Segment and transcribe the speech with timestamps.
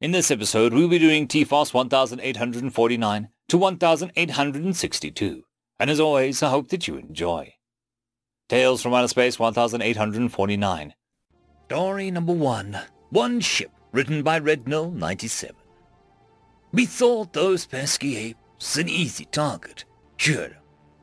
[0.00, 5.42] In this episode, we'll be doing TFOS 1849 to 1862.
[5.80, 7.54] And as always, I hope that you enjoy.
[8.48, 10.94] Tales from Outer Space 1849.
[11.66, 12.78] Story number one.
[13.10, 15.56] One Ship, written by Rednull 97.
[16.70, 19.84] We thought those pesky apes an easy target.
[20.16, 20.50] Sure,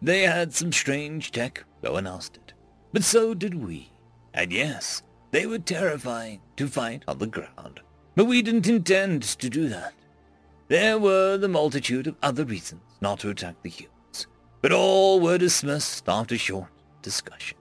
[0.01, 2.53] they had some strange tech, no one asked it.
[2.93, 3.91] But so did we.
[4.33, 7.81] And yes, they were terrifying to fight on the ground.
[8.15, 9.93] But we didn't intend to do that.
[10.67, 14.27] There were the multitude of other reasons not to attack the humans,
[14.61, 16.69] but all were dismissed after short
[17.01, 17.57] discussion.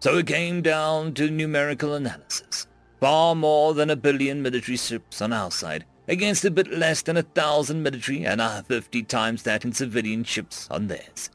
[0.00, 2.66] So it came down to numerical analysis.
[3.00, 7.16] Far more than a billion military ships on our side, against a bit less than
[7.16, 11.30] a thousand military and a fifty times that in civilian ships on theirs.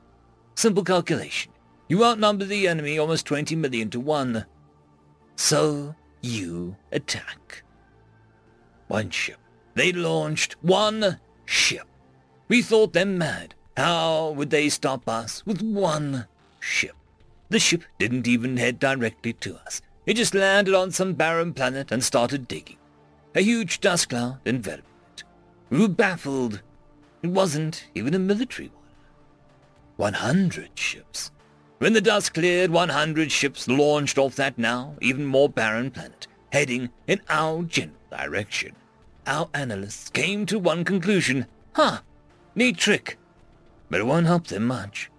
[0.56, 1.52] Simple calculation.
[1.88, 4.46] You outnumber the enemy almost 20 million to one.
[5.36, 7.64] So you attack.
[8.88, 9.38] One ship.
[9.74, 11.88] They launched one ship.
[12.48, 13.56] We thought them mad.
[13.76, 16.28] How would they stop us with one
[16.60, 16.96] ship?
[17.50, 19.82] The ship didn't even head directly to us.
[20.06, 22.78] It just landed on some barren planet and started digging.
[23.34, 25.24] A huge dust cloud enveloped it.
[25.70, 26.62] We were baffled.
[27.22, 28.84] It wasn't even a military one.
[29.98, 31.32] One hundred ships.
[31.80, 36.28] When the dust cleared, one hundred ships launched off that now even more barren planet,
[36.52, 38.76] heading in our general direction.
[39.28, 41.48] Our analysts came to one conclusion.
[41.74, 42.02] Huh,
[42.54, 43.18] neat trick.
[43.90, 45.12] But it won't help them much.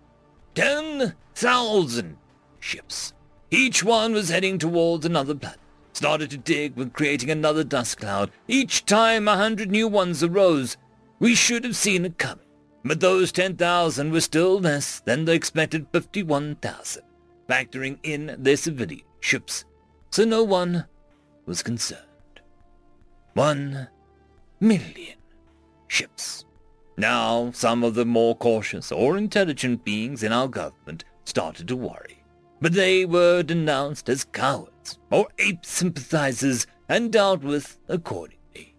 [0.55, 2.17] Ten thousand
[2.61, 3.12] ships.
[3.51, 5.61] Each one was heading towards another planet.
[5.93, 8.31] Started to dig with creating another dust cloud.
[8.48, 10.77] Each time a hundred new ones arose.
[11.19, 12.45] We should have seen it coming.
[12.84, 17.03] But those 10,000 were still less than the expected 51,000,
[17.48, 19.65] factoring in their civilian ships.
[20.11, 20.84] So no one
[21.47, 22.06] was concerned.
[23.37, 23.89] One
[24.61, 25.19] million
[25.89, 26.47] ships.
[26.97, 32.25] Now, some of the more cautious or intelligent beings in our government started to worry.
[32.62, 38.75] But they were denounced as cowards or ape sympathizers and dealt with accordingly.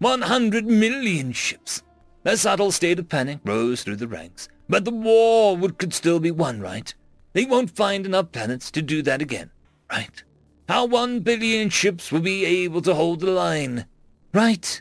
[0.00, 1.84] 100 million ships.
[2.24, 4.48] A subtle state of panic rose through the ranks.
[4.68, 6.92] But the war would, could still be won, right?
[7.34, 9.52] They won't find enough planets to do that again,
[9.92, 10.24] right?
[10.68, 13.86] How one billion ships will be able to hold the line,
[14.32, 14.80] right?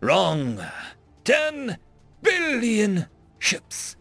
[0.00, 0.60] Wrong.
[1.24, 1.78] Ten
[2.20, 3.06] billion
[3.38, 3.96] ships.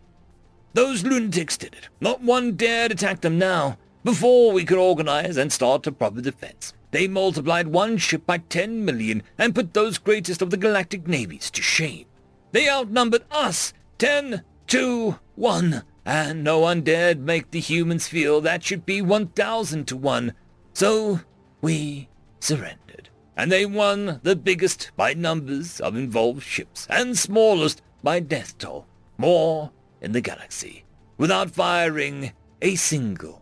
[0.73, 1.87] Those lunatics did it.
[2.01, 3.77] Not one dared attack them now.
[4.03, 8.83] Before we could organize and start a proper defense, they multiplied one ship by ten
[8.83, 12.05] million and put those greatest of the galactic navies to shame.
[12.51, 18.63] They outnumbered us ten to one, and no one dared make the humans feel that
[18.63, 20.33] should be one thousand to one.
[20.77, 21.21] So
[21.59, 22.07] we
[22.39, 28.55] surrendered, and they won the biggest by numbers of involved ships and smallest by death
[28.59, 28.85] toll,
[29.17, 29.71] more
[30.01, 30.85] in the galaxy,
[31.17, 33.41] without firing a single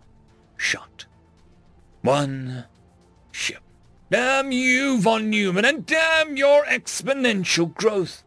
[0.55, 1.07] shot.
[2.03, 2.67] One
[3.33, 3.63] ship.
[4.09, 8.23] Damn you, von Neumann, and damn your exponential growth.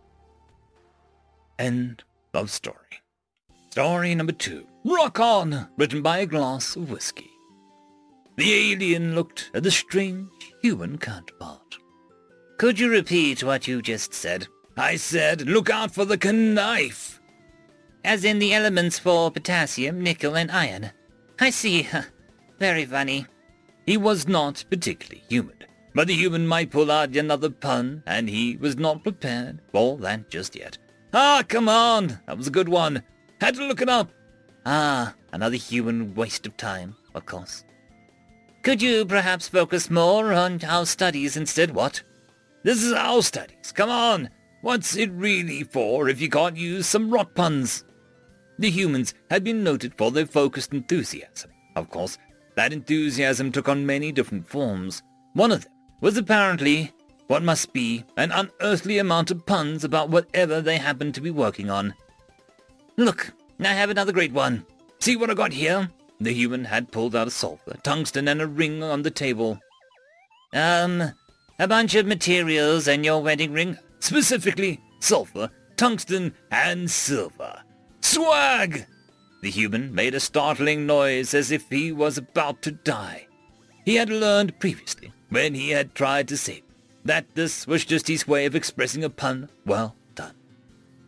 [1.59, 2.05] End
[2.35, 3.01] of story.
[3.71, 4.67] Story number two.
[4.85, 7.31] Rock On, written by a glass of whiskey.
[8.39, 10.31] The alien looked at the strange
[10.63, 11.77] human counterpart.
[12.57, 14.47] Could you repeat what you just said?
[14.77, 17.21] I said, look out for the knife.
[18.05, 20.93] As in the elements for potassium, nickel, and iron.
[21.41, 21.89] I see.
[22.61, 23.27] Very funny.
[23.87, 25.57] He was not particularly human,
[25.93, 30.31] but the human might pull out another pun, and he was not prepared for that
[30.31, 30.79] just yet.
[31.13, 32.21] Ah, come on!
[32.29, 33.03] That was a good one.
[33.41, 34.13] Had to look it up.
[34.65, 37.65] Ah, another human waste of time, of course.
[38.69, 42.03] Could you perhaps focus more on our studies instead, what?
[42.65, 43.73] This is our studies.
[43.73, 44.29] Come on.
[44.61, 47.83] What's it really for if you can't use some rot puns?
[48.59, 51.51] The humans had been noted for their focused enthusiasm.
[51.77, 52.19] Of course,
[52.57, 55.03] that enthusiasm took on many different forms.
[55.33, 56.93] One of them was apparently
[57.29, 61.71] what must be an unearthly amount of puns about whatever they happened to be working
[61.71, 61.95] on.
[62.99, 64.67] Look, I have another great one.
[65.01, 65.89] See what I got here?
[66.21, 69.61] The human had pulled out a sulfur, tungsten, and a ring on the table.
[70.53, 71.13] Um,
[71.59, 73.79] a bunch of materials and your wedding ring?
[74.01, 77.63] Specifically, sulfur, tungsten, and silver.
[78.01, 78.87] Swag!
[79.43, 83.29] The human made a startling noise as if he was about to die.
[83.85, 86.63] He had learned previously, when he had tried to save
[87.05, 90.35] that this was just his way of expressing a pun well done.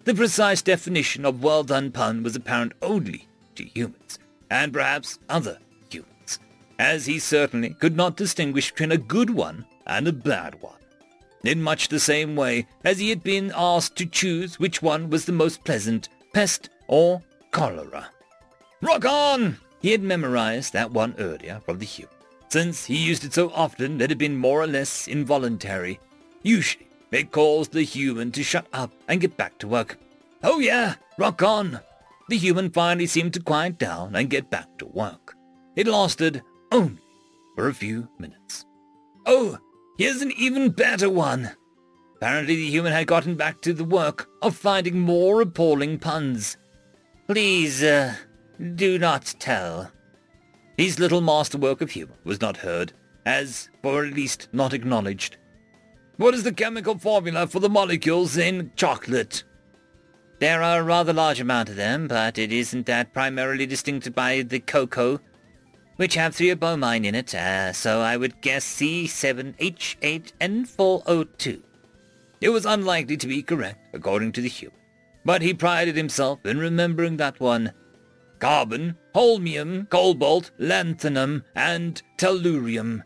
[0.04, 4.18] The precise definition of well done pun was apparent only to humans,
[4.50, 5.58] and perhaps other
[5.88, 6.38] humans,
[6.78, 10.74] as he certainly could not distinguish between a good one and a bad one.
[11.44, 15.24] in much the same way as he had been asked to choose which one was
[15.24, 18.10] the most pleasant, pest or cholera.
[18.82, 19.58] Rock on!
[19.80, 22.14] He had memorized that one earlier from the human,
[22.48, 25.98] since he used it so often that it had been more or less involuntary.
[26.42, 29.98] Usually, it caused the human to shut up and get back to work.
[30.42, 31.80] Oh yeah, rock on!
[32.30, 35.34] The human finally seemed to quiet down and get back to work.
[35.74, 37.02] It lasted only
[37.56, 38.64] for a few minutes.
[39.26, 39.58] Oh,
[39.98, 41.50] here's an even better one.
[42.14, 46.56] Apparently the human had gotten back to the work of finding more appalling puns.
[47.26, 48.14] Please, uh,
[48.76, 49.90] do not tell.
[50.76, 52.92] His little masterwork of humor was not heard,
[53.26, 55.36] as, or at least not acknowledged.
[56.16, 59.42] What is the chemical formula for the molecules in chocolate?
[60.40, 64.40] There are a rather large amount of them, but it isn't that primarily distinct by
[64.40, 65.20] the cocoa
[65.96, 71.60] which have theobromine in it, uh, so I would guess C7H8N4O2.
[72.40, 74.78] It was unlikely to be correct, according to the human,
[75.26, 77.74] but he prided himself in remembering that one.
[78.38, 83.02] Carbon, holmium, cobalt, lanthanum, and tellurium.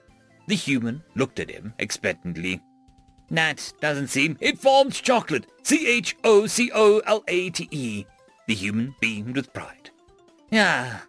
[0.47, 2.61] The human looked at him expectantly.
[3.35, 4.37] That doesn't seem...
[4.41, 5.47] It forms chocolate.
[5.63, 6.17] C-H-O-C-O-L-A-T-E.
[8.47, 9.91] The human beamed with pride.
[10.53, 11.05] Ah,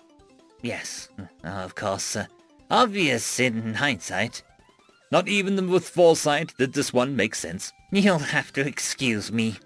[0.66, 1.10] Yes,
[1.44, 2.16] of course.
[2.16, 2.25] Uh,
[2.72, 4.42] obvious in hindsight.
[5.12, 7.72] Not even with foresight did this one make sense.
[7.92, 9.57] You'll have to excuse me.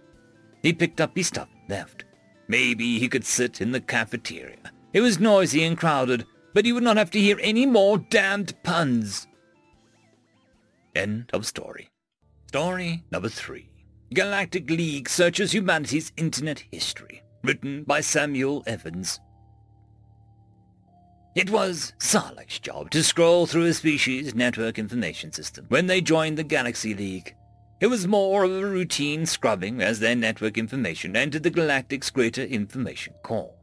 [0.62, 2.04] He picked up his stuff and left.
[2.50, 4.58] Maybe he could sit in the cafeteria.
[4.92, 8.62] It was noisy and crowded, but he would not have to hear any more damned
[8.64, 9.26] puns.
[10.94, 11.88] End of story.
[12.50, 13.70] Story number three.
[14.12, 17.22] Galactic League searches humanity's internet history.
[17.44, 19.20] Written by Samuel Evans.
[21.36, 26.40] It was Sarlacc's job to scroll through a species network information system when they joined
[26.40, 27.36] the Galaxy League.
[27.82, 32.42] It was more of a routine scrubbing as their network information entered the Galactic's greater
[32.42, 33.54] information core.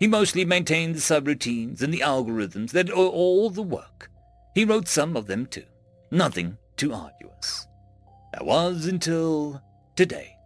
[0.00, 4.10] He mostly maintained the subroutines and the algorithms that did all the work.
[4.52, 5.66] He wrote some of them too.
[6.10, 7.68] Nothing too arduous.
[8.36, 9.62] That was until
[9.94, 10.36] today.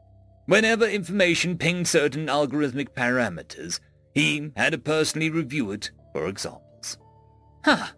[0.46, 3.80] Whenever information pinged certain algorithmic parameters,
[4.14, 6.98] he had to personally review it for examples.
[7.64, 7.88] Huh.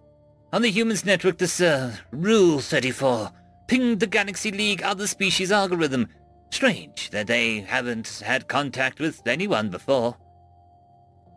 [0.50, 3.32] On the Humans Network, this, uh, Rule 34
[3.68, 6.08] pinged the Galaxy League other species algorithm.
[6.50, 10.16] Strange that they haven't had contact with anyone before.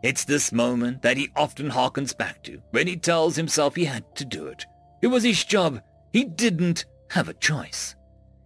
[0.02, 4.16] It's this moment that he often harkens back to when he tells himself he had
[4.16, 4.64] to do it.
[5.02, 5.82] It was his job.
[6.14, 7.94] He didn't have a choice.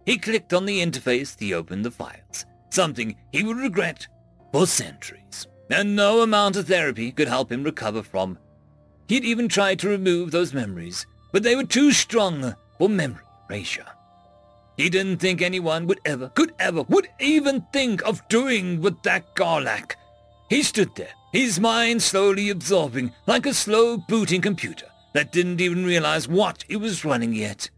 [0.05, 4.07] He clicked on the interface to open the files, something he would regret
[4.51, 8.37] for centuries and no amount of therapy could help him recover from.
[9.07, 13.85] He'd even tried to remove those memories, but they were too strong for memory erasure.
[14.77, 19.35] He didn't think anyone would ever, could ever, would even think of doing with that
[19.35, 19.95] Garlack.
[20.49, 25.85] He stood there, his mind slowly absorbing like a slow booting computer that didn't even
[25.85, 27.69] realize what it was running yet.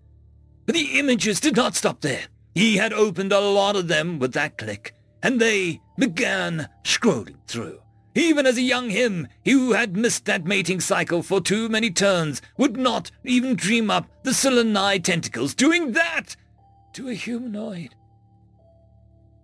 [0.65, 2.25] But the images did not stop there.
[2.55, 7.79] He had opened a lot of them with that click, and they began scrolling through.
[8.15, 11.89] Even as a young him, he who had missed that mating cycle for too many
[11.89, 16.35] turns, would not even dream up the Seleni tentacles doing that
[16.93, 17.95] to a humanoid.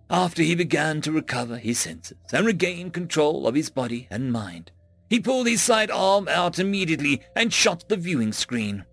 [0.08, 4.70] After he began to recover his senses and regain control of his body and mind,
[5.08, 8.84] he pulled his side arm out immediately and shot the viewing screen,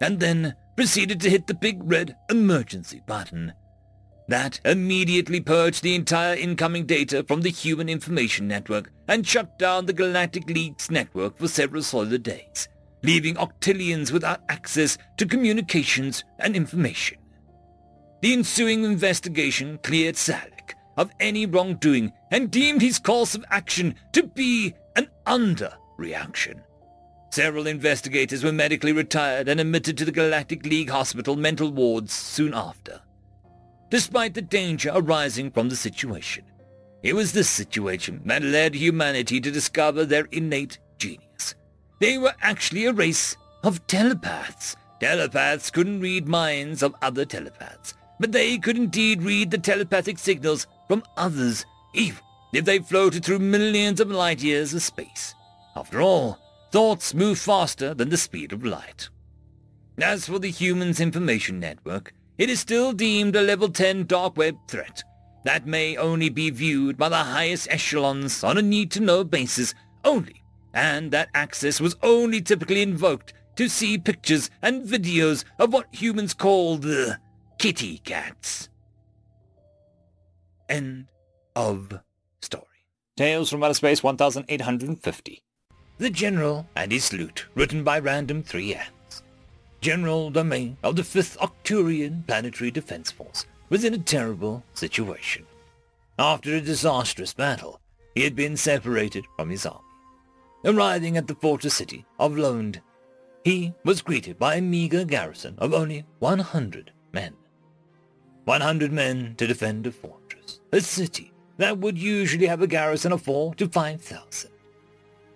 [0.00, 3.52] and then proceeded to hit the big red emergency button.
[4.28, 9.86] That immediately purged the entire incoming data from the Human Information Network and shut down
[9.86, 12.68] the Galactic League's network for several solid days,
[13.02, 17.18] leaving octillions without access to communications and information.
[18.22, 24.22] The ensuing investigation cleared Sarlacc of any wrongdoing and deemed his course of action to
[24.22, 26.60] be an underreaction.
[27.32, 32.54] Several investigators were medically retired and admitted to the Galactic League Hospital mental wards soon
[32.54, 33.00] after
[33.92, 36.42] despite the danger arising from the situation.
[37.02, 41.54] It was this situation that led humanity to discover their innate genius.
[42.00, 44.76] They were actually a race of telepaths.
[44.98, 50.66] Telepaths couldn't read minds of other telepaths, but they could indeed read the telepathic signals
[50.88, 52.22] from others, even
[52.54, 55.34] if they floated through millions of light years of space.
[55.76, 56.38] After all,
[56.72, 59.10] thoughts move faster than the speed of light.
[60.00, 64.56] As for the Humans Information Network, it is still deemed a level 10 dark web
[64.68, 65.04] threat
[65.44, 71.10] that may only be viewed by the highest echelons on a need-to-know basis only, and
[71.10, 76.78] that access was only typically invoked to see pictures and videos of what humans call
[76.78, 77.18] the
[77.58, 78.70] kitty cats.
[80.70, 81.08] End
[81.54, 82.00] of
[82.40, 82.64] story.
[83.18, 85.42] Tales from Outer Space 1850.
[86.02, 89.22] The General and His Salute, written by Random 3 Acts.
[89.80, 95.46] General Domain of the 5th Octurian Planetary Defense Force was in a terrible situation.
[96.18, 97.80] After a disastrous battle,
[98.16, 99.78] he had been separated from his army.
[100.64, 102.80] Arriving at the fortress city of Lond,
[103.44, 107.32] he was greeted by a meager garrison of only 100 men.
[108.46, 113.22] 100 men to defend a fortress, a city that would usually have a garrison of
[113.22, 114.51] 4 to 5,000.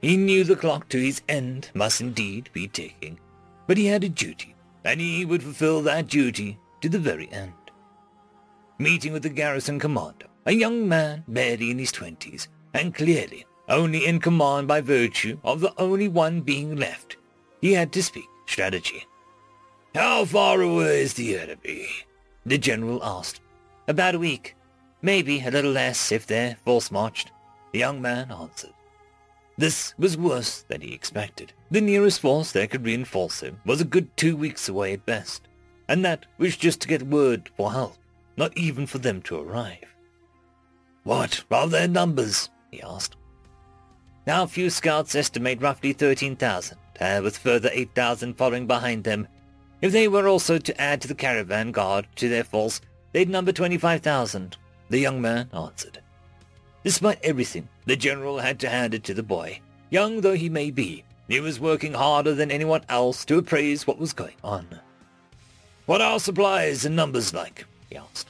[0.06, 3.18] He knew the clock to his end must indeed be ticking,
[3.66, 7.72] but he had a duty, and he would fulfill that duty to the very end.
[8.78, 14.06] Meeting with the garrison commander, a young man barely in his twenties, and clearly only
[14.06, 17.16] in command by virtue of the only one being left,
[17.60, 19.04] he had to speak strategy.
[19.92, 21.88] How far away is the enemy?
[22.44, 23.40] The general asked.
[23.88, 24.54] About a week.
[25.02, 27.32] Maybe a little less if they're force-marched,
[27.72, 28.70] the young man answered.
[29.58, 31.52] This was worse than he expected.
[31.70, 35.48] The nearest force that could reinforce him was a good two weeks away at best,
[35.88, 37.96] and that was just to get word for help,
[38.36, 39.94] not even for them to arrive.
[41.04, 42.50] What are their numbers?
[42.70, 43.16] he asked.
[44.26, 49.28] Now few scouts estimate roughly 13,000, uh, with further 8,000 following behind them.
[49.80, 52.80] If they were also to add to the caravan guard to their force,
[53.12, 54.56] they'd number 25,000,
[54.90, 56.00] the young man answered.
[56.86, 59.58] Despite everything, the general had to hand it to the boy.
[59.90, 63.98] Young though he may be, he was working harder than anyone else to appraise what
[63.98, 64.68] was going on.
[65.86, 67.64] What are our supplies and numbers like?
[67.90, 68.28] he asked.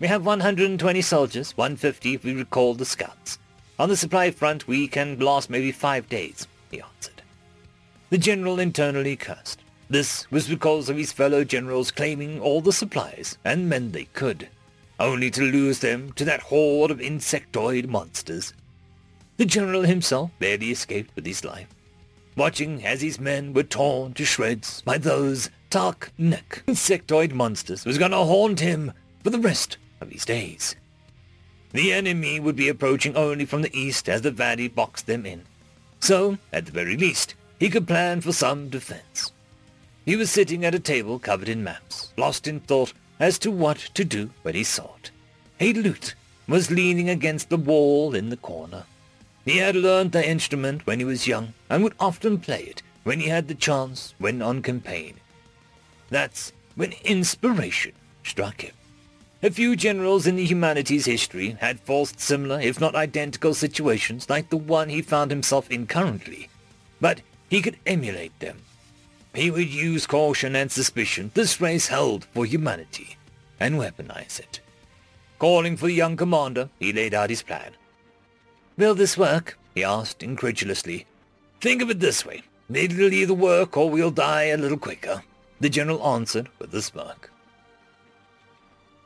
[0.00, 3.38] We have 120 soldiers, 150 if we recall the scouts.
[3.78, 7.22] On the supply front, we can last maybe five days, he answered.
[8.10, 9.60] The general internally cursed.
[9.88, 14.48] This was because of his fellow generals claiming all the supplies and men they could
[15.02, 18.52] only to lose them to that horde of insectoid monsters.
[19.36, 21.68] The general himself barely escaped with his life,
[22.36, 27.98] watching as his men were torn to shreds by those dark neck insectoid monsters was
[27.98, 28.92] going to haunt him
[29.24, 30.76] for the rest of his days.
[31.72, 35.42] The enemy would be approaching only from the east as the valley boxed them in.
[36.00, 39.32] So, at the very least, he could plan for some defense.
[40.04, 43.78] He was sitting at a table covered in maps, lost in thought as to what
[43.94, 45.10] to do when he saw it.
[45.60, 46.14] A lute
[46.48, 48.84] was leaning against the wall in the corner.
[49.44, 53.20] He had learned the instrument when he was young and would often play it when
[53.20, 55.14] he had the chance when on campaign.
[56.10, 57.92] That's when inspiration
[58.22, 58.74] struck him.
[59.42, 64.50] A few generals in the humanities history had faced similar, if not identical, situations like
[64.50, 66.48] the one he found himself in currently,
[67.00, 68.62] but he could emulate them
[69.34, 73.16] he would use caution and suspicion this race held for humanity
[73.58, 74.60] and weaponize it.
[75.38, 77.72] Calling for the young commander, he laid out his plan.
[78.76, 79.58] Will this work?
[79.74, 81.06] he asked incredulously.
[81.60, 82.42] Think of it this way.
[82.72, 85.22] It'll either work or we'll die a little quicker,
[85.60, 87.30] the general answered with a smirk.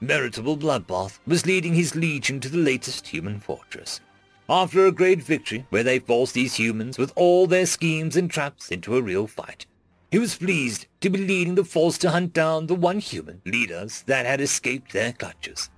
[0.00, 4.00] Veritable Bloodbath was leading his legion to the latest human fortress.
[4.49, 8.71] After a great victory where they forced these humans with all their schemes and traps
[8.71, 9.66] into a real fight,
[10.11, 14.03] he was pleased to be leading the force to hunt down the one human leaders
[14.07, 15.71] that had escaped their clutches.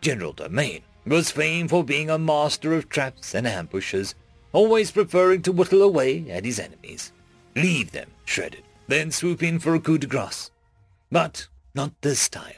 [0.00, 4.14] General Domain was famed for being a master of traps and ambushes,
[4.52, 7.12] always preferring to whittle away at his enemies,
[7.54, 10.50] leave them shredded, then swoop in for a coup de grace.
[11.10, 12.54] But not this time.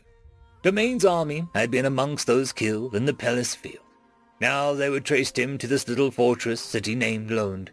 [0.63, 3.85] Domain's army had been amongst those killed in the Pellis field.
[4.41, 7.71] Now they would trace him to this little fortress city named Lond,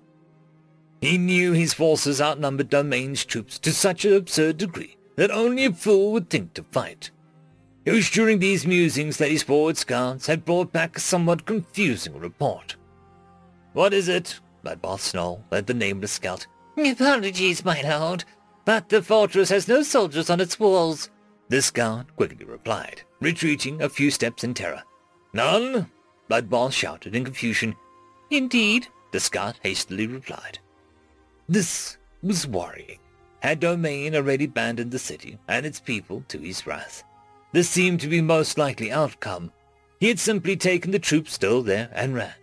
[1.03, 5.73] he knew his forces outnumbered Domain's troops to such an absurd degree that only a
[5.73, 7.11] fool would think to fight.
[7.83, 12.17] It was during these musings that his forward scouts had brought back a somewhat confusing
[12.17, 12.77] report.
[13.73, 14.39] What is it?
[14.63, 16.47] Bloodbath snarled led the nameless scout.
[16.77, 18.23] Apologies, my lord,
[18.63, 21.09] but the fortress has no soldiers on its walls.
[21.49, 24.83] The scout quickly replied, retreating a few steps in terror.
[25.33, 25.91] None?
[26.29, 27.75] Bloodbath shouted in confusion.
[28.31, 30.59] Indeed, the scout hastily replied.
[31.53, 32.97] This was worrying.
[33.41, 37.03] Had Domain already abandoned the city and its people to his wrath?
[37.51, 39.51] This seemed to be most likely outcome.
[39.99, 42.33] He had simply taken the troops still there and ran.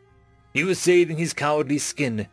[0.55, 2.29] He was saving his cowardly skin.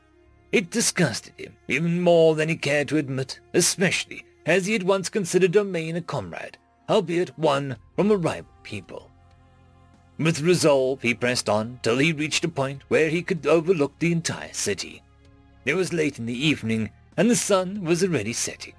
[0.52, 5.10] It disgusted him even more than he cared to admit, especially as he had once
[5.10, 9.10] considered Domain a comrade, albeit one from a rival people.
[10.20, 14.12] With resolve he pressed on till he reached a point where he could overlook the
[14.12, 15.02] entire city.
[15.68, 18.74] It was late in the evening, and the sun was already setting.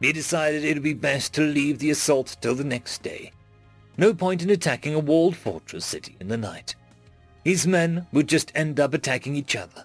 [0.00, 3.30] he decided it would be best to leave the assault till the next day.
[3.98, 6.76] No point in attacking a walled fortress city in the night.
[7.44, 9.84] His men would just end up attacking each other.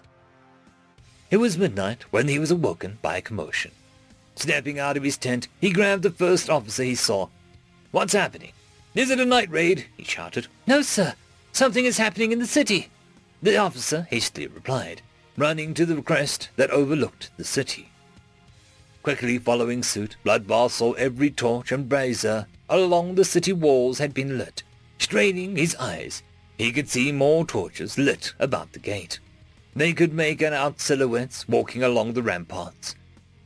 [1.30, 3.72] It was midnight when he was awoken by a commotion.
[4.34, 7.28] Stepping out of his tent, he grabbed the first officer he saw.
[7.90, 8.52] What's happening?
[8.94, 9.84] Is it a night raid?
[9.94, 10.46] he shouted.
[10.66, 11.12] No, sir.
[11.52, 12.88] Something is happening in the city.
[13.42, 15.02] The officer hastily replied,
[15.36, 17.90] running to the crest that overlooked the city.
[19.02, 24.36] Quickly following suit, Bloodbath saw every torch and brazier along the city walls had been
[24.38, 24.62] lit.
[24.98, 26.22] Straining his eyes,
[26.58, 29.18] he could see more torches lit about the gate.
[29.74, 32.94] They could make out silhouettes walking along the ramparts.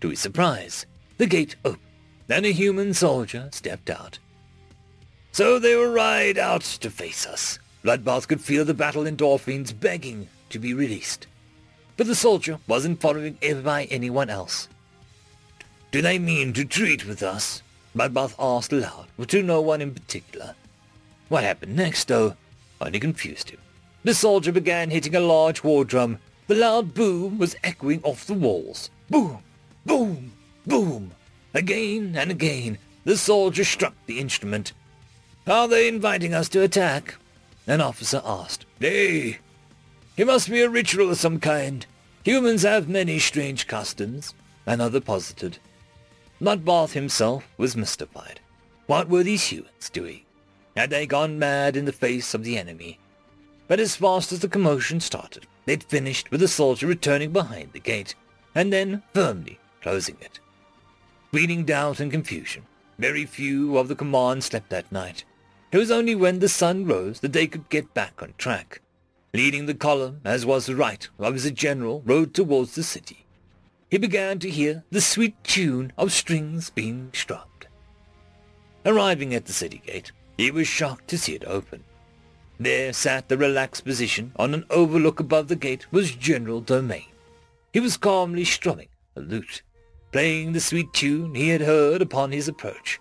[0.00, 0.86] To his surprise,
[1.18, 1.80] the gate opened,
[2.28, 4.18] and a human soldier stepped out.
[5.32, 7.58] So they were right out to face us.
[7.84, 11.26] Bloodbath could feel the battle endorphins begging to be released.
[11.96, 14.68] But the soldier wasn't followed by anyone else.
[15.90, 17.62] Do they mean to treat with us?
[17.94, 20.54] Bloodbath asked aloud, but to no one in particular.
[21.28, 22.34] What happened next, though,
[22.80, 23.60] only confused him.
[24.02, 26.18] The soldier began hitting a large war drum.
[26.48, 28.90] The loud boom was echoing off the walls.
[29.08, 29.38] Boom!
[29.86, 30.32] Boom!
[30.66, 31.12] Boom!
[31.54, 34.72] Again and again, the soldier struck the instrument.
[35.46, 37.14] Are they inviting us to attack?
[37.66, 38.66] An officer asked.
[38.80, 39.38] Nay,
[40.16, 41.86] it must be a ritual of some kind.
[42.24, 44.34] Humans have many strange customs,
[44.66, 45.58] another posited.
[46.40, 48.40] Bloodbath himself was mystified.
[48.86, 50.22] What were these humans doing?
[50.76, 52.98] Had they gone mad in the face of the enemy?
[53.66, 57.80] But as fast as the commotion started, it finished with the soldier returning behind the
[57.80, 58.14] gate,
[58.54, 60.40] and then firmly closing it.
[61.32, 62.64] Breeding doubt and confusion,
[62.98, 65.24] very few of the command slept that night.
[65.72, 68.80] It was only when the sun rose that they could get back on track.
[69.34, 73.24] Leading the column, as was the right of his general, rode towards the city
[73.94, 77.68] he began to hear the sweet tune of strings being strummed.
[78.84, 81.84] Arriving at the city gate, he was shocked to see it open.
[82.58, 87.06] There sat the relaxed position on an overlook above the gate was General Domain.
[87.72, 89.62] He was calmly strumming a lute,
[90.10, 92.98] playing the sweet tune he had heard upon his approach.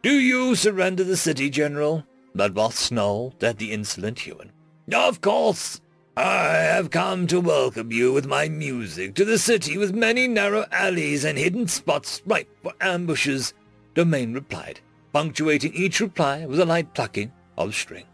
[0.00, 2.06] Do you surrender the city, General?
[2.34, 4.50] Bloodbath snarled at the insolent human.
[4.92, 5.80] Of course,
[6.16, 10.64] I have come to welcome you with my music to the city with many narrow
[10.70, 13.52] alleys and hidden spots ripe for ambushes,
[13.94, 14.80] Domain replied,
[15.12, 18.06] punctuating each reply with a light plucking of string.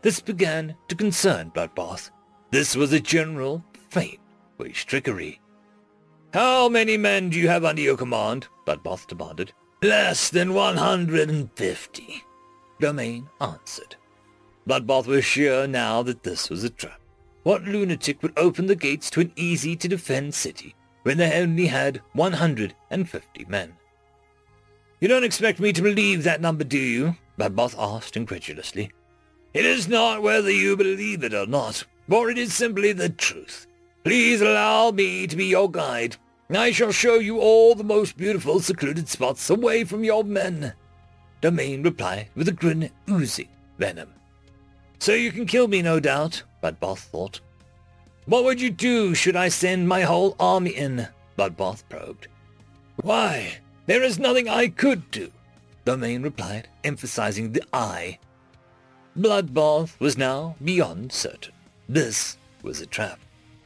[0.00, 2.10] This began to concern Bloodbath.
[2.50, 5.40] This was a general for his trickery.
[6.32, 8.48] How many men do you have under your command?
[8.66, 9.52] Bloodbath demanded.
[9.82, 12.22] Less than one hundred and fifty,
[12.80, 13.96] Domain answered.
[14.68, 17.00] Bloodbath was sure now that this was a trap.
[17.42, 23.44] What lunatic would open the gates to an easy-to-defend city when they only had 150
[23.48, 23.72] men?
[25.00, 27.16] You don't expect me to believe that number, do you?
[27.38, 28.90] Bloodbath asked incredulously.
[29.54, 33.66] It is not whether you believe it or not, for it is simply the truth.
[34.04, 36.16] Please allow me to be your guide.
[36.50, 40.74] I shall show you all the most beautiful secluded spots away from your men.
[41.40, 44.12] Domain replied with a grin oozing venom.
[44.98, 47.40] So you can kill me, no doubt, Bloodbath thought.
[48.26, 51.08] What would you do should I send my whole army in?
[51.38, 52.28] Bloodbath probed.
[52.96, 55.30] Why, there is nothing I could do,
[55.84, 58.18] Domain replied, emphasizing the I.
[59.18, 61.54] Bloodbath was now beyond certain.
[61.88, 63.18] This was a trap,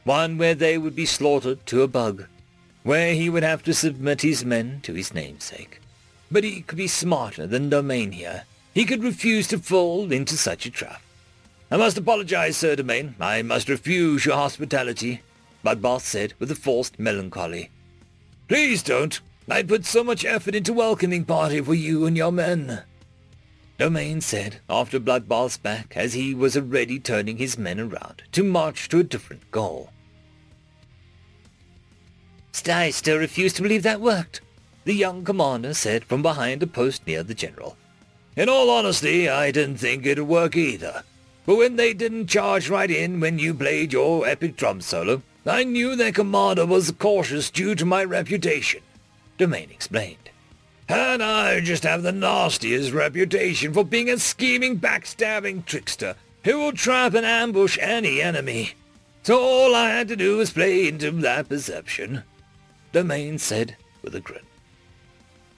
[0.03, 2.25] one where they would be slaughtered to a bug,
[2.83, 5.81] where he would have to submit his men to his namesake.
[6.31, 8.45] But he could be smarter than Domain here.
[8.73, 11.01] He could refuse to fall into such a trap.
[11.73, 13.15] I must apologize, Sir Domain.
[13.19, 15.21] I must refuse your hospitality,
[15.65, 17.71] Bloodbath said with a forced melancholy.
[18.47, 19.19] Please don't.
[19.49, 22.83] I put so much effort into welcoming party for you and your men.
[23.79, 28.87] Domain said after Bloodbath's back as he was already turning his men around to march
[28.89, 29.89] to a different goal.
[32.67, 34.41] I still refuse to believe that worked,
[34.85, 37.77] the young commander said from behind a post near the general.
[38.35, 41.03] In all honesty, I didn't think it'd work either.
[41.45, 45.65] But when they didn't charge right in when you played your epic drum solo, I
[45.65, 48.81] knew their commander was cautious due to my reputation,
[49.37, 50.29] Domain explained.
[50.87, 56.71] And I just have the nastiest reputation for being a scheming, backstabbing trickster who will
[56.71, 58.71] trap and ambush any enemy.
[59.23, 62.23] So all I had to do was play into that perception,
[62.91, 64.41] Domain said with a grin.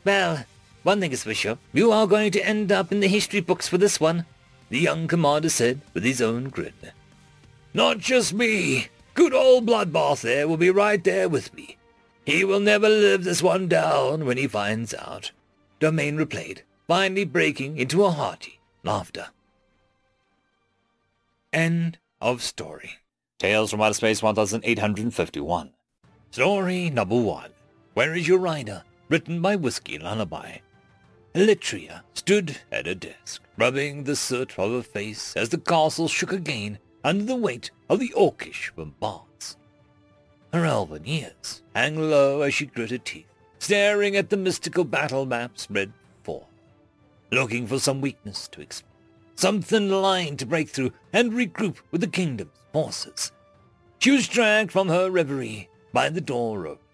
[0.03, 0.45] Well,
[0.83, 3.67] one thing is for sure, you are going to end up in the history books
[3.67, 4.25] for this one
[4.69, 6.73] the young commander said with his own grin.
[7.73, 8.88] Not just me.
[9.13, 11.78] Good old Bloodbath there will be right there with me.
[12.25, 15.32] He will never live this one down when he finds out.
[15.80, 19.28] Domain replied, finally breaking into a hearty laughter.
[21.51, 22.91] End of story.
[23.39, 25.71] Tales from Outer Space 1851.
[26.32, 27.51] Story number one.
[27.93, 28.84] Where is your rider?
[29.10, 30.58] Written by Whiskey Lullaby.
[31.35, 36.31] Elytria stood at her desk, rubbing the soot off her face as the castle shook
[36.31, 39.57] again under the weight of the orcish bombards.
[40.53, 43.27] Her elven ears hang low as she grit her teeth,
[43.59, 45.91] staring at the mystical battle map spread
[46.23, 46.45] before
[47.29, 48.93] her, looking for some weakness to exploit,
[49.35, 53.33] some thin line to break through and regroup with the kingdom's forces.
[53.99, 56.84] She was dragged from her reverie by the door opening.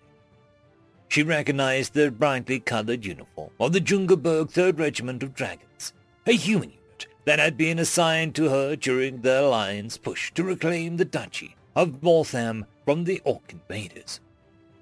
[1.12, 5.91] She recognized the brightly colored uniform of the Jungerberg 3rd Regiment of Dragons,
[6.26, 10.95] a human unit that had been assigned to her during the Alliance push to reclaim
[10.95, 14.21] the Duchy of Mortham from the Orc invaders.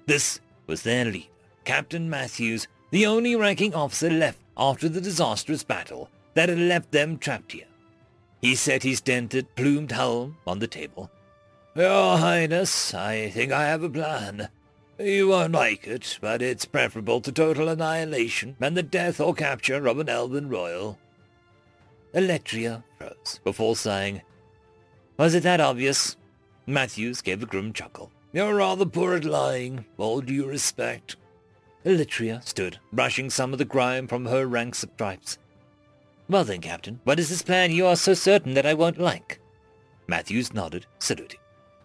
[0.06, 0.38] This
[0.68, 1.26] was their leader,
[1.64, 7.18] Captain Matthews, the only ranking officer left after the disastrous battle that had left them
[7.18, 7.66] trapped here.
[8.40, 11.10] He set his dented, plumed helm on the table.
[11.74, 14.48] Your Highness, I think I have a plan.
[15.00, 19.86] You won't like it, but it's preferable to total annihilation and the death or capture
[19.86, 20.98] of an elven royal.
[22.14, 24.20] Elytria froze before saying,
[25.16, 26.16] Was it that obvious?
[26.66, 28.12] Matthews gave a grim chuckle.
[28.34, 31.16] You're rather poor at lying, all due respect.
[31.86, 35.38] Elytria stood, brushing some of the grime from her ranks of stripes.
[36.28, 39.40] Well then, Captain, what is this plan you are so certain that I won't like?
[40.06, 41.39] Matthews nodded, saluting.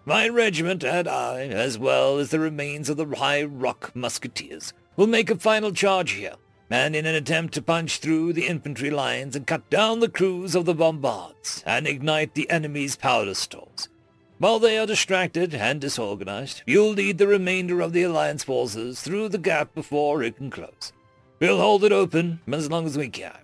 [0.08, 5.08] My regiment and I, as well as the remains of the High Rock Musketeers, will
[5.08, 6.36] make a final charge here,
[6.70, 10.54] and in an attempt to punch through the infantry lines and cut down the crews
[10.54, 13.89] of the bombards and ignite the enemy's powder stores.
[14.38, 19.30] While they are distracted and disorganized, you'll lead the remainder of the Alliance forces through
[19.30, 20.94] the gap before it can close.
[21.39, 23.38] We'll hold it open as long as we can.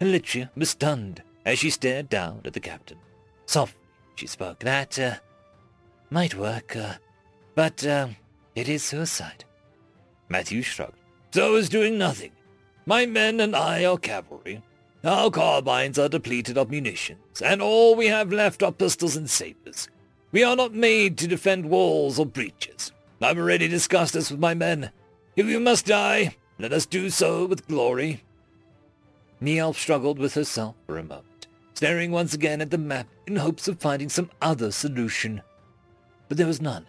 [0.00, 2.98] Elytria was stunned as she stared down at the captain.
[3.46, 3.80] Softly,
[4.14, 4.60] she spoke.
[4.60, 5.14] That, uh,
[6.10, 6.94] might work, uh,
[7.54, 8.08] but, uh,
[8.54, 9.44] it is suicide.
[10.28, 10.98] Matthew shrugged.
[11.32, 12.32] So is doing nothing.
[12.86, 14.62] My men and I are cavalry.
[15.04, 19.88] Our carbines are depleted of munitions, and all we have left are pistols and sabers.
[20.32, 22.92] We are not made to defend walls or breaches.
[23.20, 24.90] I've already discussed this with my men.
[25.36, 28.22] If we must die, let us do so with glory.
[29.40, 33.68] Neil struggled with herself for a moment, staring once again at the map in hopes
[33.68, 35.42] of finding some other solution.
[36.28, 36.86] But there was none.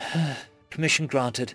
[0.70, 1.54] Permission granted.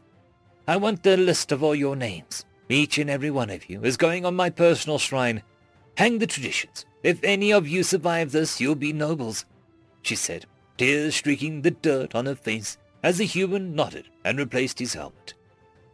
[0.68, 2.46] I want the list of all your names.
[2.70, 5.44] Each and every one of you is going on my personal shrine.
[5.98, 6.86] Hang the traditions.
[7.04, 9.46] If any of you survive this, you'll be nobles,
[10.02, 10.46] she said,
[10.78, 15.34] tears streaking the dirt on her face as the human nodded and replaced his helmet.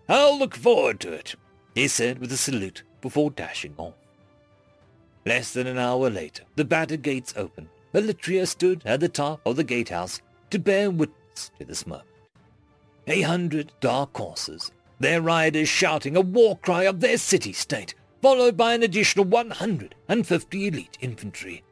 [0.10, 1.36] I'll look forward to it,
[1.76, 3.94] he said with a salute before dashing off.
[5.26, 7.70] Less than an hour later, the battered gates opened.
[7.94, 10.22] Elytria stood at the top of the gatehouse
[10.54, 12.08] to bear witness to this moment.
[13.08, 18.76] A hundred dark horses, their riders shouting a war cry of their city-state, followed by
[18.76, 21.64] an additional 150 elite infantry.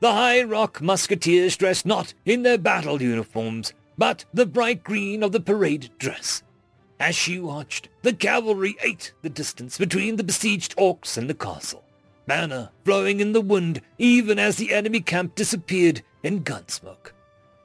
[0.00, 5.30] The High Rock musketeers dressed not in their battle uniforms, but the bright green of
[5.30, 6.42] the parade dress.
[6.98, 11.84] As she watched, the cavalry ate the distance between the besieged orcs and the castle,
[12.26, 17.13] banner flowing in the wind even as the enemy camp disappeared in gunsmoke.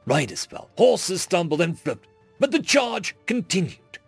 [0.10, 2.08] Riders fell, horses stumbled and flipped,
[2.40, 4.00] but the charge continued.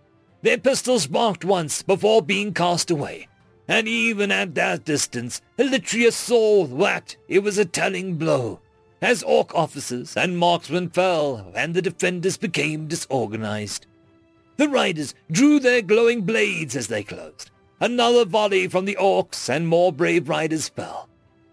[0.41, 3.27] Their pistols barked once before being cast away,
[3.67, 8.61] and even at that distance, Elytria saw that it was a telling blow,
[8.99, 13.85] as orc officers and marksmen fell and the defenders became disorganized.
[14.57, 17.51] The riders drew their glowing blades as they closed.
[17.79, 21.09] Another volley from the orcs and more brave riders fell.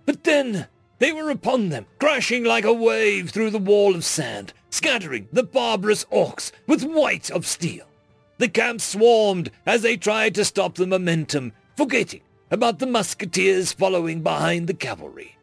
[0.07, 4.53] But then they were upon them, crashing like a wave through the wall of sand,
[4.71, 7.87] scattering the barbarous orcs with white of steel.
[8.39, 14.23] The camp swarmed as they tried to stop the momentum, forgetting about the musketeers following
[14.23, 15.37] behind the cavalry.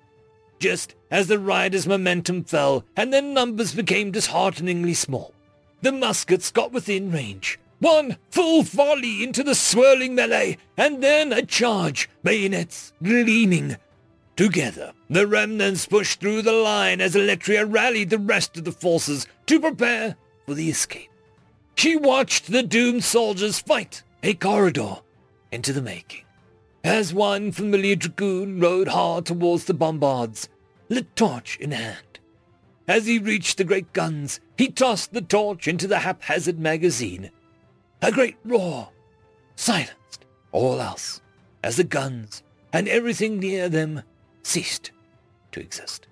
[0.60, 5.34] Just as the riders' momentum fell and their numbers became dishearteningly small,
[5.82, 7.60] the muskets got within range.
[7.80, 13.76] One full volley into the swirling melee, and then a charge, bayonets gleaming.
[14.36, 19.28] Together, the remnants pushed through the line as Elytria rallied the rest of the forces
[19.45, 21.10] to prepare for the escape.
[21.76, 24.98] She watched the doomed soldiers fight a corridor
[25.52, 26.26] into the making.
[26.84, 30.50] As one familiar dragoon rode hard towards the bombards,
[30.89, 32.19] lit torch in hand.
[32.88, 37.32] As he reached the great guns, he tossed the torch into the haphazard magazine,
[38.02, 38.89] A great roar
[39.56, 41.21] silenced all else
[41.63, 42.43] as the guns
[42.74, 44.04] and everything near them
[44.45, 44.91] ceased
[45.51, 46.08] to exist.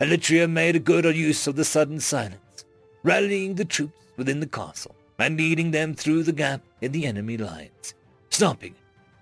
[0.00, 2.64] Elytria made a good use of the sudden silence,
[3.02, 7.36] rallying the troops within the castle and leading them through the gap in the enemy
[7.36, 7.94] lines,
[8.30, 8.74] stopping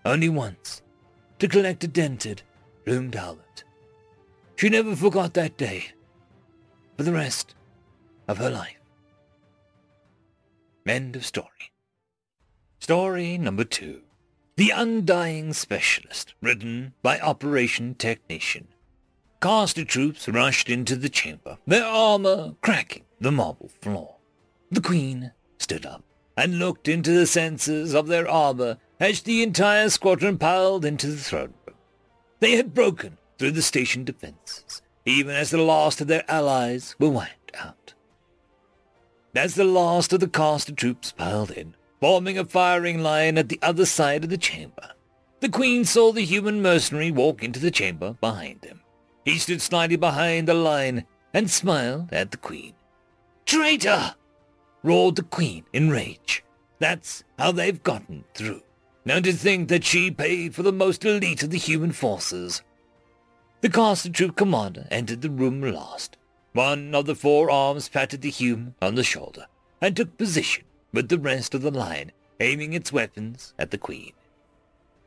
[0.04, 0.82] only once
[1.38, 2.42] to collect a dented,
[2.84, 3.64] plumed helmet.
[4.56, 5.86] She never forgot that day
[6.96, 7.54] for the rest
[8.28, 8.76] of her life.
[10.86, 11.72] End of story.
[12.78, 14.02] Story number two.
[14.56, 18.68] The Undying Specialist, written by Operation Technician.
[19.38, 24.16] Castor troops rushed into the chamber, their armor cracking the marble floor.
[24.70, 26.04] The Queen stood up
[26.38, 31.18] and looked into the sensors of their armor as the entire squadron piled into the
[31.18, 31.76] throne room.
[32.40, 37.10] They had broken through the station defenses, even as the last of their allies were
[37.10, 37.92] wiped out.
[39.34, 43.58] As the last of the Castor troops piled in, forming a firing line at the
[43.62, 44.90] other side of the chamber.
[45.40, 48.80] The Queen saw the human mercenary walk into the chamber behind him.
[49.24, 51.04] He stood slightly behind the line
[51.34, 52.74] and smiled at the Queen.
[53.44, 54.14] Traitor!
[54.82, 56.44] roared the Queen in rage.
[56.78, 58.62] That's how they've gotten through.
[59.04, 62.62] Now to think that she paid for the most elite of the human forces.
[63.60, 66.16] The Castor Troop commander entered the room last.
[66.52, 69.46] One of the four arms patted the human on the shoulder
[69.80, 70.64] and took position
[70.96, 74.12] with the rest of the line aiming its weapons at the Queen.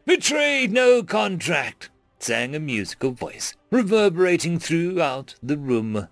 [0.06, 6.08] Betrayed no contract, sang a musical voice, reverberating throughout the room.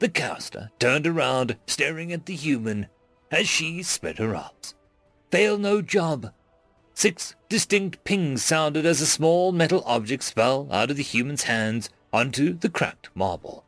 [0.00, 2.88] The Castor turned around, staring at the human
[3.30, 4.74] as she spread her arms.
[5.30, 6.32] Fail no job.
[6.92, 11.90] Six distinct pings sounded as a small metal object fell out of the human's hands
[12.12, 13.64] onto the cracked marble.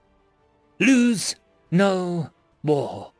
[0.80, 1.36] Lose
[1.70, 2.30] no
[2.64, 3.12] more,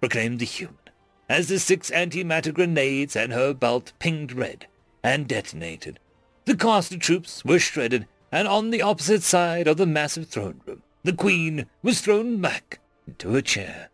[0.00, 0.83] proclaimed the human
[1.28, 4.66] as the six antimatter grenades at her belt pinged red
[5.02, 5.98] and detonated.
[6.44, 10.82] The Castor troops were shredded, and on the opposite side of the massive throne room,
[11.02, 13.90] the Queen was thrown back into a chair.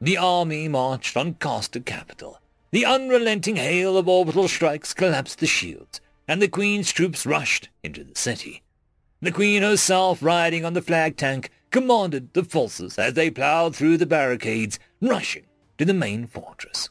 [0.00, 2.40] The army marched on Castor capital.
[2.70, 8.04] The unrelenting hail of orbital strikes collapsed the shields, and the Queen's troops rushed into
[8.04, 8.62] the city.
[9.22, 13.98] The Queen herself, riding on the flag tank, commanded the forces as they ploughed through
[13.98, 15.44] the barricades, rushing
[15.76, 16.88] to the main fortress.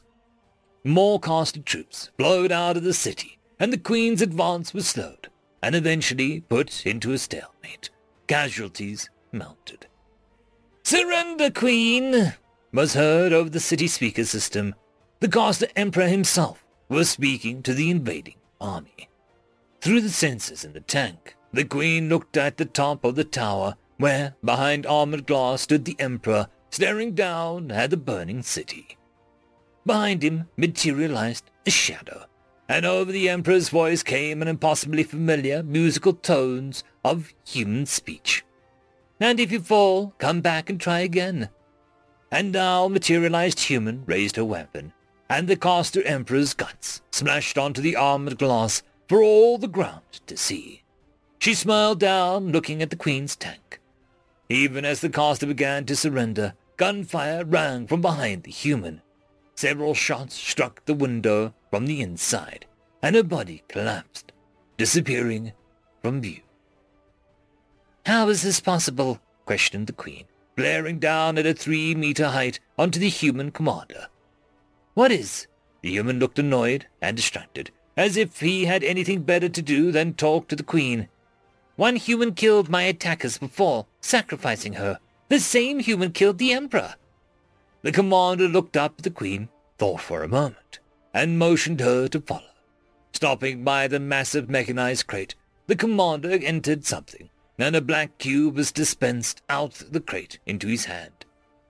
[0.84, 5.28] More Castor troops flowed out of the city, and the Queen's advance was slowed,
[5.60, 7.90] and eventually put into a stalemate.
[8.28, 9.88] Casualties mounted.
[10.84, 12.34] Surrender, Queen!
[12.72, 14.72] was heard over the city speaker system.
[15.18, 19.08] The Castor Emperor himself was speaking to the invading army.
[19.80, 23.74] Through the sensors in the tank, the Queen looked at the top of the tower
[23.98, 28.96] where, behind armored glass, stood the Emperor, staring down at the burning city.
[29.84, 32.26] Behind him materialized a shadow,
[32.68, 38.44] and over the Emperor's voice came an impossibly familiar musical tones of human speech.
[39.20, 41.48] And if you fall, come back and try again.
[42.30, 44.92] And now materialized human raised her weapon,
[45.30, 50.36] and the Castor Emperor's guts splashed onto the armored glass for all the ground to
[50.36, 50.82] see.
[51.38, 53.80] She smiled down, looking at the Queen's tank.
[54.48, 59.02] Even as the Castor began to surrender, gunfire rang from behind the human.
[59.56, 62.66] Several shots struck the window from the inside,
[63.02, 64.32] and her body collapsed,
[64.76, 65.52] disappearing
[66.02, 66.40] from view.
[68.04, 69.20] How is this possible?
[69.46, 70.24] questioned the Queen,
[70.56, 74.06] glaring down at a three-meter height onto the human commander.
[74.94, 75.46] What is?
[75.82, 80.14] The human looked annoyed and distracted, as if he had anything better to do than
[80.14, 81.08] talk to the Queen.
[81.76, 84.98] One human killed my attackers before, sacrificing her.
[85.28, 86.94] The same human killed the Emperor.
[87.82, 90.78] The commander looked up at the Queen, thought for a moment,
[91.12, 92.42] and motioned her to follow.
[93.12, 95.34] Stopping by the massive mechanized crate,
[95.66, 100.86] the commander entered something, and a black cube was dispensed out the crate into his
[100.86, 101.26] hand.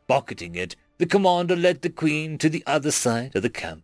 [0.06, 3.82] Pocketing it, the commander led the Queen to the other side of the camp.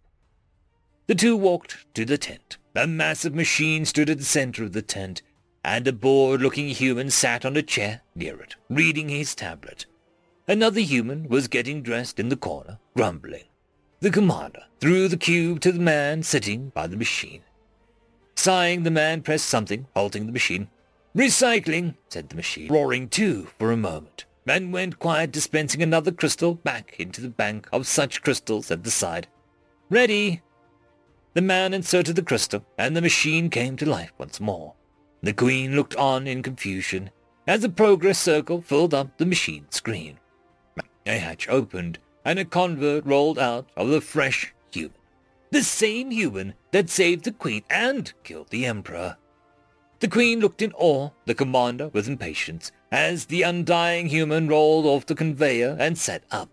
[1.09, 2.59] The two walked to the tent.
[2.77, 5.21] A massive machine stood at the center of the tent,
[5.65, 9.87] and a bored-looking human sat on a chair near it, reading his tablet.
[10.49, 13.45] Another human was getting dressed in the corner, grumbling.
[14.01, 17.43] The commander threw the cube to the man sitting by the machine.
[18.35, 20.69] Sighing, the man pressed something, halting the machine.
[21.17, 26.55] Recycling, said the machine, roaring too for a moment, and went quiet, dispensing another crystal
[26.55, 29.29] back into the bank of such crystals at the side.
[29.91, 30.43] Ready!
[31.35, 34.75] The man inserted the crystal, and the machine came to life once more.
[35.23, 37.11] The Queen looked on in confusion
[37.47, 40.19] as the progress circle filled up the machine screen.
[41.07, 44.97] A hatch opened, and a convert rolled out of the fresh human.
[45.51, 49.17] The same human that saved the Queen and killed the Emperor.
[50.01, 55.07] The Queen looked in awe, the commander with impatience, as the undying human rolled off
[55.07, 56.49] the conveyor and sat up.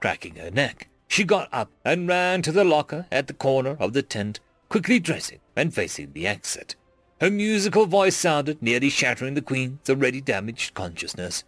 [0.00, 3.92] Cracking her neck, she got up and ran to the locker at the corner of
[3.92, 6.76] the tent, quickly dressing and facing the exit.
[7.22, 11.44] Her musical voice sounded, nearly shattering the Queen's already damaged consciousness.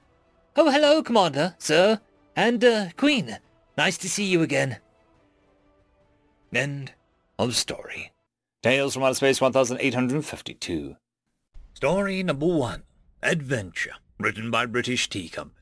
[0.55, 2.01] Oh, hello, Commander, sir,
[2.37, 3.39] and, uh, Queen.
[3.77, 4.77] Nice to see you again.
[6.55, 6.93] End
[7.41, 8.13] of story.
[8.63, 10.95] Tales from Outer Space 1852.
[11.75, 12.85] Story number one.
[13.21, 15.59] Adventure, written by British Tea Company.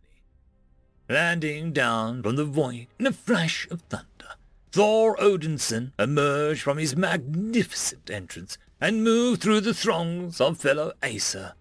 [1.08, 4.34] Landing down from the void in a flash of thunder,
[4.72, 11.52] Thor Odinson emerged from his magnificent entrance and moved through the throngs of fellow Aesir.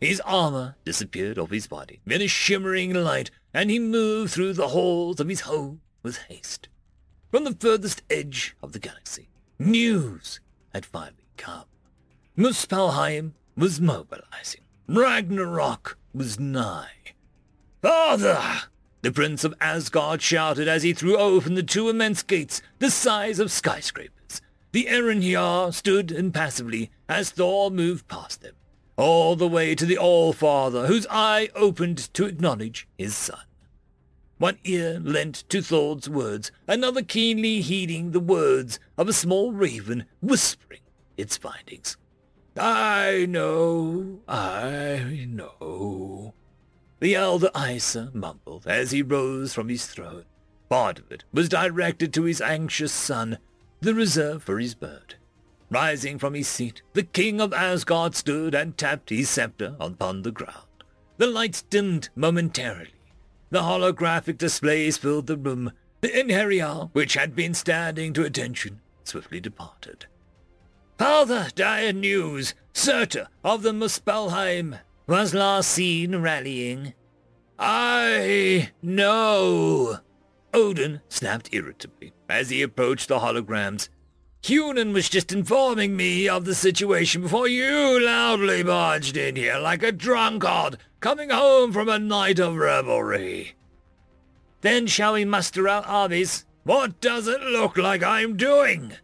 [0.00, 4.68] His armor disappeared off his body in a shimmering light, and he moved through the
[4.68, 6.68] halls of his home with haste.
[7.30, 9.28] From the furthest edge of the galaxy,
[9.60, 10.40] news
[10.74, 11.66] had finally come.
[12.36, 14.62] Muspelheim was mobilizing.
[14.88, 17.14] Ragnarok was nigh.
[17.80, 18.62] Father!
[19.02, 23.38] The Prince of Asgard shouted as he threw open the two immense gates, the size
[23.38, 24.19] of skyscrapers.
[24.72, 28.54] The Einherjar stood impassively as Thor moved past them,
[28.96, 33.40] all the way to the All-Father, whose eye opened to acknowledge his son.
[34.38, 40.06] One ear lent to Thor's words, another keenly heeding the words of a small raven
[40.20, 40.80] whispering
[41.16, 41.96] its findings.
[42.56, 46.34] I know, I know.
[47.00, 50.24] The elder Aesir mumbled as he rose from his throne.
[50.68, 53.38] Part of it was directed to his anxious son,
[53.80, 55.14] the reserve for his bird.
[55.70, 60.32] Rising from his seat, the king of Asgard stood and tapped his scepter upon the
[60.32, 60.66] ground.
[61.16, 62.94] The lights dimmed momentarily.
[63.50, 65.72] The holographic displays filled the room.
[66.00, 70.06] The Einherjar, which had been standing to attention, swiftly departed.
[70.98, 72.54] Father, dire news!
[72.72, 76.94] Surtur of the Muspelheim was last seen rallying.
[77.58, 79.98] I know.
[80.52, 83.88] Odin snapped irritably as he approached the holograms.
[84.42, 89.82] Hunan was just informing me of the situation before you loudly barged in here like
[89.82, 93.54] a drunkard coming home from a night of revelry.
[94.62, 96.46] Then shall we muster our armies?
[96.64, 98.94] What does it look like I'm doing?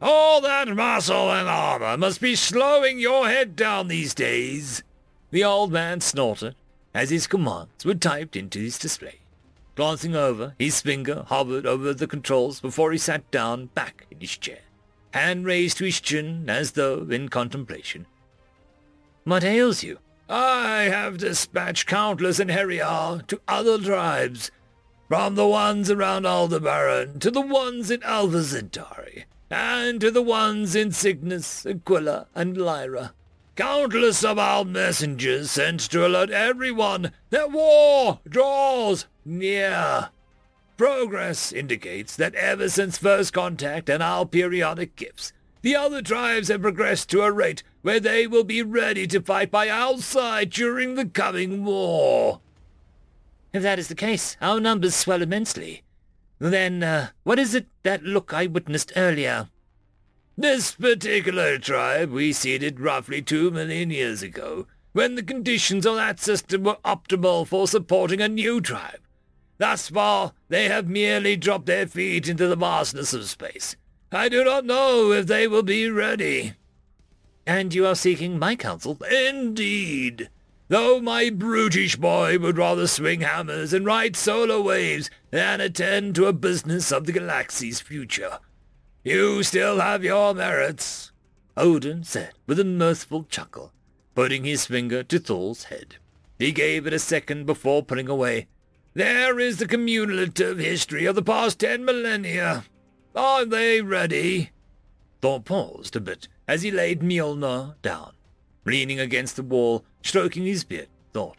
[0.00, 4.82] All that muscle and armor must be slowing your head down these days.
[5.30, 6.54] The old man snorted
[6.94, 9.20] as his commands were typed into his display.
[9.76, 14.36] Glancing over, his finger hovered over the controls before he sat down back in his
[14.38, 14.60] chair,
[15.12, 18.06] hand raised to his chin as though in contemplation.
[19.24, 19.98] What ails you?
[20.30, 24.50] I have dispatched countless Einherjar to other tribes,
[25.08, 30.74] from the ones around Aldebaran to the ones in Alpha Centauri, and to the ones
[30.74, 33.12] in Cygnus, Aquila, and Lyra.
[33.56, 40.10] Countless of our messengers sent to alert everyone that war draws near.
[40.76, 46.60] Progress indicates that ever since first contact and our periodic gifts, the other tribes have
[46.60, 50.94] progressed to a rate where they will be ready to fight by our side during
[50.94, 52.42] the coming war.
[53.54, 55.82] If that is the case, our numbers swell immensely.
[56.38, 59.48] Then, uh, what is it that look I witnessed earlier?
[60.38, 66.20] This particular tribe we seeded roughly two million years ago, when the conditions of that
[66.20, 69.00] system were optimal for supporting a new tribe.
[69.56, 73.76] Thus far, they have merely dropped their feet into the vastness of space.
[74.12, 76.52] I do not know if they will be ready.
[77.46, 78.98] And you are seeking my counsel?
[79.10, 80.28] Indeed.
[80.68, 86.26] Though my brutish boy would rather swing hammers and ride solar waves than attend to
[86.26, 88.38] a business of the galaxy's future.
[89.06, 91.12] You still have your merits,
[91.56, 93.72] Odin said with a mirthful chuckle,
[94.16, 95.94] putting his finger to Thor's head.
[96.40, 98.48] He gave it a second before putting away.
[98.94, 102.64] There is the cumulative history of the past ten millennia.
[103.14, 104.50] Are they ready?
[105.22, 108.14] Thor paused a bit as he laid Mjolnir down.
[108.64, 111.36] Leaning against the wall, stroking his beard, thought.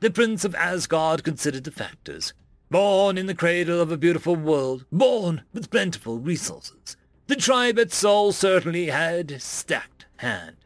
[0.00, 2.32] The Prince of Asgard considered the factors.
[2.70, 6.96] Born in the cradle of a beautiful world, born with plentiful resources,
[7.30, 10.56] the tribe at Sol certainly had stacked hand.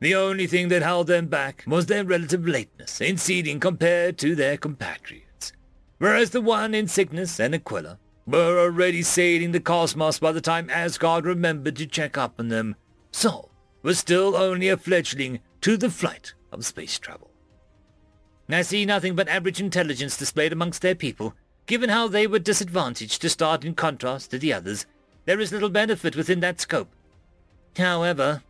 [0.00, 4.34] The only thing that held them back was their relative lateness in seeding compared to
[4.34, 5.54] their compatriots,
[5.96, 10.68] whereas the one in Cygnus and Aquila were already sailing the cosmos by the time
[10.68, 12.76] Asgard remembered to check up on them.
[13.10, 13.50] Sol
[13.82, 17.30] was still only a fledgling to the flight of space travel.
[18.50, 21.34] I see nothing but average intelligence displayed amongst their people.
[21.66, 24.84] given how they were disadvantaged to start in contrast to the others,
[25.24, 26.90] there is little benefit within that scope.
[27.76, 28.42] However,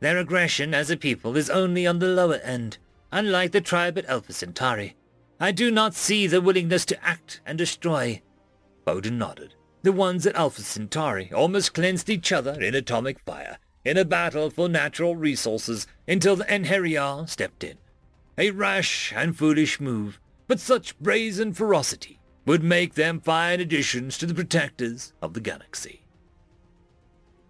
[0.00, 2.78] their aggression as a people is only on the lower end,
[3.10, 4.94] unlike the tribe at Alpha Centauri.
[5.40, 8.22] I do not see the willingness to act and destroy.
[8.86, 9.54] Odin nodded.
[9.82, 14.50] The ones at Alpha Centauri almost cleansed each other in atomic fire, in a battle
[14.50, 17.78] for natural resources until the Einherjar stepped in.
[18.36, 22.17] A rash and foolish move, but such brazen ferocity
[22.48, 26.00] would make them fine additions to the protectors of the galaxy.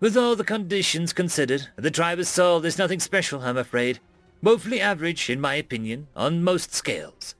[0.01, 4.01] With all the conditions considered, the tribe of Sol is nothing special, I'm afraid.
[4.42, 7.36] Woefully average, in my opinion, on most scales.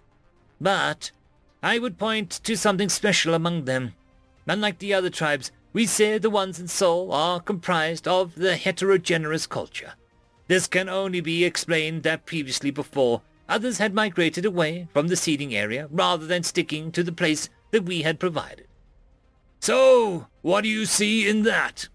[0.61, 1.11] But
[1.61, 3.95] I would point to something special among them.
[4.47, 9.49] Unlike the other tribes, we say the ones in Sol are comprised of the heterogeneous
[9.49, 9.95] culture.
[10.47, 15.55] This can only be explained that previously before, others had migrated away from the seeding
[15.55, 18.67] area rather than sticking to the place that we had provided.
[19.61, 21.89] So, what do you see in that?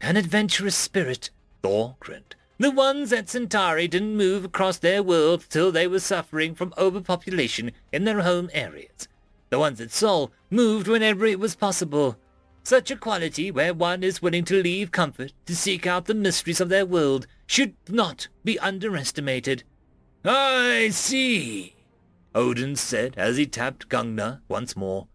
[0.00, 1.30] An adventurous spirit,
[1.62, 2.36] Thor grinned.
[2.58, 7.72] The ones at Centauri didn't move across their world till they were suffering from overpopulation
[7.90, 9.08] in their home areas.
[9.48, 12.16] The ones at Sol moved whenever it was possible.
[12.62, 16.60] Such a quality where one is willing to leave comfort to seek out the mysteries
[16.60, 19.64] of their world should not be underestimated.
[20.24, 21.74] I see,
[22.34, 25.08] Odin said as he tapped Gungnir once more.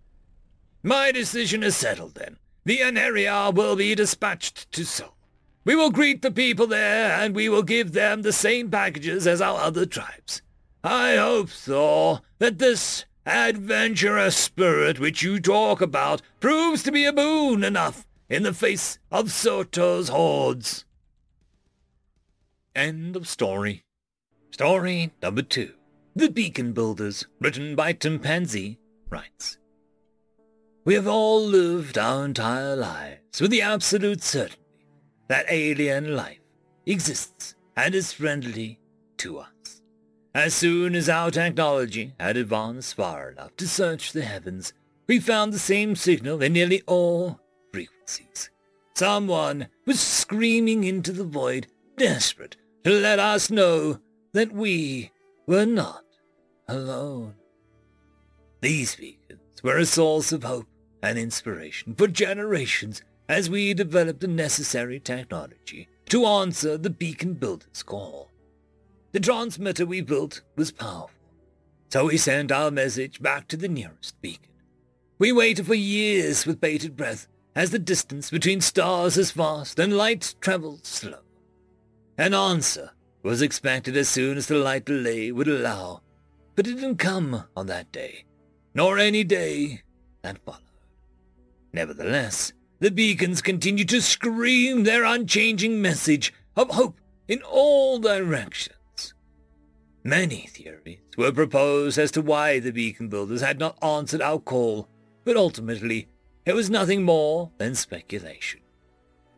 [0.82, 2.38] My decision is settled then.
[2.64, 5.16] The Einherjar will be dispatched to Sol.
[5.64, 9.42] We will greet the people there, and we will give them the same packages as
[9.42, 10.42] our other tribes.
[10.84, 17.14] I hope, Thor, that this adventurous spirit which you talk about proves to be a
[17.14, 20.86] boon enough in the face of Surtur's hordes.
[22.76, 23.85] End of story.
[24.56, 25.74] Story number two.
[26.16, 28.78] The Beacon Builders, written by Timpanzee,
[29.10, 29.58] writes.
[30.86, 34.64] We have all lived our entire lives with the absolute certainty
[35.28, 36.40] that alien life
[36.86, 38.80] exists and is friendly
[39.18, 39.82] to us.
[40.34, 44.72] As soon as our technology had advanced far enough to search the heavens,
[45.06, 47.42] we found the same signal in nearly all
[47.74, 48.52] frequencies.
[48.94, 54.00] Someone was screaming into the void, desperate to let us know
[54.36, 55.10] that we
[55.48, 56.04] were not
[56.68, 57.34] alone.
[58.60, 60.68] These beacons were a source of hope
[61.02, 67.82] and inspiration for generations as we developed the necessary technology to answer the beacon builder's
[67.82, 68.30] call.
[69.14, 71.12] The transmitter we built was powerful,
[71.88, 74.52] so we sent our message back to the nearest beacon.
[75.18, 79.96] We waited for years with bated breath as the distance between stars is vast and
[79.96, 81.22] light travels slow.
[82.18, 82.92] An answer
[83.26, 86.00] was expected as soon as the light delay would allow,
[86.56, 88.24] but it didn't come on that day,
[88.76, 89.82] nor any day
[90.22, 90.62] that followed.
[91.74, 99.16] Nevertheless, the beacons continued to scream their unchanging message of hope in all directions.
[100.04, 104.88] Many theories were proposed as to why the beacon builders had not answered our call,
[105.24, 106.10] but ultimately
[106.46, 108.62] it was nothing more than speculation.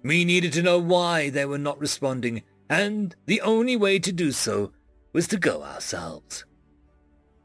[0.03, 4.31] We needed to know why they were not responding, and the only way to do
[4.31, 4.71] so
[5.13, 6.45] was to go ourselves.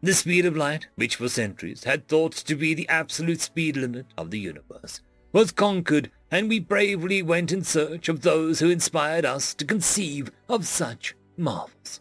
[0.03, 4.07] The speed of light, which for centuries had thought to be the absolute speed limit
[4.19, 5.01] of the universe,
[5.33, 10.31] was conquered, and we bravely went in search of those who inspired us to conceive
[10.49, 12.01] of such marvels.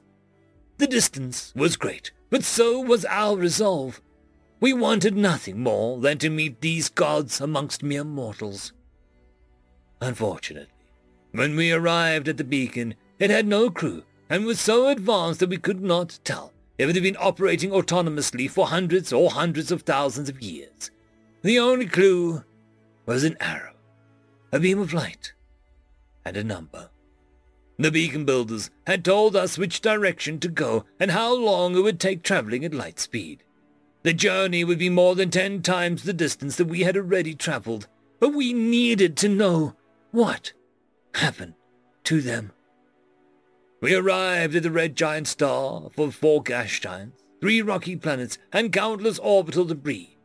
[0.79, 4.01] The distance was great, but so was our resolve.
[4.59, 8.73] We wanted nothing more than to meet these gods amongst mere mortals.
[10.01, 10.73] Unfortunately,
[11.31, 15.49] when we arrived at the beacon, it had no crew and was so advanced that
[15.49, 19.83] we could not tell if it had been operating autonomously for hundreds or hundreds of
[19.83, 20.89] thousands of years.
[21.43, 22.43] The only clue
[23.05, 23.75] was an arrow,
[24.51, 25.33] a beam of light,
[26.25, 26.89] and a number.
[27.77, 31.99] The beacon builders had told us which direction to go and how long it would
[31.99, 33.43] take traveling at light speed.
[34.01, 37.87] The journey would be more than ten times the distance that we had already traveled,
[38.19, 39.75] but we needed to know
[40.09, 40.53] what
[41.13, 41.53] happened
[42.05, 42.51] to them.
[43.81, 48.71] We arrived at the red giant star for four gas giants, three rocky planets, and
[48.71, 50.19] countless orbital debris.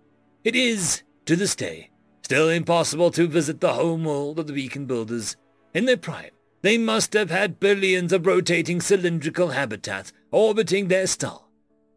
[0.45, 1.89] It is, to this day,
[2.23, 5.37] still impossible to visit the home world of the beacon builders.
[5.73, 11.41] In their prime, they must have had billions of rotating cylindrical habitats orbiting their star.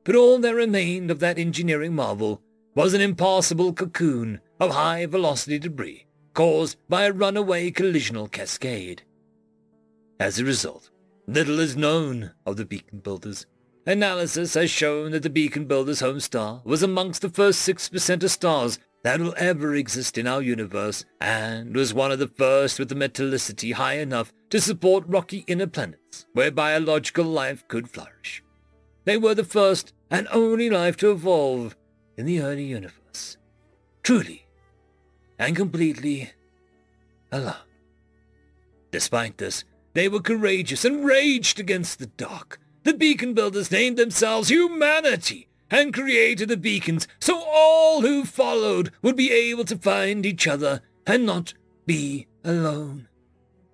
[0.06, 2.42] But all that remained of that engineering marvel
[2.74, 9.02] was an impassable cocoon of high-velocity debris caused by a runaway collisional cascade.
[10.22, 10.90] As a result,
[11.30, 13.46] Little is known of the beacon builders.
[13.86, 18.32] Analysis has shown that the Beacon Builder's home star was amongst the first 6% of
[18.32, 22.90] stars that will ever exist in our universe, and was one of the first with
[22.90, 28.44] the metallicity high enough to support rocky inner planets where biological life could flourish.
[29.06, 31.76] They were the first and only life to evolve
[32.18, 33.38] in the early universe.
[34.02, 34.48] Truly
[35.38, 36.32] and completely
[37.32, 37.54] alone.
[38.90, 39.64] Despite this,
[40.00, 42.58] they were courageous and raged against the dark.
[42.84, 49.18] The beacon builders named themselves humanity and created the beacons so all who followed would
[49.18, 51.54] be able to find each other and not
[51.86, 53.10] be alone.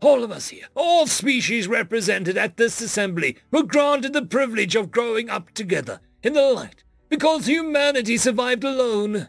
[0.02, 4.90] All of us here, all species represented at this assembly, were granted the privilege of
[4.90, 9.28] growing up together in the light because humanity survived alone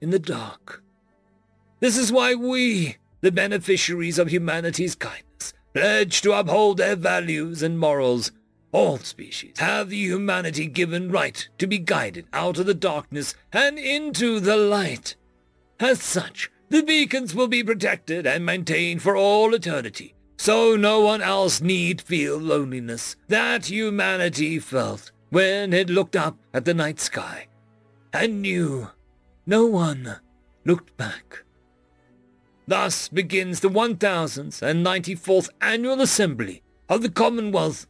[0.00, 0.84] in the dark.
[1.80, 5.24] This is why we, the beneficiaries of humanity's kindness,
[5.78, 8.32] pledge to uphold their values and morals.
[8.72, 13.78] All species have the humanity given right to be guided out of the darkness and
[13.78, 15.14] into the light.
[15.78, 21.22] As such, the beacons will be protected and maintained for all eternity, so no one
[21.22, 27.46] else need feel loneliness that humanity felt when it looked up at the night sky
[28.12, 28.88] and knew
[29.46, 30.16] no one
[30.64, 31.44] looked back.
[32.68, 37.86] Thus begins the 1094th Annual Assembly of the Commonwealth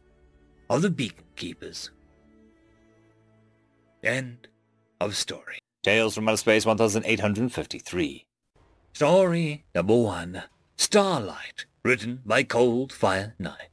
[0.69, 1.91] of the Beacon Keepers.
[4.01, 4.47] End
[5.01, 5.59] of story.
[5.83, 8.25] Tales from Outer Space 1853.
[8.93, 10.43] Story number one.
[10.77, 13.67] Starlight, written by Cold Fire Nine.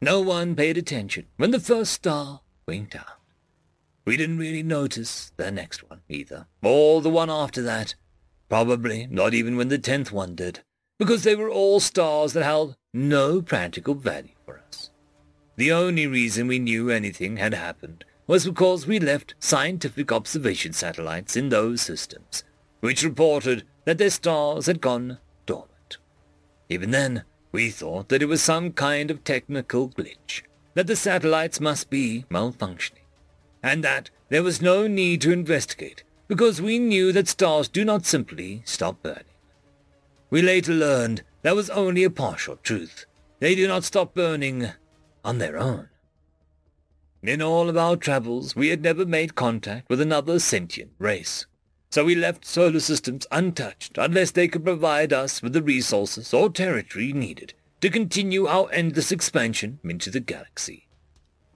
[0.00, 3.20] No one paid attention when the first star winked out.
[4.04, 7.94] We didn't really notice the next one either, or the one after that.
[8.48, 10.60] Probably not even when the tenth one did,
[10.98, 14.90] because they were all stars that held no practical value for us.
[15.56, 21.36] The only reason we knew anything had happened was because we left scientific observation satellites
[21.36, 22.44] in those systems,
[22.80, 25.98] which reported that their stars had gone dormant.
[26.68, 30.42] Even then, we thought that it was some kind of technical glitch,
[30.74, 33.06] that the satellites must be malfunctioning,
[33.62, 38.04] and that there was no need to investigate because we knew that stars do not
[38.04, 39.24] simply stop burning.
[40.30, 43.06] We later learned that was only a partial truth.
[43.38, 44.70] They do not stop burning
[45.24, 45.88] on their own.
[47.22, 51.46] In all of our travels, we had never made contact with another sentient race,
[51.90, 56.50] so we left solar systems untouched unless they could provide us with the resources or
[56.50, 60.86] territory needed to continue our endless expansion into the galaxy.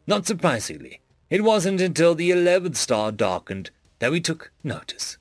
[0.06, 5.16] Not surprisingly, it wasn't until the eleventh star darkened that we took notice.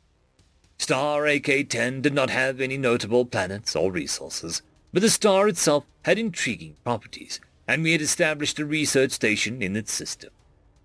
[0.78, 4.62] Star AK-10 did not have any notable planets or resources,
[4.92, 9.76] but the star itself had intriguing properties, and we had established a research station in
[9.76, 10.32] its system.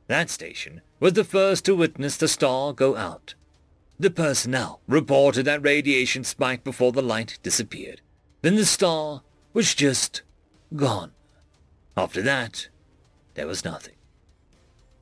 [0.08, 3.34] That station was the first to witness the star go out.
[3.98, 8.00] The personnel reported that radiation spiked before the light disappeared.
[8.42, 9.22] Then the star
[9.52, 10.22] was just
[10.74, 11.12] gone.
[11.96, 12.68] After that,
[13.34, 13.94] there was nothing.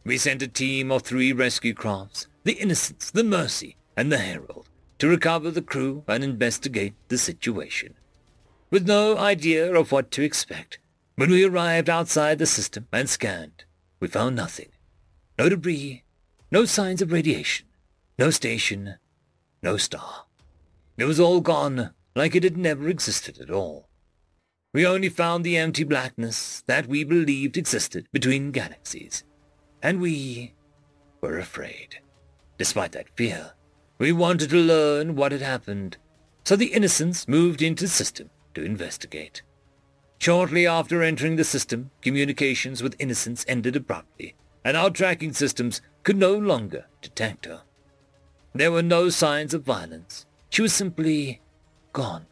[0.04, 4.68] We sent a team of three rescue crafts the Innocence, the Mercy, and the Herald
[4.98, 7.94] to recover the crew and investigate the situation.
[8.70, 10.78] With no idea of what to expect,
[11.16, 13.64] when we arrived outside the system and scanned,
[14.00, 14.68] we found nothing.
[15.38, 16.04] No debris,
[16.50, 17.66] no signs of radiation,
[18.18, 18.96] no station,
[19.62, 20.24] no star.
[20.96, 23.88] It was all gone like it had never existed at all.
[24.74, 29.22] We only found the empty blackness that we believed existed between galaxies,
[29.82, 30.54] and we
[31.20, 32.00] were afraid.
[32.62, 33.54] Despite that fear,
[33.98, 35.96] we wanted to learn what had happened,
[36.44, 39.42] so the Innocence moved into the system to investigate.
[40.18, 46.16] Shortly after entering the system, communications with Innocence ended abruptly, and our tracking systems could
[46.16, 47.62] no longer detect her.
[48.54, 50.24] There were no signs of violence.
[50.48, 51.40] She was simply
[51.92, 52.26] gone.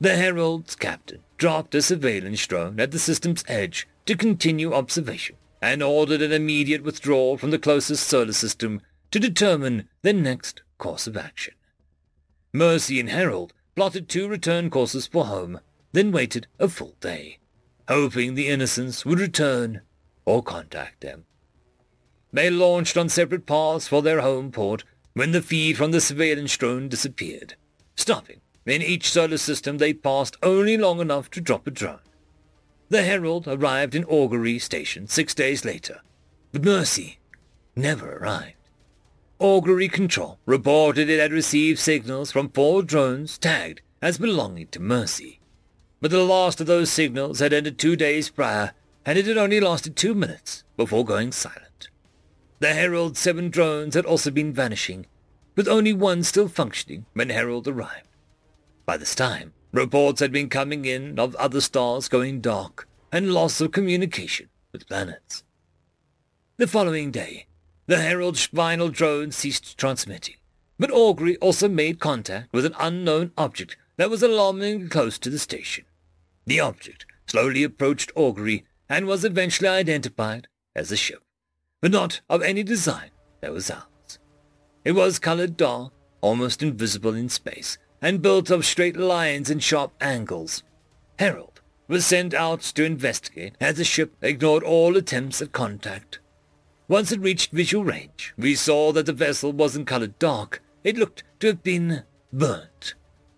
[0.00, 5.82] The Herald's captain dropped a surveillance drone at the system's edge to continue observation and
[5.82, 11.16] ordered an immediate withdrawal from the closest solar system to determine their next course of
[11.16, 11.54] action.
[12.52, 15.60] Mercy and Herald plotted two return courses for home,
[15.92, 17.38] then waited a full day,
[17.88, 19.82] hoping the Innocence would return
[20.24, 21.24] or contact them.
[22.32, 24.84] They launched on separate paths for their home port
[25.14, 27.54] when the feed from the surveillance drone disappeared,
[27.96, 32.00] stopping in each solar system they passed only long enough to drop a drone.
[32.90, 36.00] The Herald arrived in Augury Station six days later,
[36.52, 37.18] but Mercy
[37.74, 38.57] never arrived.
[39.40, 45.38] Augury Control reported it had received signals from four drones tagged as belonging to Mercy.
[46.00, 48.72] But the last of those signals had ended two days prior,
[49.06, 51.88] and it had only lasted two minutes before going silent.
[52.58, 55.06] The Herald 7 drones had also been vanishing,
[55.54, 58.08] with only one still functioning when Herald arrived.
[58.86, 63.60] By this time, reports had been coming in of other stars going dark and loss
[63.60, 65.44] of communication with planets.
[66.56, 67.46] The following day,
[67.88, 70.34] the Herald's final drone ceased transmitting,
[70.78, 75.38] but Augury also made contact with an unknown object that was alarmingly close to the
[75.38, 75.86] station.
[76.46, 81.22] The object slowly approached Augury and was eventually identified as a ship,
[81.80, 83.10] but not of any design
[83.40, 84.18] that was ours.
[84.84, 89.94] It was colored dark, almost invisible in space, and built of straight lines and sharp
[89.98, 90.62] angles.
[91.18, 96.20] Herald was sent out to investigate as the ship ignored all attempts at contact.
[96.88, 100.62] Once it reached visual range, we saw that the vessel wasn't colored dark.
[100.82, 102.94] It looked to have been burnt.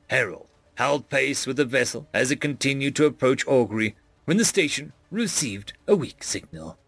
[0.08, 0.46] Herald
[0.76, 5.72] held pace with the vessel as it continued to approach Augury when the station received
[5.88, 6.78] a weak signal.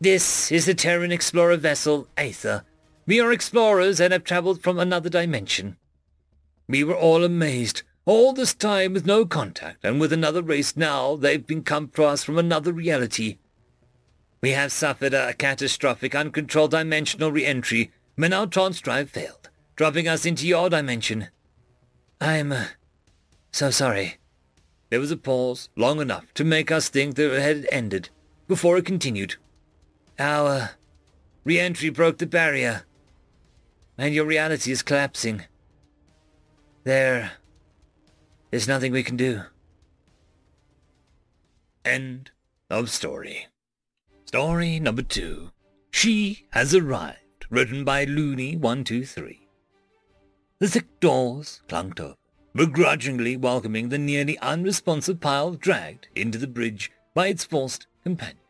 [0.00, 2.64] This is the Terran explorer vessel Aether.
[3.06, 5.76] We are explorers and have traveled from another dimension.
[6.66, 7.82] We were all amazed.
[8.06, 12.04] All this time with no contact, and with another race now, they've been come to
[12.04, 13.38] us from another reality.
[14.44, 20.68] We have suffered a catastrophic, uncontrolled dimensional re-entry trance drive failed, dropping us into your
[20.68, 21.28] dimension.
[22.20, 22.66] I'm uh,
[23.52, 24.18] so sorry.
[24.90, 28.10] There was a pause, long enough to make us think that it had ended,
[28.46, 29.36] before it continued.
[30.18, 30.72] Our
[31.44, 32.84] re-entry broke the barrier,
[33.96, 35.44] and your reality is collapsing.
[36.82, 37.32] There
[38.52, 39.44] is nothing we can do.
[41.82, 42.30] End
[42.68, 43.46] of story.
[44.34, 45.52] Story number two.
[45.92, 49.38] She has arrived, written by Looney123.
[50.58, 52.16] The thick doors clunked open,
[52.52, 58.40] begrudgingly welcoming the nearly unresponsive pile dragged into the bridge by its forced companions.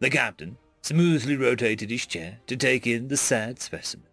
[0.00, 4.08] The captain smoothly rotated his chair to take in the sad specimen.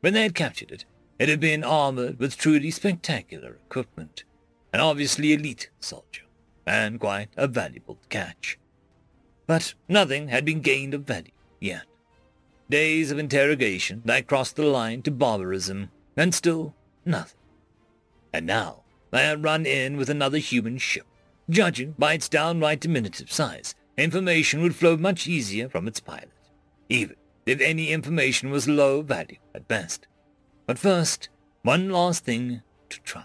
[0.00, 0.84] When they had captured it,
[1.18, 4.24] it had been armored with truly spectacular equipment,
[4.74, 6.24] an obviously elite soldier,
[6.66, 8.58] and quite a valuable catch.
[9.46, 11.84] But nothing had been gained of value yet.
[12.70, 16.74] Days of interrogation that crossed the line to barbarism, and still
[17.04, 17.38] nothing.
[18.32, 21.06] And now they had run in with another human ship.
[21.50, 26.30] Judging by its downright diminutive size, information would flow much easier from its pilot,
[26.88, 30.06] even if any information was low value at best.
[30.66, 31.28] But first,
[31.62, 33.24] one last thing to try.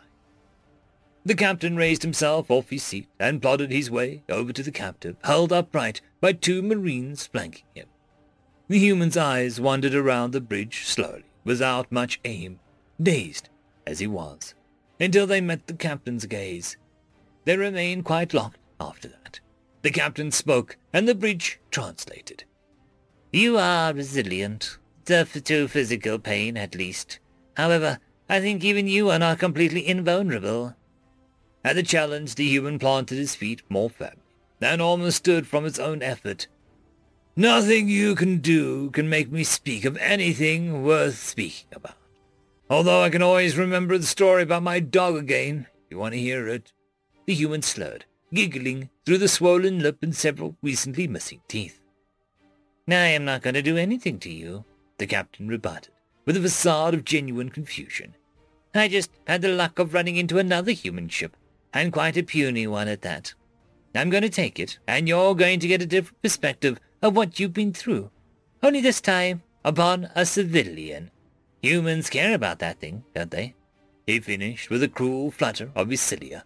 [1.27, 5.17] The captain raised himself off his seat and plodded his way over to the captive,
[5.25, 7.87] held upright by two marines flanking him.
[8.69, 12.61] The human's eyes wandered around the bridge slowly, without much aim,
[13.03, 13.49] dazed
[13.85, 14.55] as he was,
[15.01, 16.77] until they met the captain's gaze.
[17.43, 19.41] They remained quite locked after that.
[19.81, 22.45] The captain spoke, and the bridge translated.
[23.33, 27.19] You are resilient, to physical pain at least.
[27.57, 27.99] However,
[28.29, 30.73] I think even you are not completely invulnerable.
[31.67, 34.23] At the challenge, the human planted his feet more firmly,
[34.61, 36.47] and almost stood from its own effort.
[37.35, 41.97] Nothing you can do can make me speak of anything worth speaking about.
[42.69, 46.47] Although I can always remember the story about my dog again, you want to hear
[46.47, 46.71] it.
[47.25, 51.81] The human slurred, giggling through the swollen lip and several recently missing teeth.
[52.87, 54.63] I am not going to do anything to you,
[54.99, 55.91] the captain rebutted
[56.23, 58.15] with a facade of genuine confusion.
[58.73, 61.35] I just had the luck of running into another human ship,
[61.73, 63.33] and quite a puny one at that.
[63.95, 67.39] I'm going to take it, and you're going to get a different perspective of what
[67.39, 68.11] you've been through.
[68.61, 71.11] Only this time, upon a civilian.
[71.61, 73.55] Humans care about that thing, don't they?
[74.05, 76.45] He finished with a cruel flutter of his cilia.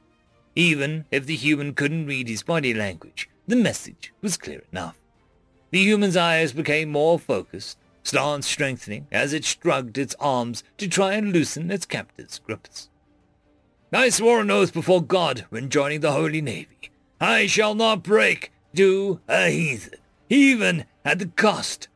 [0.56, 5.00] Even if the human couldn't read his body language, the message was clear enough.
[5.72, 11.14] The human's eyes became more focused, stance strengthening as it shrugged its arms to try
[11.14, 12.90] and loosen its captive's grips.
[13.94, 16.92] I swore an oath before God when joining the Holy Navy.
[17.20, 21.90] I shall not break to a heathen, even at the cost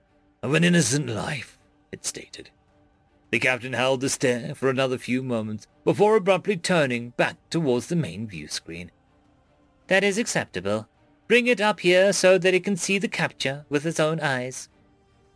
[0.43, 1.57] of an innocent life,
[1.93, 2.49] it stated.
[3.31, 7.95] The captain held the stare for another few moments before abruptly turning back towards the
[7.95, 8.91] main view screen.
[9.87, 10.89] That is acceptable.
[11.29, 14.67] Bring it up here so that it can see the capture with its own eyes.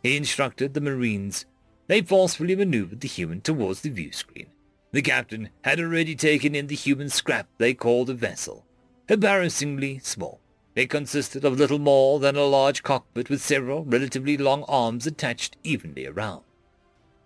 [0.02, 1.46] He instructed the Marines.
[1.86, 4.48] They forcefully maneuvered the human towards the view screen.
[4.92, 8.66] The captain had already taken in the human scrap they called a vessel.
[9.08, 10.40] Embarrassingly small.
[10.74, 15.56] It consisted of little more than a large cockpit with several relatively long arms attached
[15.62, 16.42] evenly around.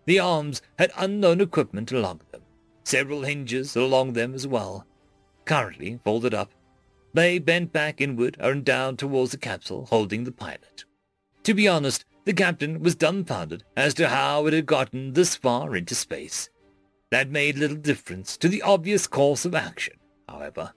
[0.06, 2.42] The arms had unknown equipment along them,
[2.84, 4.86] several hinges along them as well,
[5.44, 6.52] currently folded up.
[7.14, 10.84] They bent back inward and down towards the capsule, holding the pilot.
[11.44, 15.76] To be honest, the captain was dumbfounded as to how it had gotten this far
[15.76, 16.50] into space.
[17.14, 19.94] That made little difference to the obvious course of action,
[20.28, 20.72] however.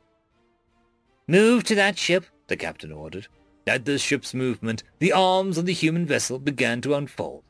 [1.27, 3.27] Move to that ship, the captain ordered.
[3.65, 7.41] At the ship's movement, the arms of the human vessel began to unfold.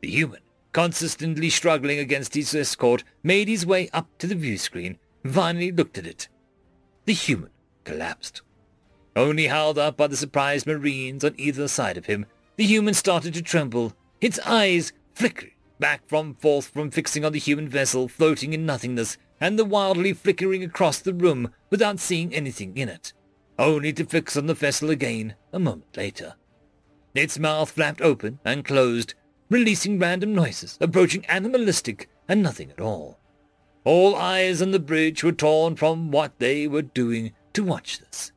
[0.00, 0.40] The human,
[0.72, 5.98] consistently struggling against his escort, made his way up to the view screen, finally looked
[5.98, 6.30] at it.
[7.04, 7.50] The human
[7.84, 8.40] collapsed.
[9.14, 12.24] Only held up by the surprised Marines on either side of him,
[12.56, 17.38] the human started to tremble, its eyes flickering back from forth from fixing on the
[17.38, 22.76] human vessel floating in nothingness and the wildly flickering across the room without seeing anything
[22.76, 23.12] in it,
[23.58, 26.34] only to fix on the vessel again a moment later.
[27.14, 29.14] Its mouth flapped open and closed,
[29.48, 33.18] releasing random noises approaching animalistic and nothing at all.
[33.84, 38.30] All eyes on the bridge were torn from what they were doing to watch this.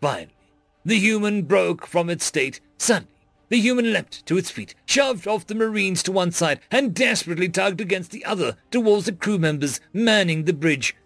[0.00, 0.36] Finally,
[0.84, 2.60] the human broke from its state.
[2.76, 3.11] Suddenly,
[3.52, 7.50] the human leapt to its feet, shoved off the Marines to one side, and desperately
[7.50, 10.96] tugged against the other towards the crew members manning the bridge.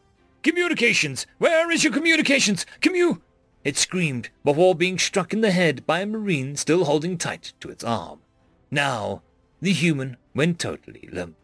[0.44, 1.26] Communications!
[1.38, 2.64] Where is your communications?
[2.80, 3.20] Commu...
[3.64, 7.68] It screamed before being struck in the head by a Marine still holding tight to
[7.68, 8.20] its arm.
[8.70, 9.22] Now,
[9.60, 11.34] the human went totally limp.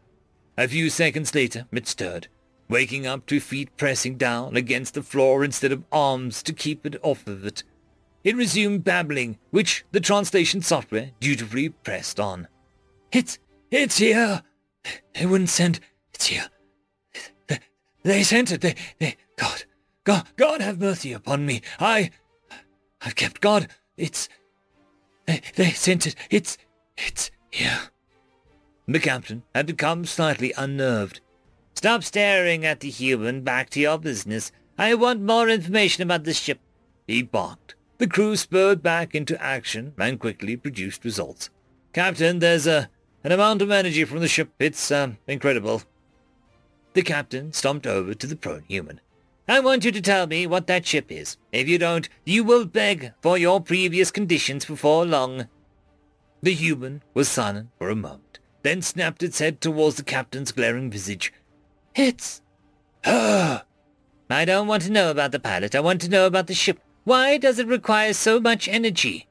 [0.57, 2.28] A few seconds later, it stirred,
[2.68, 6.94] waking up to feet pressing down against the floor instead of arms to keep it
[7.03, 7.64] off of it.
[8.24, 12.48] It resumed babbling, which the translation software dutifully pressed on.
[13.10, 13.38] It's,
[13.70, 14.42] it's here.
[15.14, 15.80] They wouldn't send,
[16.14, 16.48] it's here.
[17.48, 17.58] They,
[18.02, 18.60] they sent it.
[18.60, 19.64] They, they, God,
[20.04, 21.62] God, God have mercy upon me.
[21.80, 22.10] I,
[23.00, 23.68] I've kept God.
[23.96, 24.28] It's,
[25.26, 26.14] they, they sent it.
[26.30, 26.58] It's,
[26.96, 27.78] it's here.
[28.86, 31.20] The captain had become slightly unnerved.
[31.74, 33.42] Stop staring at the human.
[33.42, 34.52] Back to your business.
[34.78, 36.60] I want more information about the ship.
[37.06, 37.74] He barked.
[37.99, 41.51] The crew spurred back into action and quickly produced results.
[41.93, 42.90] Captain, there's a
[43.24, 44.51] an amount of energy from the ship.
[44.59, 45.82] It's, uh, incredible.
[46.95, 49.01] The captain stomped over to the prone human.
[49.49, 51.36] I want you to tell me what that ship is.
[51.53, 55.49] If you don't, you will beg for your previous conditions before long.
[56.43, 60.90] The human was silent for a moment, then snapped its head towards the captain's glaring
[60.90, 61.32] visage.
[61.95, 62.43] It's...
[63.05, 63.64] her.
[64.30, 65.74] I don't want to know about the pilot.
[65.74, 66.80] I want to know about the ship.
[67.05, 69.26] Why does it require so much energy?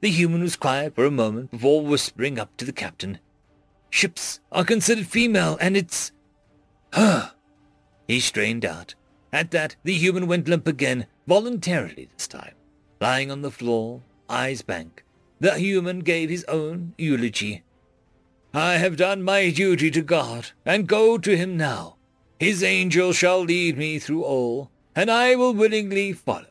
[0.00, 3.18] The human was quiet for a moment before whispering up to the captain.
[3.88, 6.12] Ships are considered female, and it's...
[6.92, 7.32] her.
[8.06, 8.94] He strained out.
[9.32, 12.54] At that, the human went limp again, voluntarily this time.
[13.00, 15.04] Lying on the floor, eyes blank,
[15.38, 17.62] the human gave his own eulogy.
[18.52, 21.96] I have done my duty to God, and go to him now.
[22.38, 26.49] His angel shall lead me through all, and I will willingly follow.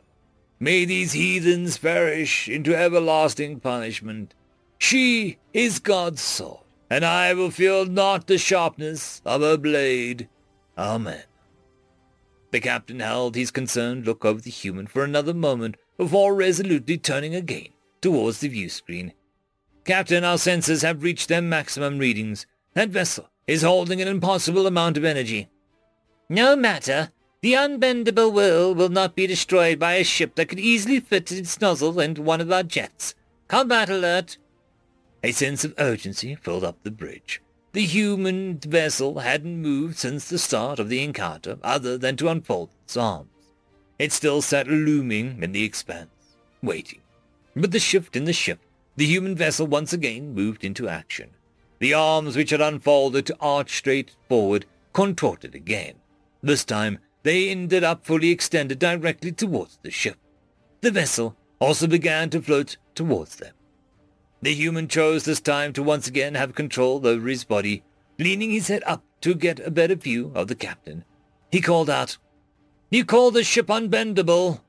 [0.59, 4.33] May these heathens perish into everlasting punishment.
[4.77, 10.27] She is God's sword, and I will feel not the sharpness of her blade.
[10.77, 11.23] Amen.
[12.51, 17.35] The captain held his concerned look over the human for another moment before resolutely turning
[17.35, 17.69] again
[18.01, 19.13] towards the view screen.
[19.85, 22.45] Captain, our sensors have reached their maximum readings.
[22.73, 25.49] That vessel is holding an impossible amount of energy.
[26.29, 27.11] No matter.
[27.41, 31.61] The unbendable will will not be destroyed by a ship that could easily fit its
[31.61, 33.15] nozzle into one of our jets.
[33.47, 34.37] Combat alert!
[35.23, 37.41] A sense of urgency filled up the bridge.
[37.71, 42.71] The human vessel hadn't moved since the start of the encounter other than to unfold
[42.83, 43.29] its arms.
[43.97, 46.09] It still sat looming in the expanse,
[46.61, 46.99] waiting.
[47.55, 48.59] With the shift in the ship,
[48.97, 51.29] the human vessel once again moved into action.
[51.79, 55.95] The arms which had unfolded to arch straight forward contorted again.
[56.41, 60.17] This time, they ended up fully extended directly towards the ship.
[60.81, 63.53] The vessel also began to float towards them.
[64.41, 67.83] The human chose this time to once again have control over his body,
[68.17, 71.03] leaning his head up to get a better view of the captain.
[71.51, 72.17] He called out,
[72.89, 74.61] You call the ship unbendable?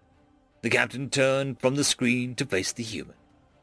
[0.63, 3.15] The captain turned from the screen to face the human.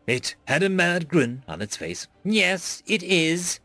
[0.07, 2.07] It had a mad grin on its face.
[2.23, 3.59] Yes, it is.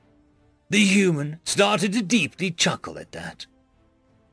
[0.71, 3.47] The human started to deeply chuckle at that.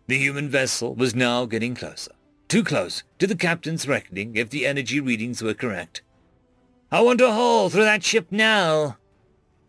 [0.09, 2.13] The human vessel was now getting closer.
[2.47, 6.01] Too close to the captain's reckoning if the energy readings were correct.
[6.91, 8.97] I want a hole through that ship now.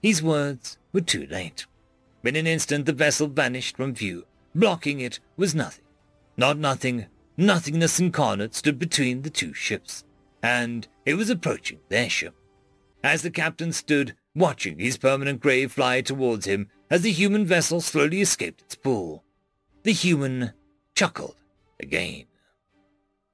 [0.01, 1.67] His words were too late.
[2.25, 4.25] In an instant the vessel vanished from view.
[4.55, 5.85] Blocking it was nothing.
[6.39, 7.05] Not nothing.
[7.37, 10.05] Nothingness incarnate stood between the two ships.
[10.43, 12.35] And it was approaching their ship.
[13.05, 17.83] As the captain stood, watching his permanent grave fly towards him as the human vessel
[17.83, 19.23] slowly escaped its pool.
[19.83, 20.53] The human
[20.95, 21.37] chuckled
[21.81, 22.27] again.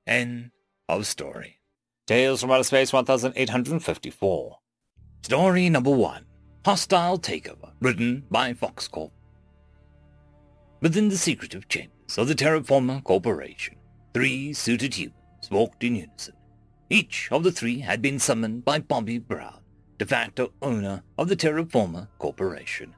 [0.06, 0.52] End
[0.88, 1.58] of story.
[2.06, 4.58] Tales from Outer Space 1854.
[5.22, 6.24] Story number one.
[6.64, 9.12] Hostile Takeover, written by Fox Corp.
[10.80, 13.74] Within the secretive chambers of the Terraformer Corporation,
[14.14, 16.34] three suited humans walked in unison.
[16.88, 19.62] Each of the three had been summoned by Bobby Brown,
[19.98, 22.94] de facto owner of the Terraformer Corporation,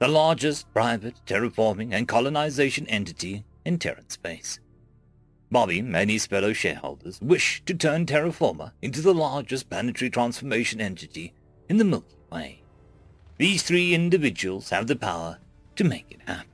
[0.00, 4.58] the largest private terraforming and colonization entity in Terran space.
[5.50, 11.34] Bobby and his fellow shareholders wish to turn Terraformer into the largest planetary transformation entity
[11.68, 12.62] in the Milky Way.
[13.36, 15.38] These three individuals have the power
[15.76, 16.46] to make it happen.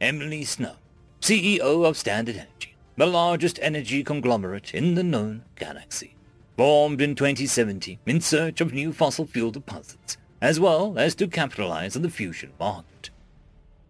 [0.00, 0.76] Emily Snow,
[1.20, 6.16] CEO of Standard Energy, the largest energy conglomerate in the known galaxy,
[6.56, 11.96] formed in 2070 in search of new fossil fuel deposits, as well as to capitalize
[11.96, 13.10] on the fusion market.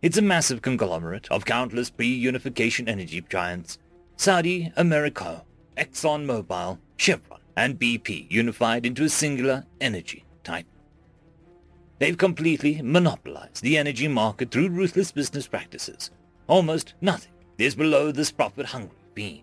[0.00, 3.78] It's a massive conglomerate of countless pre-unification energy giants
[4.16, 5.42] Saudi Aramco,
[5.76, 10.66] ExxonMobil, Chevron, and BP unified into a singular energy type.
[11.98, 16.10] They've completely monopolized the energy market through ruthless business practices.
[16.46, 19.42] Almost nothing is below this profit-hungry fiend.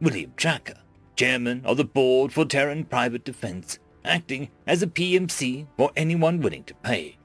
[0.00, 0.78] William Tracker,
[1.16, 3.78] chairman of the board for Terran Private Defense,
[4.08, 7.16] acting as a PMC for anyone willing to pay.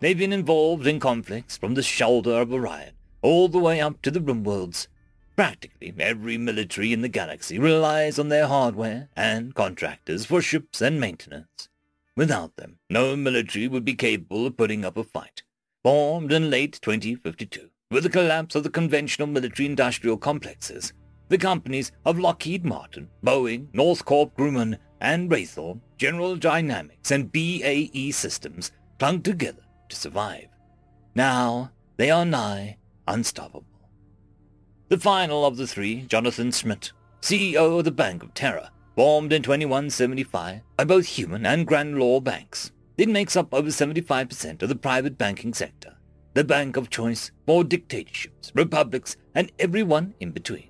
[0.00, 4.10] They've been involved in conflicts from the shoulder of Orion all the way up to
[4.10, 4.86] the RimWorlds
[5.38, 10.98] Practically every military in the galaxy relies on their hardware and contractors for ships and
[10.98, 11.68] maintenance.
[12.16, 15.44] Without them, no military would be capable of putting up a fight.
[15.84, 20.92] Formed in late 2052, with the collapse of the conventional military-industrial complexes,
[21.28, 28.72] the companies of Lockheed Martin, Boeing, Northrop Grumman, and Raytheon, General Dynamics, and BAE Systems
[28.98, 30.48] clung together to survive.
[31.14, 33.64] Now they are nigh unstoppable.
[34.88, 39.42] The final of the three, Jonathan Schmidt, CEO of the Bank of Terror, formed in
[39.42, 42.72] 2175 by both human and grand law banks.
[42.96, 45.96] It makes up over 75% of the private banking sector,
[46.34, 50.68] the bank of choice for dictatorships, republics, and everyone in between.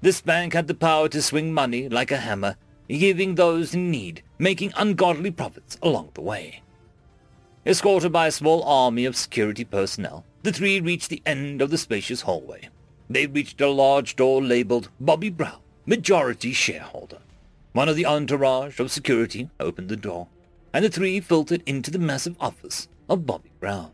[0.00, 2.56] This bank had the power to swing money like a hammer,
[2.98, 6.62] giving those in need, making ungodly profits along the way.
[7.64, 11.78] Escorted by a small army of security personnel, the three reached the end of the
[11.78, 12.68] spacious hallway.
[13.08, 17.18] They reached a large door labeled Bobby Brown, majority shareholder.
[17.72, 20.28] One of the entourage of security opened the door,
[20.72, 23.92] and the three filtered into the massive office of Bobby Brown.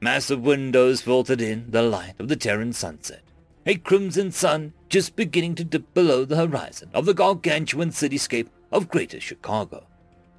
[0.00, 3.23] Massive windows filtered in the light of the Terran sunset,
[3.66, 8.88] a crimson sun just beginning to dip below the horizon of the gargantuan cityscape of
[8.88, 9.86] Greater Chicago,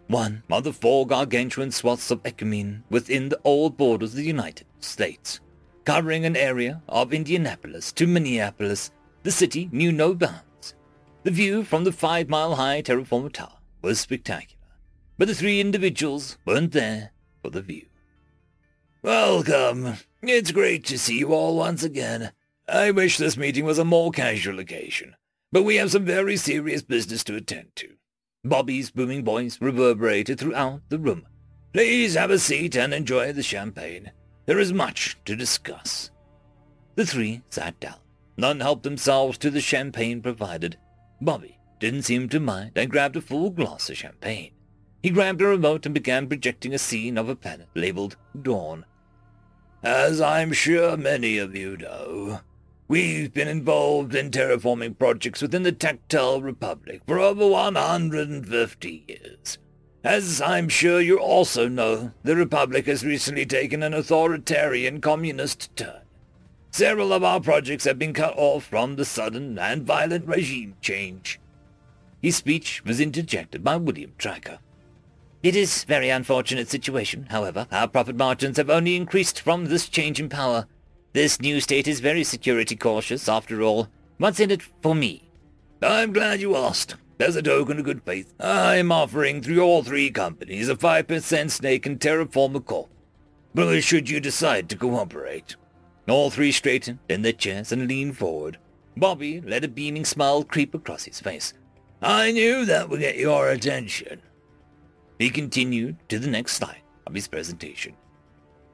[0.08, 4.68] one of the four gargantuan swaths of Ecumene within the old borders of the United
[4.80, 5.40] States
[5.86, 8.92] covering an area of Indianapolis to Minneapolis,
[9.24, 10.74] the city knew no bounds.
[11.24, 14.64] The view from the five-mile-high Terraformer Tower was spectacular,
[15.18, 17.12] but the three individuals weren't there
[17.42, 17.86] for the view.
[19.04, 19.98] Welcome.
[20.24, 22.32] It's great to see you all once again.
[22.68, 25.16] I wish this meeting was a more casual occasion,
[25.51, 27.89] but we have some very serious business to attend to.
[28.43, 31.28] Bobby's booming voice reverberated throughout the room.
[31.74, 34.11] Please have a seat and enjoy the champagne.
[34.47, 36.09] There is much to discuss.
[36.95, 37.99] The three sat down.
[38.38, 40.78] None helped themselves to the champagne provided.
[41.22, 44.51] Bobby didn't seem to mind and grabbed a full glass of champagne.
[45.03, 48.86] He grabbed a remote and began projecting a scene of a planet labeled Dawn.
[49.84, 52.41] As I'm sure many of you know,
[52.88, 59.58] we've been involved in terraforming projects within the Tactile Republic for over 150 years.
[60.04, 66.02] As I'm sure you also know, the Republic has recently taken an authoritarian communist turn.
[66.70, 71.40] Several of our projects have been cut off from the sudden and violent regime change.
[72.22, 74.60] His speech was interjected by William Tracker.
[75.42, 77.68] It is a very unfortunate situation, however.
[77.72, 80.68] Our profit margins have only increased from this change in power.
[81.16, 83.88] This new state is very security cautious, after all.
[84.18, 85.32] What's in it for me?
[85.82, 86.95] I'm glad you asked.
[87.22, 91.86] As a token of good faith, I'm offering through all three companies a 5% stake
[91.86, 92.89] in Terraformer Corp.
[93.53, 95.55] But should you decide to cooperate?
[96.09, 98.57] All three straightened in their chairs and leaned forward.
[98.97, 101.53] Bobby let a beaming smile creep across his face.
[102.01, 104.22] I knew that would get your attention.
[105.18, 107.95] He continued to the next slide of his presentation.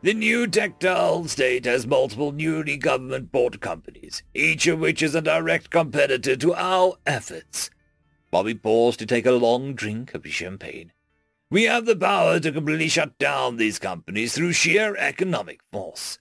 [0.03, 5.69] The new tactile state has multiple newly government-bought companies, each of which is a direct
[5.69, 7.69] competitor to our efforts.
[8.31, 10.91] Bobby paused to take a long drink of his champagne.
[11.51, 16.17] We have the power to completely shut down these companies through sheer economic force.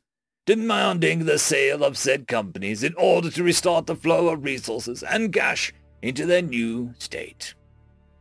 [0.51, 5.33] demanding the sale of said companies in order to restart the flow of resources and
[5.33, 5.73] cash
[6.03, 7.55] into their new state.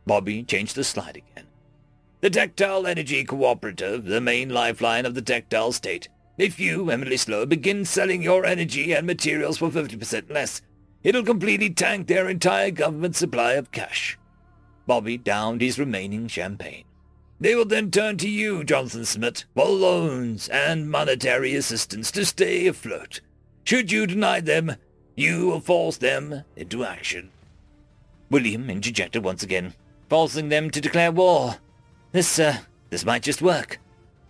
[0.06, 1.46] Bobby changed the slide again.
[2.22, 6.10] The Tactile Energy Cooperative, the main lifeline of the Tactile state.
[6.36, 10.60] If you, Emily Snow, begin selling your energy and materials for 50% less,
[11.02, 14.18] it'll completely tank their entire government supply of cash.
[14.86, 16.84] Bobby downed his remaining champagne.
[17.40, 22.66] They will then turn to you, Jonathan Schmidt, for loans and monetary assistance to stay
[22.66, 23.22] afloat.
[23.64, 24.76] Should you deny them,
[25.16, 27.30] you will force them into action.
[28.30, 29.72] William interjected once again,
[30.10, 31.56] forcing them to declare war.
[32.12, 32.58] This, uh,
[32.90, 33.78] this might just work.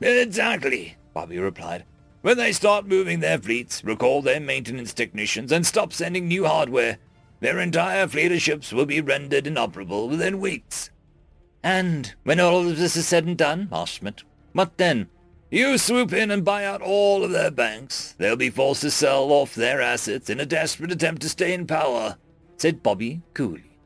[0.00, 1.84] Exactly, Bobby replied.
[2.22, 6.98] When they start moving their fleets, recall their maintenance technicians, and stop sending new hardware,
[7.40, 10.90] their entire fleet of ships will be rendered inoperable within weeks.
[11.62, 15.08] And when all of this is said and done, asked Schmidt, what then?
[15.50, 18.14] You swoop in and buy out all of their banks.
[18.18, 21.66] They'll be forced to sell off their assets in a desperate attempt to stay in
[21.66, 22.18] power,
[22.56, 23.78] said Bobby coolly.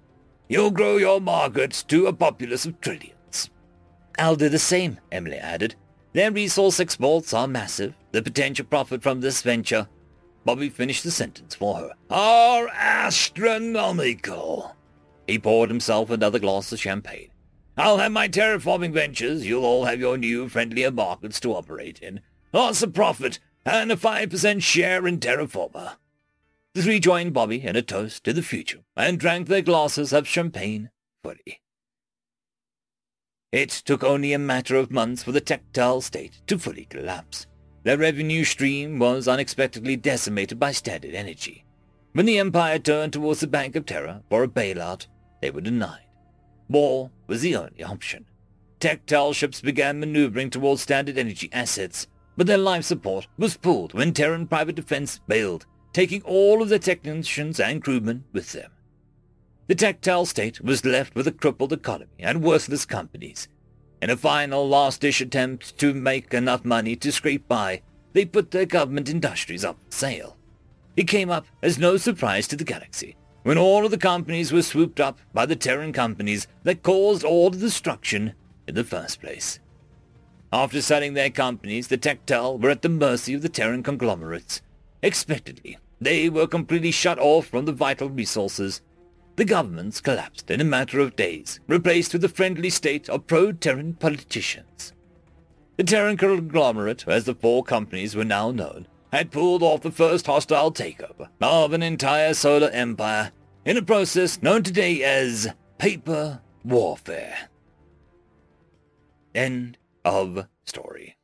[0.49, 3.14] You'll grow your markets to a populace of trillions.
[4.19, 5.75] I'll do the same, Emily added.
[6.13, 7.95] Their resource exports are massive.
[8.13, 9.89] The potential profit from this venture.
[10.45, 11.91] Bobby finished the sentence for her.
[12.11, 14.77] Are astronomical.
[15.27, 17.31] He poured himself another glass of champagne.
[17.77, 19.47] I'll have my terraforming ventures.
[19.47, 22.21] You'll all have your new friendlier markets to operate in.
[22.53, 25.97] Lots of profit and a 5% share in Terraformer.
[26.75, 30.29] The three joined Bobby in a toast to the future and drank their glasses of
[30.29, 30.91] champagne
[31.23, 31.63] fully.
[33.55, 37.47] It took only a matter of months for the tactile state to fully collapse.
[37.85, 41.65] Their revenue stream was unexpectedly decimated by Standard Energy.
[42.15, 45.07] When the Empire turned towards the Bank of Terra for a bailout,
[45.41, 46.03] they were denied.
[46.69, 48.27] War was the only option.
[48.81, 54.13] Tactile ships began maneuvering towards Standard Energy assets, but their life support was pulled when
[54.13, 58.73] Terran Private Defense bailed, taking all of their technicians and crewmen with them.
[59.67, 63.49] The tactile state was left with a crippled economy and worthless companies.
[64.03, 67.81] In a final last-dish attempt to make enough money to scrape by,
[68.13, 70.37] they put their government industries up for sale.
[70.97, 74.63] It came up as no surprise to the galaxy when all of the companies were
[74.63, 78.35] swooped up by the Terran companies that caused all the destruction
[78.67, 79.61] in the first place.
[80.53, 84.63] After selling their companies, the Tactile were at the mercy of the Terran conglomerates.
[85.03, 88.83] Expectedly, they were completely shut off from the vital resources
[89.37, 93.95] the governments collapsed in a matter of days, replaced with a friendly state of pro-Terran
[93.95, 94.93] politicians.
[95.77, 100.27] The Terran conglomerate, as the four companies were now known, had pulled off the first
[100.27, 103.33] hostile takeover of an entire solar empire
[103.65, 107.49] in a process known today as paper warfare.
[109.35, 111.17] End of story.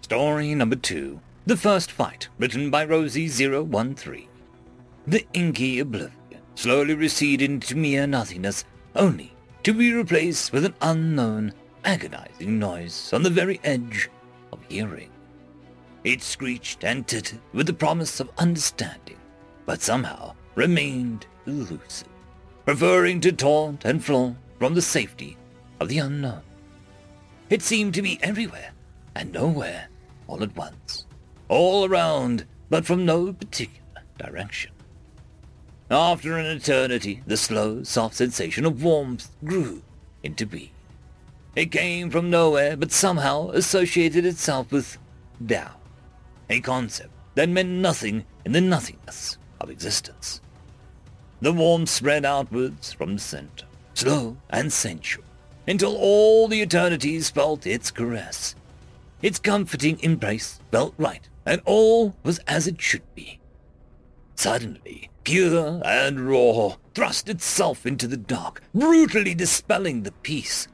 [0.00, 1.20] Story number two.
[1.46, 4.26] The First Fight, written by Rosie013.
[5.06, 6.19] The Inky Oblivion
[6.54, 9.32] slowly receded into mere nothingness, only
[9.62, 11.52] to be replaced with an unknown,
[11.84, 14.10] agonizing noise on the very edge
[14.52, 15.10] of hearing.
[16.04, 19.18] It screeched and tittered with the promise of understanding,
[19.66, 22.08] but somehow remained elusive,
[22.64, 25.36] preferring to taunt and flaunt from the safety
[25.78, 26.42] of the unknown.
[27.50, 28.72] It seemed to be everywhere
[29.14, 29.88] and nowhere
[30.26, 31.06] all at once,
[31.48, 34.72] all around, but from no particular direction.
[35.90, 39.82] After an eternity, the slow, soft sensation of warmth grew
[40.22, 40.70] into being.
[41.56, 44.98] It came from nowhere, but somehow associated itself with
[45.44, 45.80] doubt,
[46.48, 50.40] a concept that meant nothing in the nothingness of existence.
[51.40, 55.24] The warmth spread outwards from the center, slow and sensual,
[55.66, 58.54] until all the eternities felt its caress.
[59.22, 63.39] Its comforting embrace felt right, and all was as it should be.
[64.40, 70.66] Suddenly, pure and raw, thrust itself into the dark, brutally dispelling the peace.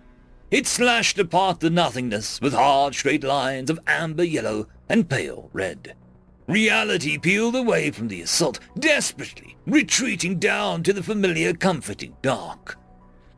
[0.53, 5.97] It slashed apart the nothingness with hard straight lines of amber yellow and pale red.
[6.47, 12.79] Reality peeled away from the assault, desperately retreating down to the familiar comforting dark.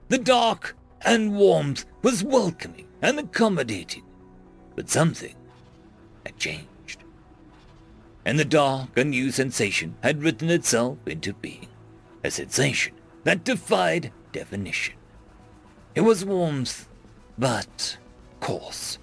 [0.08, 0.76] The dark
[1.06, 4.04] and warmth was welcoming and accommodating,
[4.76, 5.36] but something
[6.26, 6.68] had changed
[8.28, 11.66] and the dark, new sensation had written itself into being.
[12.22, 12.92] A sensation
[13.24, 14.96] that defied definition.
[15.94, 16.90] It was warmth,
[17.38, 17.96] but
[18.40, 18.98] coarse.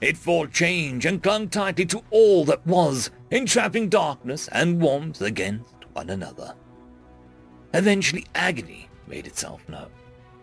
[0.00, 5.76] It fought change and clung tightly to all that was, entrapping darkness and warmth against
[5.92, 6.56] one another.
[7.74, 9.90] Eventually agony made itself known,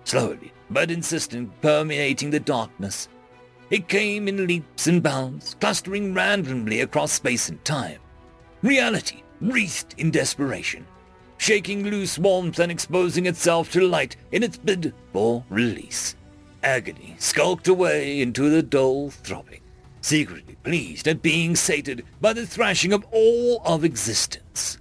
[0.06, 3.10] slowly but insistent permeating the darkness.
[3.70, 8.00] It came in leaps and bounds, clustering randomly across space and time
[8.66, 10.88] Reality wreathed in desperation,
[11.38, 16.16] shaking loose warmth and exposing itself to light in its bid for release.
[16.64, 19.62] Agony skulked away into the dull throbbing,
[20.02, 24.80] secretly pleased at being sated by the thrashing of all of existence.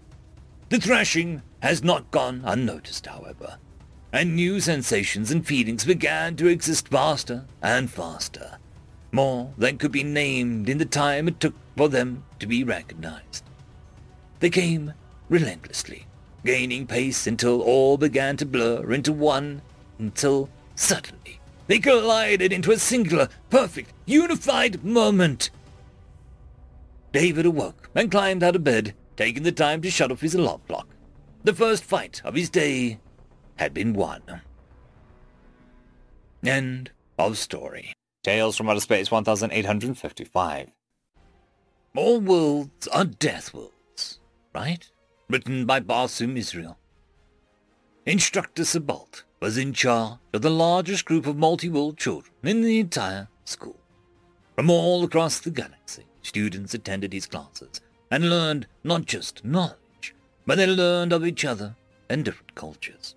[0.71, 3.59] The thrashing has not gone unnoticed, however,
[4.15, 8.57] and new sensations and feelings began to exist faster and faster,
[9.13, 13.45] more than could be named in the time it took for them to be recognized.
[14.45, 14.93] They came
[15.31, 16.05] relentlessly,
[16.45, 19.63] gaining pace until all began to blur into one,
[19.99, 25.49] until suddenly they collided into a singular, perfect, unified moment.
[27.11, 30.61] David awoke and climbed out of bed, taking the time to shut off his alarm
[30.67, 30.89] clock.
[31.43, 32.99] The first fight of his day
[33.57, 34.43] had been won.
[36.45, 37.95] End of story.
[38.23, 40.69] Tales from Outer Space 1855.
[41.97, 43.74] All worlds are death worlds,
[44.55, 44.89] right?
[45.29, 46.79] Written by Barsoom Israel.
[48.07, 53.29] Instructor Sabalt was in charge of the largest group of multi-world children in the entire
[53.45, 53.81] school.
[54.55, 57.81] From all across the galaxy, students attended his classes
[58.11, 60.15] and learned not just knowledge,
[60.47, 61.75] but they learned of each other
[62.09, 63.17] and different cultures.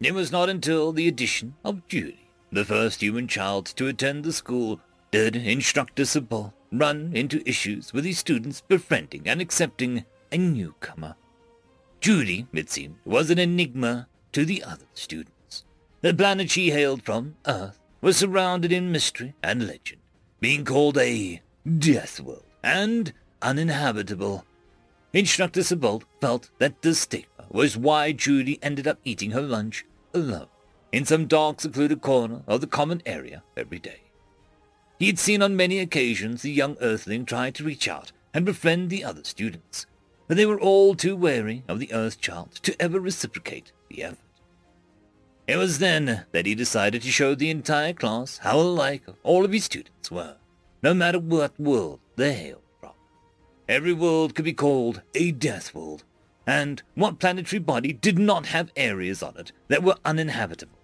[0.00, 4.32] It was not until the addition of Judy, the first human child to attend the
[4.32, 11.16] school, did Instructor Sabal run into issues with his students befriending and accepting a newcomer.
[12.00, 15.64] Judy, it seemed, was an enigma to the other students.
[16.00, 20.00] The planet she hailed from, Earth, was surrounded in mystery and legend,
[20.40, 21.42] being called a
[21.78, 23.12] death world and
[23.42, 24.44] uninhabitable.
[25.12, 30.48] Instructor Sabalt felt that the stigma was why Judy ended up eating her lunch alone
[30.92, 34.00] in some dark, secluded corner of the common area every day.
[34.98, 38.90] He had seen on many occasions the young Earthling try to reach out and befriend
[38.90, 39.86] the other students,
[40.28, 44.18] but they were all too wary of the Earth child to ever reciprocate the effort.
[45.48, 49.52] It was then that he decided to show the entire class how alike all of
[49.52, 50.36] his students were,
[50.82, 52.92] no matter what world they hailed from.
[53.66, 56.04] Every world could be called a death world,
[56.46, 60.78] and what planetary body did not have areas on it that were uninhabitable?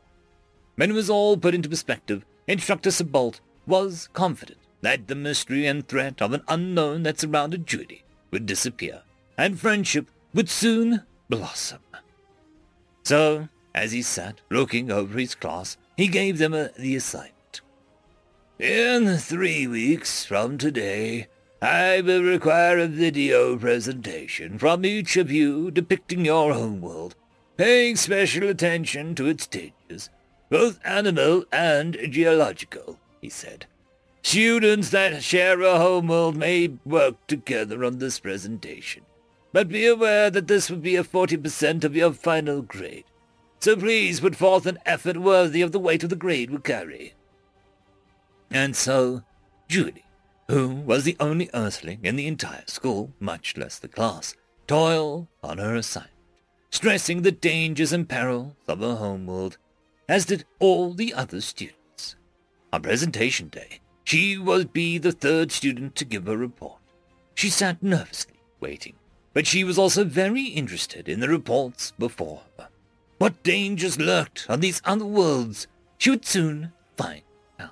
[0.76, 5.86] When it was all put into perspective, Instructor Sabalt was confident that the mystery and
[5.86, 9.03] threat of an unknown that surrounded Judy would disappear,
[9.37, 11.80] and friendship would soon blossom.
[13.05, 17.61] So as he sat looking over his class, he gave them a, the assignment.
[18.59, 21.26] In three weeks from today,
[21.61, 27.16] I will require a video presentation from each of you depicting your homeworld,
[27.57, 30.11] paying special attention to its stages,
[30.51, 33.66] both animal and geological, he said.
[34.22, 39.03] Students that share a homeworld may work together on this presentation,
[39.55, 43.05] but be aware that this will be a 40% of your final grade
[43.65, 47.15] so please put forth an effort worthy of the weight of the grade we carry.
[48.51, 49.23] And so,
[49.69, 50.05] Judy,
[50.49, 54.35] who was the only earthling in the entire school, much less the class,
[54.67, 56.13] toiled on her assignment,
[56.69, 59.57] stressing the dangers and perils of her homeworld,
[60.11, 62.17] as did all the other students.
[62.71, 66.81] On presentation day, she would be the third student to give her report.
[67.35, 68.97] She sat nervously, waiting,
[69.35, 72.68] but she was also very interested in the reports before her.
[73.18, 75.66] What dangers lurked on these other worlds
[75.99, 77.22] she would soon find
[77.59, 77.71] out.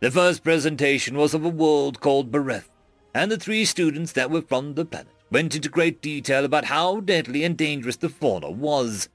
[0.00, 2.70] The first presentation was of a world called Bereth,
[3.14, 7.00] and the three students that were from the planet went into great detail about how
[7.00, 9.08] deadly and dangerous the fauna was.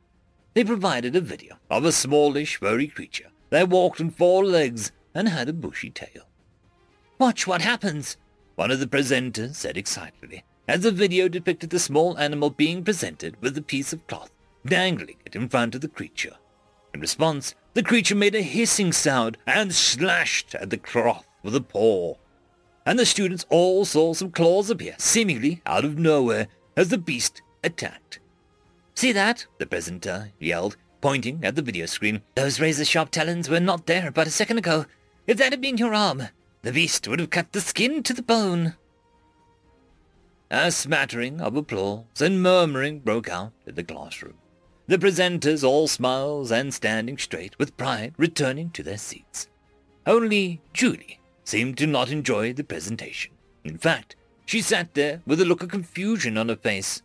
[0.53, 5.30] They provided a video of a smallish, furry creature that walked on four legs and
[5.30, 6.28] had a bushy tail.
[7.18, 8.18] Watch what happens,
[8.56, 13.35] one of the presenters said excitedly, as the video depicted the small animal being presented
[13.41, 14.31] with a piece of cloth
[14.65, 16.38] dangling it in front of the creature.
[16.93, 21.61] In response, the creature made a hissing sound and slashed at the cloth with a
[21.61, 22.15] paw.
[22.85, 27.41] And the students all saw some claws appear, seemingly out of nowhere, as the beast
[27.65, 28.19] attacked.
[28.95, 29.45] See that?
[29.57, 32.22] The presenter yelled, pointing at the video screen.
[32.35, 34.85] Those razor-sharp talons were not there but a second ago.
[35.27, 36.30] If that had been your arm,
[36.61, 38.76] the beast would have cut the skin to the bone.
[40.52, 44.36] A smattering of applause and murmuring broke out in the classroom
[44.91, 49.48] the presenters all smiles and standing straight with pride returning to their seats.
[50.06, 53.32] Only Julie seemed to not enjoy the presentation.
[53.64, 57.03] In fact, she sat there with a look of confusion on her face.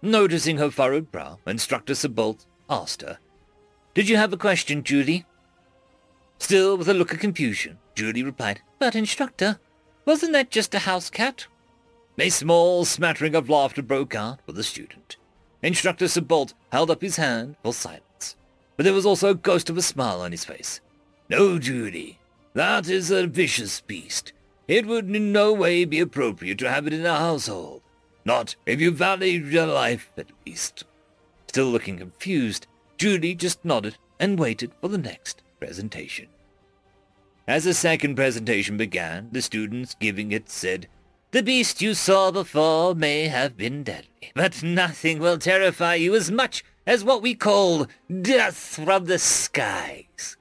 [0.00, 3.18] Noticing her furrowed brow, Instructor Sabalt asked her,
[3.92, 5.26] Did you have a question, Julie?
[6.38, 9.60] Still with a look of confusion, Julie replied, But, Instructor,
[10.06, 11.46] wasn't that just a house cat?
[12.18, 15.16] A small smattering of laughter broke out for the student.
[15.62, 18.36] Instructor Sebald held up his hand for silence,
[18.76, 20.80] but there was also a ghost of a smile on his face.
[21.28, 22.18] No, Judy,
[22.52, 24.32] that is a vicious beast.
[24.68, 27.82] It would in no way be appropriate to have it in a household.
[28.24, 30.84] Not if you valued your life, at least.
[31.48, 32.66] Still looking confused,
[32.98, 36.28] Judy just nodded and waited for the next presentation.
[37.48, 40.88] As the second presentation began, the students giving it said,
[41.32, 46.30] The beast you saw before may have been deadly, but nothing will terrify you as
[46.30, 47.86] much as what we call
[48.20, 50.36] death from the skies.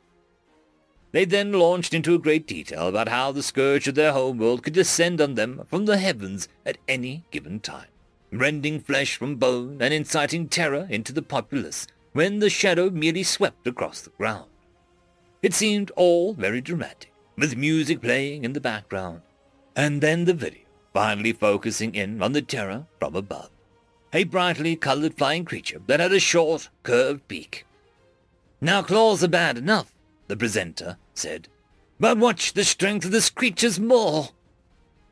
[1.14, 4.64] They then launched into a great detail about how the scourge of their home world
[4.64, 7.88] could descend on them from the heavens at any given time,
[8.30, 13.66] rending flesh from bone and inciting terror into the populace when the shadow merely swept
[13.66, 14.50] across the ground.
[15.42, 19.22] It seemed all very dramatic, with music playing in the background,
[19.74, 23.50] and then the video finally focusing in on the terror from above.
[24.14, 27.66] A brightly colored flying creature that had a short, curved beak.
[28.60, 29.94] Now claws are bad enough,
[30.28, 31.48] the presenter said.
[32.00, 34.28] But watch the strength of this creature's maw.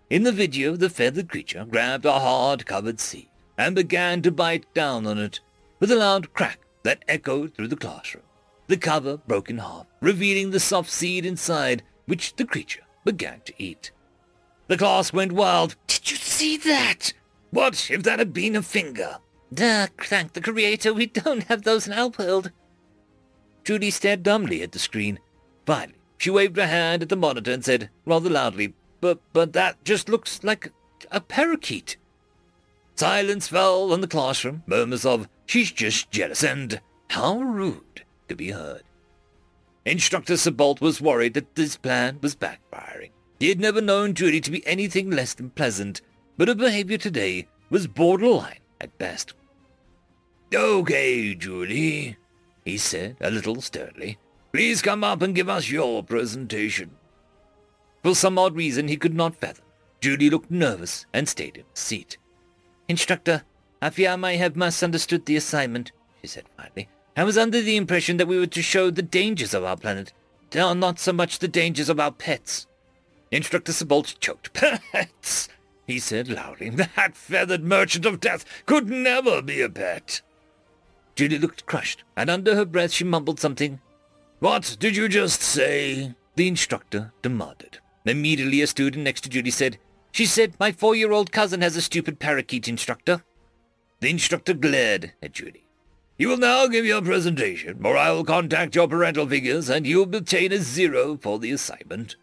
[0.10, 5.06] In the video, the feathered creature grabbed a hard-covered seed and began to bite down
[5.06, 5.39] on it
[5.80, 8.23] with a loud crack that echoed through the classroom.
[8.68, 13.53] The cover broke in half, revealing the soft seed inside, which the creature began to
[13.57, 13.91] eat.
[14.69, 15.75] The class went wild.
[15.87, 17.13] Did you see that?
[17.49, 19.17] What if that had been a finger?
[19.51, 22.51] Duh, thank the creator, we don't have those in our world.
[23.63, 25.19] Judy stared dumbly at the screen.
[25.65, 29.83] Finally, she waved her hand at the monitor and said, rather loudly, But, but that
[29.83, 30.71] just looks like
[31.11, 31.97] a parakeet.
[32.95, 36.79] Silence fell on the classroom, murmurs of, she's just jealous, and
[37.09, 38.83] how rude could be heard.
[39.83, 43.09] Instructor Sebald was worried that this plan was backfiring.
[43.39, 46.01] He had never known Judy to be anything less than pleasant,
[46.37, 49.33] but her behavior today was borderline at best.
[50.53, 52.17] Okay, Judy,
[52.65, 54.17] he said, a little sternly.
[54.51, 56.91] Please come up and give us your presentation.
[58.03, 59.65] For some odd reason he could not fathom,
[60.01, 62.17] Judy looked nervous and stayed in her seat.
[62.87, 63.43] Instructor,
[63.81, 65.91] I fear I may have misunderstood the assignment,
[66.21, 66.89] she said finally.
[67.15, 70.13] I was under the impression that we were to show the dangers of our planet,
[70.53, 72.65] not so much the dangers of our pets.
[73.31, 74.53] Instructor Sebald choked.
[74.53, 75.49] Pets,
[75.85, 76.69] he said loudly.
[76.69, 80.22] That feathered merchant of death could never be a pet.
[81.15, 83.80] Judy looked crushed, and under her breath she mumbled something.
[84.39, 86.15] What did you just say?
[86.35, 87.80] The instructor demanded.
[88.06, 89.77] Immediately a student next to Judy said,
[90.11, 93.23] She said my four-year-old cousin has a stupid parakeet instructor.
[93.99, 95.65] The instructor glared at Judy.
[96.18, 100.06] You will now give your presentation, or I will contact your parental figures, and you
[100.06, 102.15] will obtain a zero for the assignment.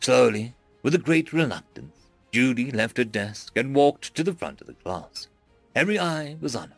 [0.00, 1.94] Slowly, with a great reluctance,
[2.32, 5.28] Judy left her desk and walked to the front of the class.
[5.74, 6.76] Every eye was on her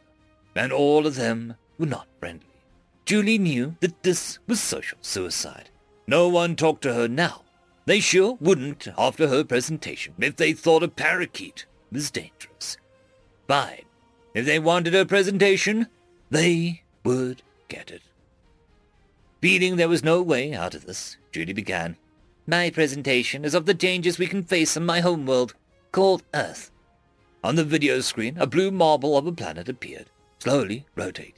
[0.55, 2.47] and all of them were not friendly.
[3.05, 5.71] Julie knew that this was social suicide.
[6.07, 7.43] No one talked to her now.
[7.85, 12.77] They sure wouldn't after her presentation if they thought a parakeet was dangerous.
[13.49, 13.85] Fine.
[14.35, 15.89] If they wanted her presentation,
[16.31, 18.03] they would get it.
[19.41, 21.97] Feeling there was no way out of this, Judy began.
[22.47, 25.55] My presentation is of the dangers we can face on my homeworld,
[25.93, 26.73] called Earth.
[27.45, 30.11] On the video screen, a blue marble of a planet appeared
[30.43, 31.35] slowly rotating.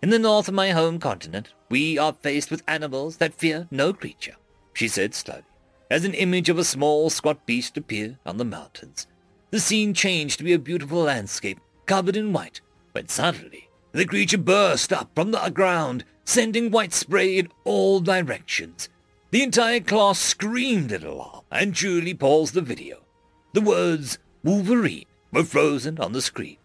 [0.00, 3.92] In the north of my home continent, we are faced with animals that fear no
[3.92, 4.36] creature,
[4.72, 5.42] she said slowly,
[5.90, 9.08] as an image of a small, squat beast appeared on the mountains.
[9.50, 12.60] The scene changed to be a beautiful landscape, covered in white,
[12.92, 18.88] when suddenly the creature burst up from the ground, sending white spray in all directions.
[19.30, 23.04] The entire class screamed in alarm, and Julie paused the video.
[23.52, 26.58] The words Wolverine were frozen on the screen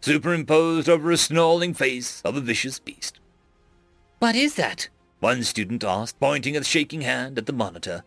[0.00, 3.20] superimposed over a snarling face of a vicious beast.
[4.18, 4.88] What is that?
[5.20, 8.04] One student asked, pointing a shaking hand at the monitor.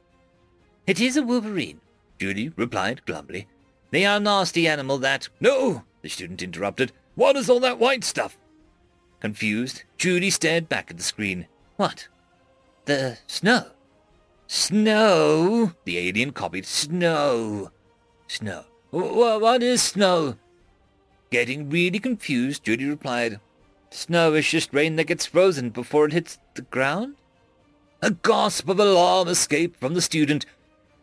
[0.88, 1.82] It is a wolverine,
[2.20, 3.48] Julie replied glumly.
[3.92, 5.30] They are a nasty animal that...
[5.40, 6.92] No, the student interrupted.
[7.16, 8.38] What is all that white stuff?
[9.20, 11.48] Confused, Julie stared back at the screen.
[11.78, 12.08] What?
[12.86, 13.68] The snow.
[14.56, 15.74] Snow?
[15.84, 16.68] The alien copied.
[16.68, 17.72] Snow.
[18.28, 18.66] Snow.
[18.92, 20.36] What is snow?
[21.32, 23.40] Getting really confused, Judy replied,
[23.90, 27.16] Snow is just rain that gets frozen before it hits the ground?
[28.04, 30.46] A gasp of alarm escaped from the student.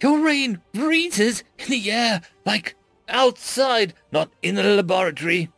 [0.01, 2.77] Your rain freezes in the air, like
[3.09, 5.51] outside, not in the laboratory.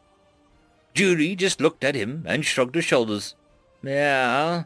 [0.94, 3.34] Judy just looked at him and shrugged her shoulders.
[3.82, 4.64] Yeah,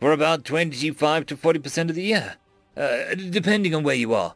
[0.00, 2.34] for about 25 to 40% of the year,
[2.76, 4.34] uh, depending on where you are.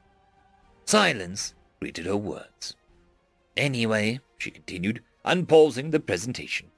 [0.85, 2.75] Silence greeted her words.
[3.57, 6.69] Anyway, she continued, unpausing the presentation.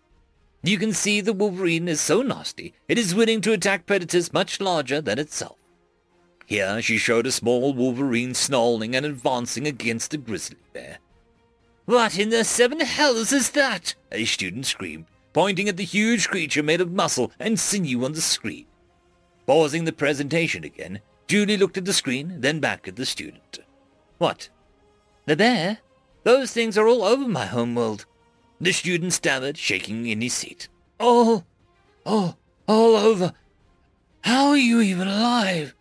[0.63, 4.61] You can see the wolverine is so nasty, it is willing to attack predators much
[4.61, 5.57] larger than itself.
[6.47, 10.99] Here she showed a small wolverine snarling and advancing against a grizzly bear.
[11.85, 13.95] What in the seven hells is that?
[14.13, 18.21] A student screamed, pointing at the huge creature made of muscle and sinew on the
[18.21, 18.67] screen.
[19.47, 21.01] Pausing the presentation again,
[21.33, 23.61] Julie looked at the screen, then back at the student.
[24.19, 24.51] What?
[25.25, 25.79] The bear?
[26.25, 28.05] Those things are all over my homeworld.
[28.61, 30.69] The student stammered, shaking in his seat.
[31.01, 31.47] All,
[32.05, 32.37] all,
[32.69, 33.33] all over.
[34.21, 35.75] How are you even alive?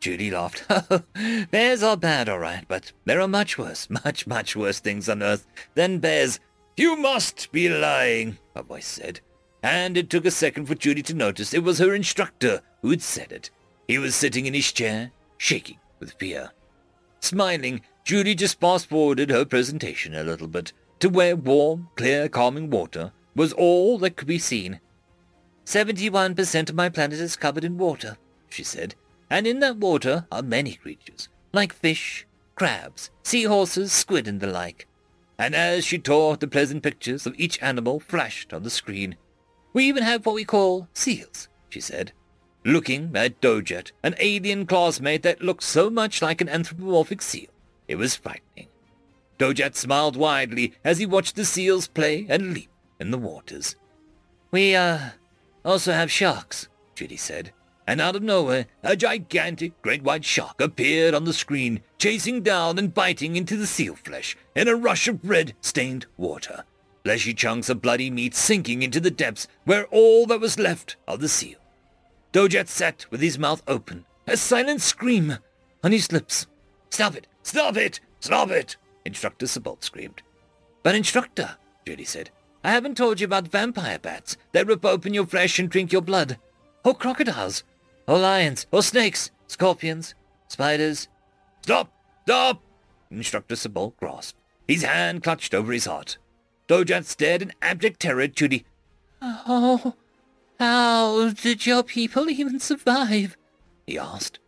[0.00, 0.66] Judy laughed.
[1.50, 5.22] bears are bad, all right, but there are much worse, much, much worse things on
[5.22, 6.40] earth than bears.
[6.78, 9.20] You must be lying, a voice said.
[9.62, 13.02] And it took a second for Judy to notice it was her instructor who had
[13.02, 13.50] said it.
[13.88, 16.50] He was sitting in his chair, shaking with fear.
[17.20, 23.12] Smiling, Judy just fast-forwarded her presentation a little bit to where warm, clear, calming water
[23.34, 24.80] was all that could be seen.
[25.64, 28.16] Seventy-one percent of my planet is covered in water,
[28.48, 28.94] she said,
[29.28, 34.86] and in that water are many creatures, like fish, crabs, seahorses, squid, and the like.
[35.38, 39.16] And as she tore the pleasant pictures of each animal flashed on the screen,
[39.72, 42.12] we even have what we call seals, she said,
[42.64, 47.48] looking at Dojet, an alien classmate that looked so much like an anthropomorphic seal.
[47.88, 48.68] It was frightening.
[49.38, 53.76] Dojet smiled widely as he watched the seals play and leap in the waters.
[54.50, 55.10] We, uh,
[55.64, 57.52] also have sharks, Judy said,
[57.86, 62.78] and out of nowhere, a gigantic great white shark appeared on the screen, chasing down
[62.78, 66.64] and biting into the seal flesh in a rush of red-stained water.
[67.02, 71.20] Fleshy chunks of bloody meat sinking into the depths where all that was left of
[71.20, 71.58] the seal.
[72.32, 75.38] Dojet sat with his mouth open, a silent scream
[75.82, 76.46] on his lips.
[76.90, 77.26] Stop it!
[77.42, 78.00] Stop it!
[78.20, 78.76] Stop it!
[79.04, 80.22] Instructor Sabot screamed.
[80.82, 82.30] But Instructor, Judy said,
[82.62, 86.02] I haven't told you about vampire bats that rip open your flesh and drink your
[86.02, 86.38] blood.
[86.84, 87.64] Or crocodiles
[88.10, 90.16] or lions, or snakes, scorpions,
[90.48, 91.06] spiders.
[91.62, 91.92] Stop!
[92.24, 92.60] Stop!
[93.08, 94.40] Instructor Sabol grasped.
[94.66, 96.18] His hand clutched over his heart.
[96.66, 98.64] Dojat stared in abject terror at Judy.
[99.22, 99.94] Oh,
[100.60, 103.36] how did your people even survive?
[103.86, 104.38] he asked.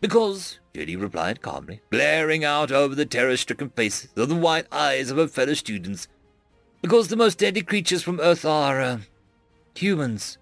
[0.00, 5.18] Because, Judy replied calmly, glaring out over the terror-stricken faces of the white eyes of
[5.18, 6.08] her fellow students.
[6.80, 8.98] Because the most deadly creatures from Earth are, uh,
[9.74, 10.38] humans.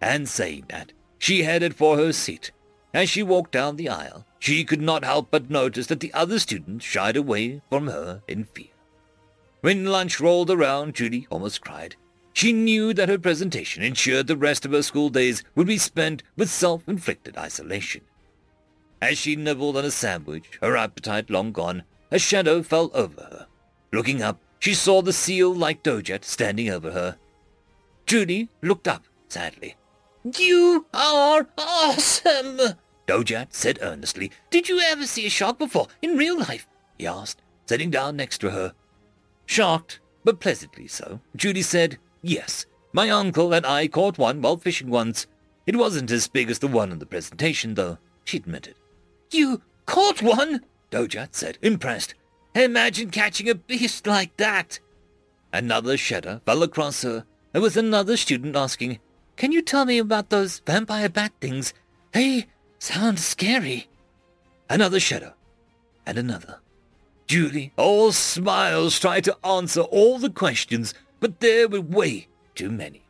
[0.00, 2.50] And saying that, she headed for her seat.
[2.92, 6.38] As she walked down the aisle, she could not help but notice that the other
[6.38, 8.66] students shied away from her in fear.
[9.60, 11.94] When lunch rolled around, Judy almost cried.
[12.32, 16.22] She knew that her presentation ensured the rest of her school days would be spent
[16.36, 18.02] with self-inflicted isolation.
[19.00, 23.46] As she nibbled on a sandwich, her appetite long gone, a shadow fell over her.
[23.92, 27.16] Looking up, she saw the seal-like Dojet standing over her.
[28.06, 29.76] Judy looked up sadly.
[30.36, 32.60] You are awesome!
[33.06, 34.30] Dojat said earnestly.
[34.50, 36.68] Did you ever see a shark before, in real life?
[36.98, 38.74] he asked, sitting down next to her.
[39.46, 44.88] Shocked, but pleasantly so, Judy said, Yes, my uncle and I caught one while fishing
[44.90, 45.26] once.
[45.66, 48.74] It wasn't as big as the one in the presentation, though, she admitted.
[49.30, 50.62] You caught one?
[50.90, 52.14] Dojat said, impressed.
[52.54, 54.78] Imagine catching a beast like that.
[55.52, 58.98] Another shudder fell across her, and was another student asking,
[59.36, 61.74] can you tell me about those vampire bat things?
[62.12, 62.46] They
[62.78, 63.88] sound scary.
[64.68, 65.34] Another shudder,
[66.06, 66.60] And another.
[67.26, 70.92] Julie, all smiles, tried to answer all the questions,
[71.22, 72.26] but there were way
[72.56, 73.00] too many.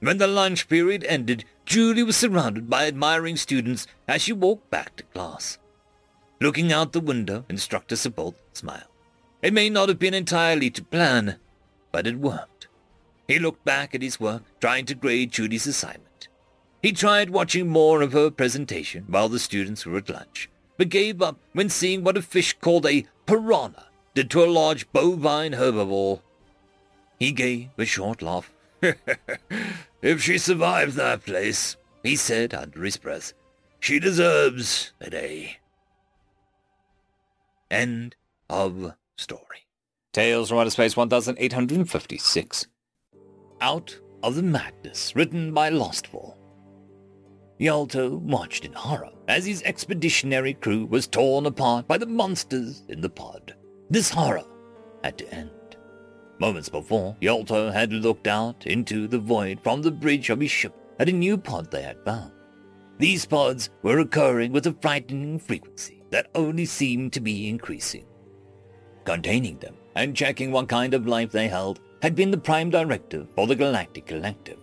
[0.00, 4.96] When the lunch period ended, Julie was surrounded by admiring students as she walked back
[4.96, 5.56] to class.
[6.40, 8.88] Looking out the window, Instructor Sabot smiled.
[9.40, 11.36] It may not have been entirely to plan,
[11.92, 12.66] but it worked.
[13.28, 16.26] He looked back at his work, trying to grade Judy's assignment.
[16.82, 21.22] He tried watching more of her presentation while the students were at lunch, but gave
[21.22, 23.86] up when seeing what a fish called a piranha
[24.16, 26.20] did to a large bovine herbivore.
[27.20, 28.50] He gave a short laugh.
[30.02, 33.34] if she survives that place, he said under his breath,
[33.78, 35.58] she deserves A.
[37.70, 38.16] End
[38.48, 39.66] of story.
[40.12, 42.66] Tales from Outer Space 1856.
[43.60, 46.36] Out of the Madness, written by Lostful.
[47.60, 53.02] Yalto watched in horror as his expeditionary crew was torn apart by the monsters in
[53.02, 53.54] the pod.
[53.90, 54.44] This horror
[55.04, 55.50] had to end.
[56.40, 60.74] Moments before, Yalto had looked out into the void from the bridge of his ship
[60.98, 62.32] at a new pod they had found.
[62.98, 68.06] These pods were occurring with a frightening frequency that only seemed to be increasing.
[69.04, 73.28] containing them and checking what kind of life they held had been the prime directive
[73.34, 74.58] for the Galactic Collective.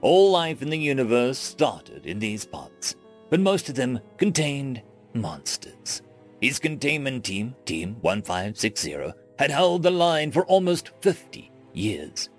[0.00, 2.96] All life in the universe started in these pods,
[3.30, 4.82] but most of them contained
[5.14, 6.02] monsters.
[6.40, 12.30] His containment team, Team 1560, had held the line for almost 50 years.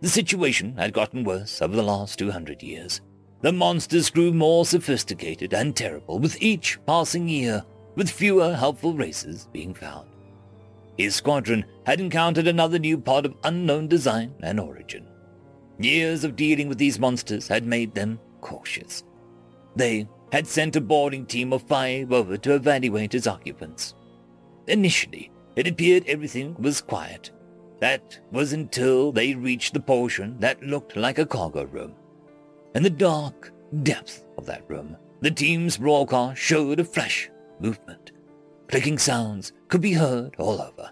[0.00, 3.00] The situation had gotten worse over the last 200 years.
[3.40, 7.64] The monsters grew more sophisticated and terrible with each passing year,
[7.96, 10.08] with fewer helpful races being found.
[10.96, 15.06] His squadron had encountered another new pod of unknown design and origin.
[15.78, 19.02] Years of dealing with these monsters had made them cautious.
[19.74, 23.94] They had sent a boarding team of five over to evaluate its occupants.
[24.68, 27.30] Initially, it appeared everything was quiet.
[27.80, 31.94] That was until they reached the portion that looked like a cargo room.
[32.74, 33.52] In the dark
[33.82, 37.30] depth of that room, the team's broadcast showed a flash
[37.60, 38.12] movement.
[38.68, 40.90] Clicking sounds could be heard all over.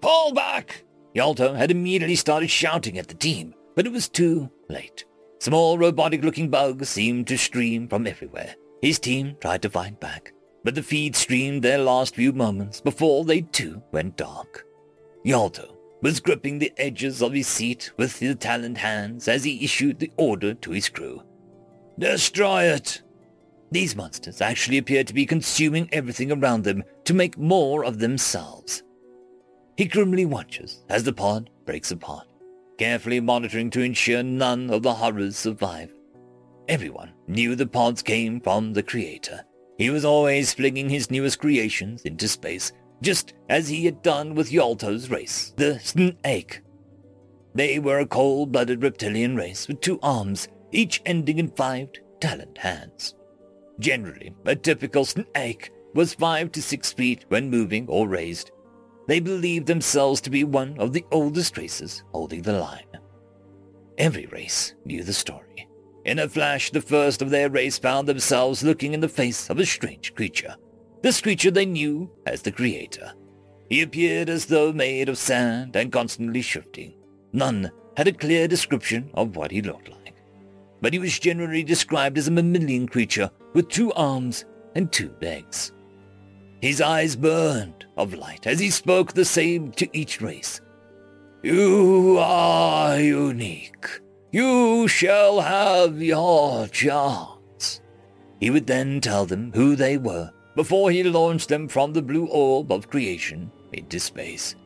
[0.00, 0.84] Pull back!
[1.14, 5.04] Yalto had immediately started shouting at the team, but it was too late.
[5.38, 8.54] Small robotic-looking bugs seemed to stream from everywhere.
[8.80, 10.32] His team tried to fight back,
[10.64, 14.66] but the feed streamed their last few moments before they too went dark.
[15.24, 19.98] Yalto was gripping the edges of his seat with his taloned hands as he issued
[19.98, 21.22] the order to his crew.
[21.98, 23.02] Destroy it!
[23.70, 28.82] These monsters actually appeared to be consuming everything around them to make more of themselves.
[29.76, 32.26] He grimly watches as the pod breaks apart,
[32.78, 35.94] carefully monitoring to ensure none of the horrors survive.
[36.68, 39.44] Everyone knew the pods came from the Creator.
[39.78, 44.50] He was always flinging his newest creations into space, just as he had done with
[44.50, 46.60] Yalto's race, the Snake.
[47.54, 51.88] They were a cold-blooded reptilian race with two arms, each ending in five
[52.20, 53.14] taloned hands.
[53.78, 58.52] Generally, a typical snake was five to six feet when moving or raised.
[59.08, 62.86] They believed themselves to be one of the oldest races holding the line.
[63.98, 65.68] Every race knew the story.
[66.04, 69.58] In a flash, the first of their race found themselves looking in the face of
[69.58, 70.56] a strange creature.
[71.02, 73.12] This creature they knew as the Creator.
[73.68, 76.94] He appeared as though made of sand and constantly shifting.
[77.32, 80.14] None had a clear description of what he looked like.
[80.80, 85.72] But he was generally described as a mammalian creature with two arms and two legs.
[86.60, 90.60] His eyes burned of light as he spoke the same to each race.
[91.42, 94.00] You are unique.
[94.32, 97.82] You shall have your chance.
[98.40, 102.24] He would then tell them who they were before he launched them from the blue
[102.28, 104.56] orb of creation into space.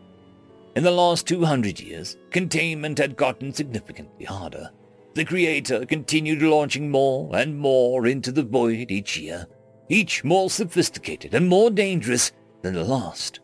[0.76, 4.70] In the last 200 years, containment had gotten significantly harder.
[5.14, 9.48] The Creator continued launching more and more into the void each year,
[9.88, 12.30] each more sophisticated and more dangerous
[12.62, 13.40] than the last.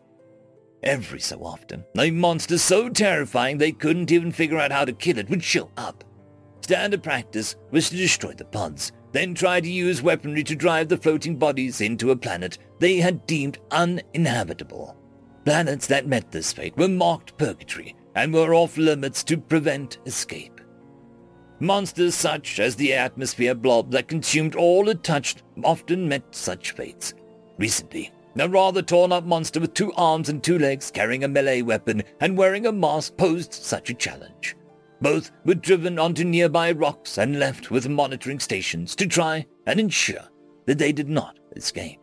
[0.83, 5.17] Every so often, a monster so terrifying they couldn't even figure out how to kill
[5.17, 6.05] it would show up.
[6.63, 10.95] Standard practice was to destroy the pods, then try to use weaponry to drive the
[10.95, 14.95] floating bodies into a planet they had deemed uninhabitable.
[15.43, 20.61] Planets that met this fate were marked purgatory and were off limits to prevent escape.
[21.59, 27.13] Monsters such as the atmosphere blob that consumed all it touched often met such fates.
[27.57, 28.09] Recently,
[28.39, 32.37] a rather torn-up monster with two arms and two legs carrying a melee weapon and
[32.37, 34.55] wearing a mask posed such a challenge.
[35.03, 40.29] Both were driven onto nearby rocks and left with monitoring stations to try and ensure
[40.65, 41.99] that they did not escape.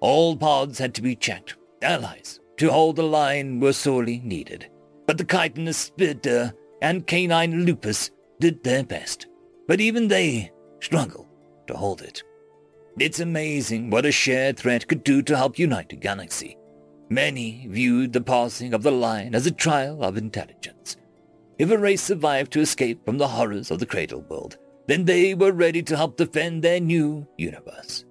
[0.00, 1.56] All pods had to be checked.
[1.80, 4.68] Allies to hold the line were sorely needed,
[5.06, 6.52] but the chitinous spitter
[6.82, 9.26] and canine lupus did their best.
[9.66, 11.28] But even they struggled
[11.68, 12.22] to hold it.
[12.98, 16.58] It's amazing what a shared threat could do to help unite a galaxy.
[17.08, 20.98] Many viewed the passing of the line as a trial of intelligence.
[21.58, 25.34] If a race survived to escape from the horrors of the Cradle World, then they
[25.34, 28.04] were ready to help defend their new universe.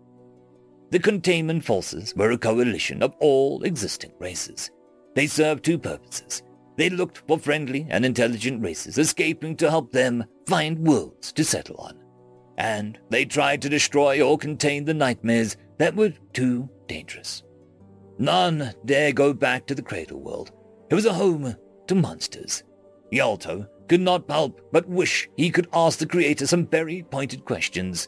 [0.92, 4.70] The containment forces were a coalition of all existing races.
[5.16, 6.44] They served two purposes.
[6.76, 11.78] They looked for friendly and intelligent races escaping to help them find worlds to settle
[11.78, 11.98] on.
[12.58, 17.44] And they tried to destroy or contain the nightmares that were too dangerous.
[18.20, 20.52] None dare go back to the Cradle World.
[20.90, 21.56] It was a home
[21.88, 22.64] to monsters,
[23.12, 28.08] Yalto could not help but wish he could ask the Creator some very pointed questions.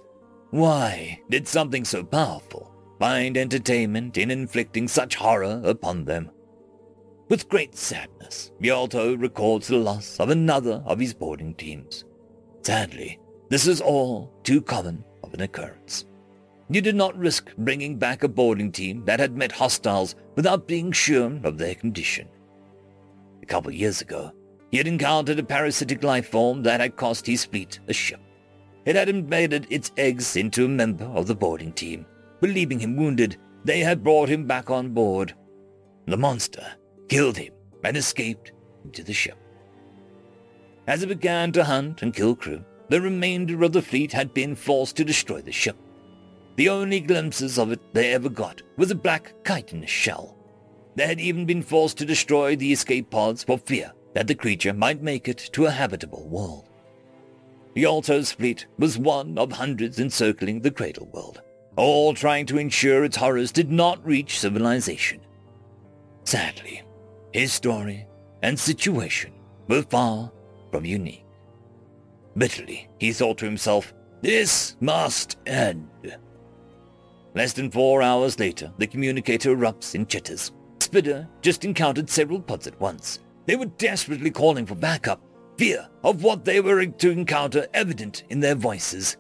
[0.51, 6.31] Why did something so powerful find entertainment in inflicting such horror upon them?
[7.29, 12.03] With great sadness, Yalto records the loss of another of his boarding teams.
[12.63, 13.19] Sadly,
[13.49, 16.05] this is all too common of an occurrence.
[16.71, 20.91] you did not risk bringing back a boarding team that had met hostiles without being
[20.91, 22.27] sure of their condition.
[23.41, 24.31] A couple years ago,
[24.71, 28.19] he had encountered a parasitic life form that had cost his fleet a ship.
[28.85, 32.05] It had embedded its eggs into a member of the boarding team.
[32.39, 35.33] Believing him wounded, they had brought him back on board.
[36.05, 36.65] The monster
[37.07, 38.51] killed him and escaped
[38.83, 39.37] into the ship.
[40.87, 44.55] As it began to hunt and kill crew, the remainder of the fleet had been
[44.55, 45.77] forced to destroy the ship.
[46.55, 50.35] The only glimpses of it they ever got was a black chitinous shell.
[50.95, 54.73] They had even been forced to destroy the escape pods for fear that the creature
[54.73, 56.69] might make it to a habitable world.
[57.75, 61.41] Yalto's fleet was one of hundreds encircling the Cradle World,
[61.75, 65.21] all trying to ensure its horrors did not reach civilization.
[66.23, 66.83] Sadly,
[67.31, 68.07] his story
[68.41, 69.31] and situation
[69.67, 70.31] were far
[70.71, 71.25] from unique.
[72.37, 75.89] Bitterly, he thought to himself, this must end.
[77.35, 80.51] Less than four hours later, the communicator erupts in chitters.
[80.79, 83.19] Spitter just encountered several pods at once.
[83.49, 85.23] They were desperately calling for backup,
[85.57, 89.17] fear of what they were to encounter evident in their voices.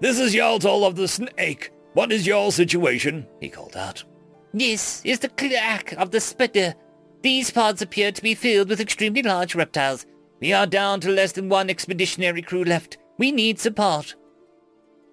[0.00, 1.72] This is Yaltol of the Snake.
[1.94, 3.26] What is your situation?
[3.40, 4.04] he called out.
[4.52, 6.74] This is the Klaak of the spitter.
[7.22, 10.04] These pods appear to be filled with extremely large reptiles.
[10.40, 12.98] We are down to less than one expeditionary crew left.
[13.16, 14.14] We need support.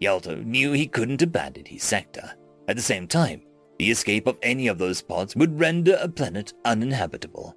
[0.02, 2.34] Yalto knew he couldn't abandon his sector.
[2.68, 3.44] At the same time,
[3.80, 7.56] the escape of any of those pods would render a planet uninhabitable.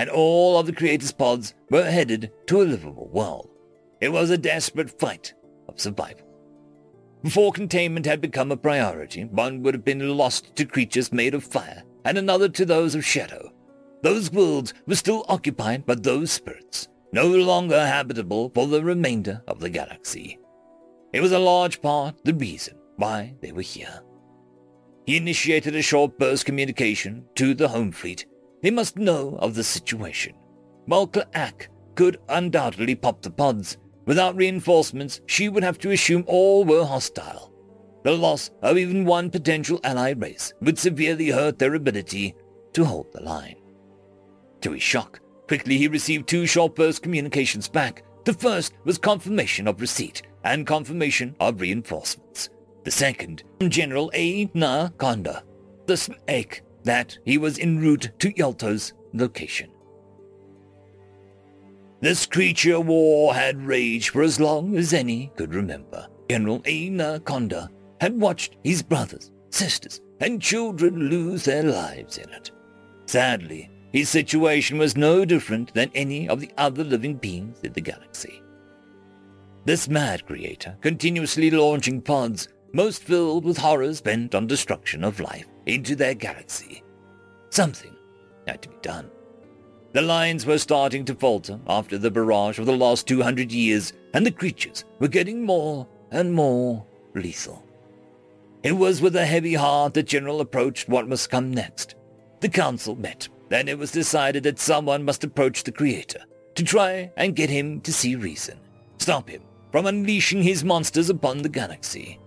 [0.00, 3.50] And all of the Creator's pods were headed to a livable world.
[4.00, 5.34] It was a desperate fight
[5.68, 6.26] of survival.
[7.22, 11.44] Before containment had become a priority, one would have been lost to creatures made of
[11.44, 13.52] fire, and another to those of shadow.
[14.02, 19.60] Those worlds were still occupied by those spirits, no longer habitable for the remainder of
[19.60, 20.38] the galaxy.
[21.12, 24.00] It was a large part the reason why they were here.
[25.04, 28.24] He initiated a short burst communication to the home fleet.
[28.62, 30.34] They must know of the situation.
[30.86, 36.64] While Klaak could undoubtedly pop the pods, without reinforcements, she would have to assume all
[36.64, 37.52] were hostile.
[38.02, 42.34] The loss of even one potential ally race would severely hurt their ability
[42.72, 43.56] to hold the line.
[44.62, 48.04] To his shock, quickly he received two short burst communications back.
[48.24, 52.48] The first was confirmation of receipt and confirmation of reinforcements.
[52.84, 54.50] The second, from General A.
[54.54, 55.42] Na Konda,
[55.86, 59.70] the snake, that he was en route to Yalta's location.
[62.00, 66.06] This creature war had raged for as long as any could remember.
[66.30, 67.68] General Aina Konda
[68.00, 72.50] had watched his brothers, sisters, and children lose their lives in it.
[73.06, 77.80] Sadly, his situation was no different than any of the other living beings in the
[77.80, 78.42] galaxy.
[79.64, 85.46] This mad creator, continuously launching pods, most filled with horrors bent on destruction of life,
[85.74, 86.82] into their galaxy.
[87.50, 87.94] Something
[88.46, 89.10] had to be done.
[89.92, 94.24] The lines were starting to falter after the barrage of the last 200 years, and
[94.24, 97.64] the creatures were getting more and more lethal.
[98.62, 101.94] It was with a heavy heart that General approached what must come next.
[102.40, 106.20] The council met then it was decided that someone must approach the Creator
[106.54, 108.58] to try and get him to see reason,
[108.98, 109.42] stop him
[109.72, 112.18] from unleashing his monsters upon the galaxy.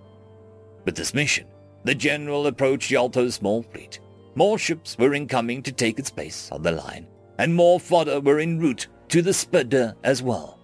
[0.86, 1.48] But this mission,
[1.84, 4.00] the General approached Yalto's small fleet.
[4.36, 7.08] More ships were incoming to take its place on the line,
[7.38, 10.60] and more fodder were en route to the Spitter as well.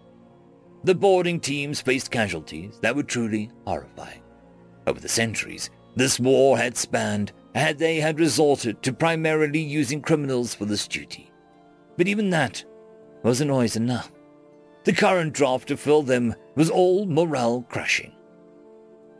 [0.83, 4.21] The boarding teams faced casualties that were truly horrifying.
[4.87, 10.55] Over the centuries, this war had spanned had they had resorted to primarily using criminals
[10.55, 11.31] for this duty.
[11.97, 12.63] But even that
[13.23, 14.11] wasn't always enough.
[14.85, 18.13] The current draft to fill them was all morale crushing.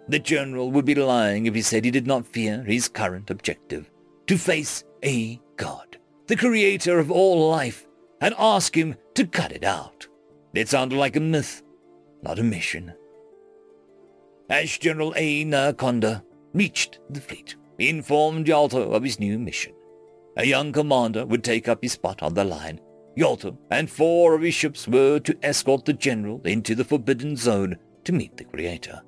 [0.10, 3.92] The general would be lying if he said he did not fear his current objective,
[4.26, 7.88] to face a god, the creator of all life,
[8.20, 10.08] and ask him to cut it out.
[10.56, 11.62] It sounded like a myth,
[12.24, 12.92] not a mission.
[14.50, 15.46] As General A.
[15.46, 16.24] Nakonda
[16.56, 19.74] reached the fleet, he informed Yalto of his new mission.
[20.38, 22.82] A young commander would take up his spot on the line.
[23.16, 27.78] Yalto and four of his ships were to escort the general into the Forbidden Zone
[28.06, 29.04] to meet the Creator.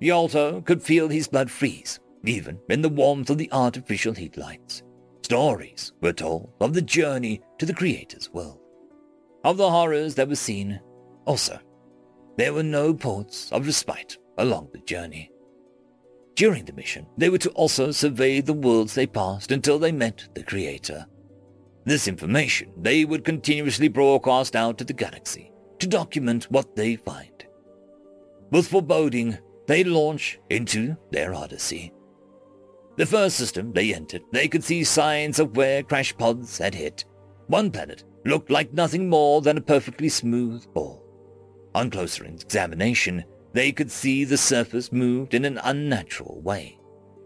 [0.00, 4.82] Yalto could feel his blood freeze, even in the warmth of the artificial heat lights.
[5.22, 8.60] Stories were told of the journey to the Creator's world,
[9.44, 10.80] of the horrors that were seen.
[11.24, 11.58] Also,
[12.36, 15.30] there were no ports of respite along the journey.
[16.36, 20.28] During the mission, they were to also survey the worlds they passed until they met
[20.34, 21.04] the Creator.
[21.84, 25.50] This information they would continuously broadcast out to the galaxy
[25.80, 27.44] to document what they find.
[28.50, 29.36] With foreboding
[29.68, 31.92] they launch into their odyssey.
[32.96, 37.04] The first system they entered, they could see signs of where crash pods had hit.
[37.46, 41.04] One planet looked like nothing more than a perfectly smooth ball.
[41.74, 46.78] On closer examination, they could see the surface moved in an unnatural way,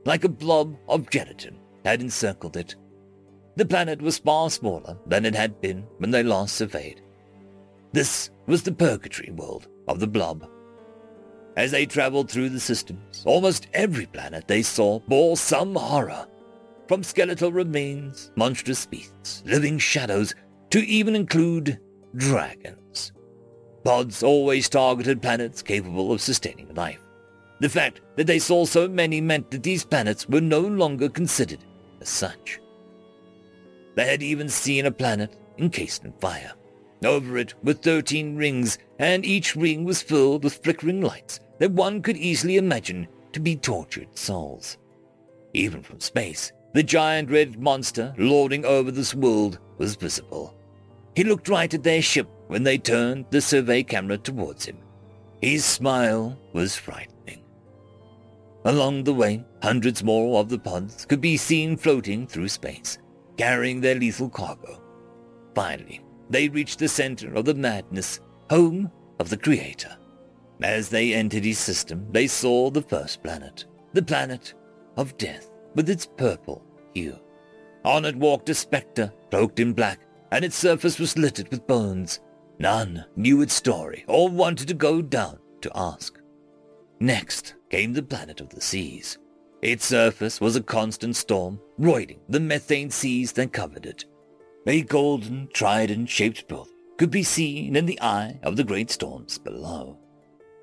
[0.04, 2.74] like a blob of gelatin had encircled it.
[3.56, 7.02] The planet was far smaller than it had been when they last surveyed.
[7.92, 10.48] This was the purgatory world of the blob.
[11.56, 16.26] As they traveled through the systems, almost every planet they saw bore some horror.
[16.88, 20.34] From skeletal remains, monstrous beasts, living shadows,
[20.70, 21.78] to even include
[22.16, 23.12] dragons.
[23.84, 27.00] Pods always targeted planets capable of sustaining life.
[27.60, 31.64] The fact that they saw so many meant that these planets were no longer considered
[32.00, 32.60] as such.
[33.94, 36.52] They had even seen a planet encased in fire.
[37.04, 42.00] Over it were 13 rings, and each ring was filled with flickering lights that one
[42.00, 44.78] could easily imagine to be tortured souls.
[45.54, 50.56] Even from space, the giant red monster lording over this world was visible.
[51.16, 54.78] He looked right at their ship when they turned the survey camera towards him.
[55.40, 57.42] His smile was frightening.
[58.64, 62.98] Along the way, hundreds more of the pods could be seen floating through space,
[63.36, 64.80] carrying their lethal cargo.
[65.56, 66.00] Finally,
[66.30, 68.20] they reached the center of the madness,
[68.52, 69.96] home of the Creator.
[70.62, 73.64] As they entered his system, they saw the first planet,
[73.94, 74.52] the planet
[74.98, 76.62] of death, with its purple
[76.92, 77.18] hue.
[77.86, 80.00] On it walked a spectre, cloaked in black,
[80.32, 82.20] and its surface was littered with bones.
[82.58, 86.20] None knew its story or wanted to go down to ask.
[87.00, 89.16] Next came the planet of the seas.
[89.62, 94.04] Its surface was a constant storm, roiding the methane seas that covered it.
[94.66, 99.98] A golden trident-shaped building could be seen in the eye of the great storms below.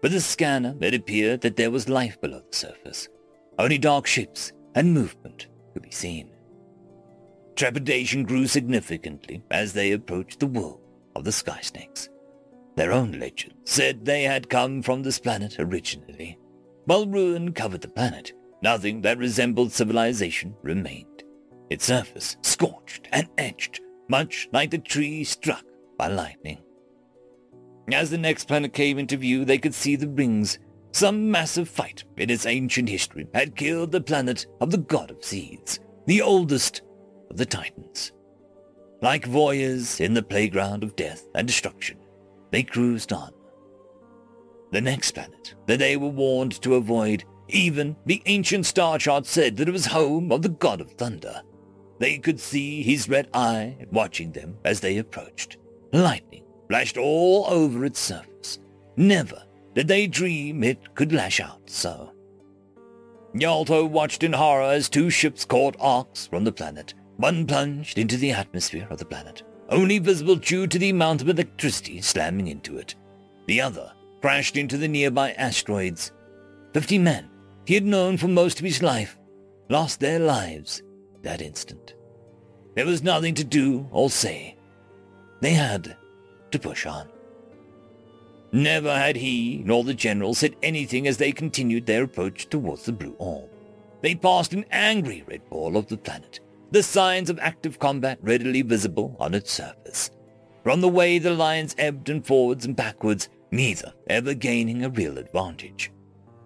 [0.02, 3.10] With the scanner, it appeared that there was life below the surface.
[3.58, 6.30] Only dark shapes and movement could be seen.
[7.56, 10.80] Trepidation grew significantly as they approached the world
[11.16, 12.08] of the Sky Snakes.
[12.78, 16.38] Their own legend said they had come from this planet originally.
[16.86, 18.32] While ruin covered the planet,
[18.62, 21.24] nothing that resembled civilization remained.
[21.70, 25.66] Its surface scorched and etched much like the tree struck
[26.00, 26.58] by lightning.
[27.92, 30.58] As the next planet came into view, they could see the rings.
[30.92, 35.24] Some massive fight in its ancient history had killed the planet of the god of
[35.24, 36.82] seeds, the oldest
[37.30, 38.14] of the Titans.
[39.02, 41.98] Like voyeurs in the playground of death and destruction,
[42.52, 43.32] they cruised on.
[44.72, 49.58] The next planet that they were warned to avoid, even the ancient star chart said
[49.58, 51.42] that it was home of the god of thunder.
[52.00, 55.58] They could see his red eye watching them as they approached.
[55.92, 58.60] Lightning flashed all over its surface.
[58.96, 59.44] Never
[59.74, 62.12] did they dream it could lash out so.
[63.34, 66.94] Yalto watched in horror as two ships caught arcs from the planet.
[67.18, 71.30] One plunged into the atmosphere of the planet, only visible due to the amount of
[71.30, 72.96] electricity slamming into it.
[73.48, 73.92] The other
[74.22, 76.12] crashed into the nearby asteroids.
[76.74, 77.30] Fifty men
[77.66, 79.18] he had known for most of his life
[79.70, 80.82] lost their lives
[81.22, 81.94] that instant.
[82.76, 84.58] There was nothing to do or say.
[85.42, 85.96] They had
[86.52, 87.08] to push on.
[88.52, 92.92] Never had he nor the general said anything as they continued their approach towards the
[92.92, 93.50] blue orb.
[94.02, 96.40] They passed an angry red ball of the planet,
[96.72, 100.12] the signs of active combat readily visible on its surface.
[100.64, 105.18] From the way the lines ebbed and forwards and backwards, neither ever gaining a real
[105.18, 105.92] advantage.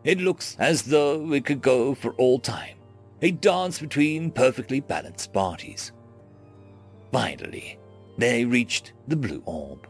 [0.03, 2.77] It looks as though it could go for all time,
[3.21, 5.93] a dance between perfectly balanced parties.
[7.11, 7.79] Finally,
[8.17, 9.87] they reached the blue orb.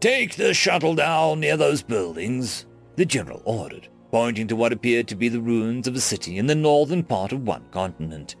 [0.00, 2.66] Take the shuttle down near those buildings,
[2.96, 6.46] the general ordered, pointing to what appeared to be the ruins of a city in
[6.46, 8.36] the northern part of one continent.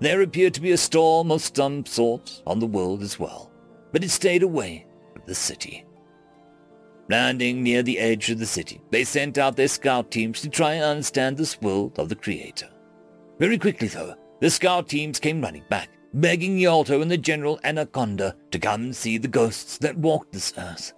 [0.00, 3.50] There appeared to be a storm of some sort on the world as well,
[3.92, 5.84] but it stayed away from the city.
[7.10, 10.74] Landing near the edge of the city, they sent out their scout teams to try
[10.74, 12.68] and understand this world of the Creator.
[13.38, 18.36] Very quickly, though, the scout teams came running back, begging Yalto and the General Anaconda
[18.50, 20.92] to come see the ghosts that walked this earth.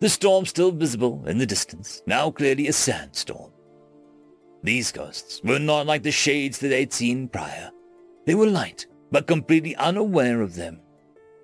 [0.00, 3.50] The storm still visible in the distance, now clearly a sandstorm.
[4.62, 7.70] These ghosts were not like the shades that they'd seen prior.
[8.26, 10.80] They were light, but completely unaware of them.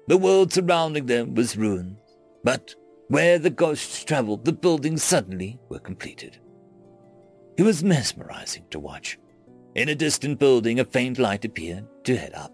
[0.06, 1.98] The world surrounding them was ruins,
[2.44, 2.74] but
[3.08, 6.38] where the ghosts traveled, the buildings suddenly were completed.
[7.56, 9.18] It was mesmerizing to watch.
[9.74, 12.52] In a distant building, a faint light appeared to head up,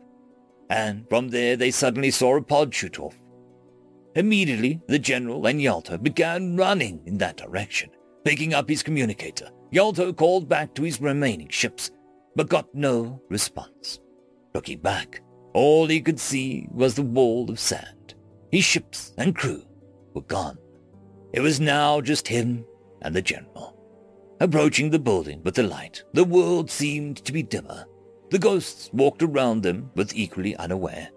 [0.70, 3.20] and from there they suddenly saw a pod shoot off.
[4.14, 7.90] Immediately, the general and Yalto began running in that direction,
[8.24, 11.90] picking up his communicator, Yalto called back to his remaining ships,
[12.34, 14.00] but got no response.
[14.54, 15.22] Looking back,
[15.52, 18.14] all he could see was the wall of sand.
[18.50, 19.62] His ships and crew
[20.14, 20.58] were gone.
[21.32, 22.64] It was now just him
[23.02, 23.76] and the general.
[24.40, 27.84] Approaching the building with the light, the world seemed to be dimmer.
[28.30, 31.10] The ghosts walked around them, but equally unaware.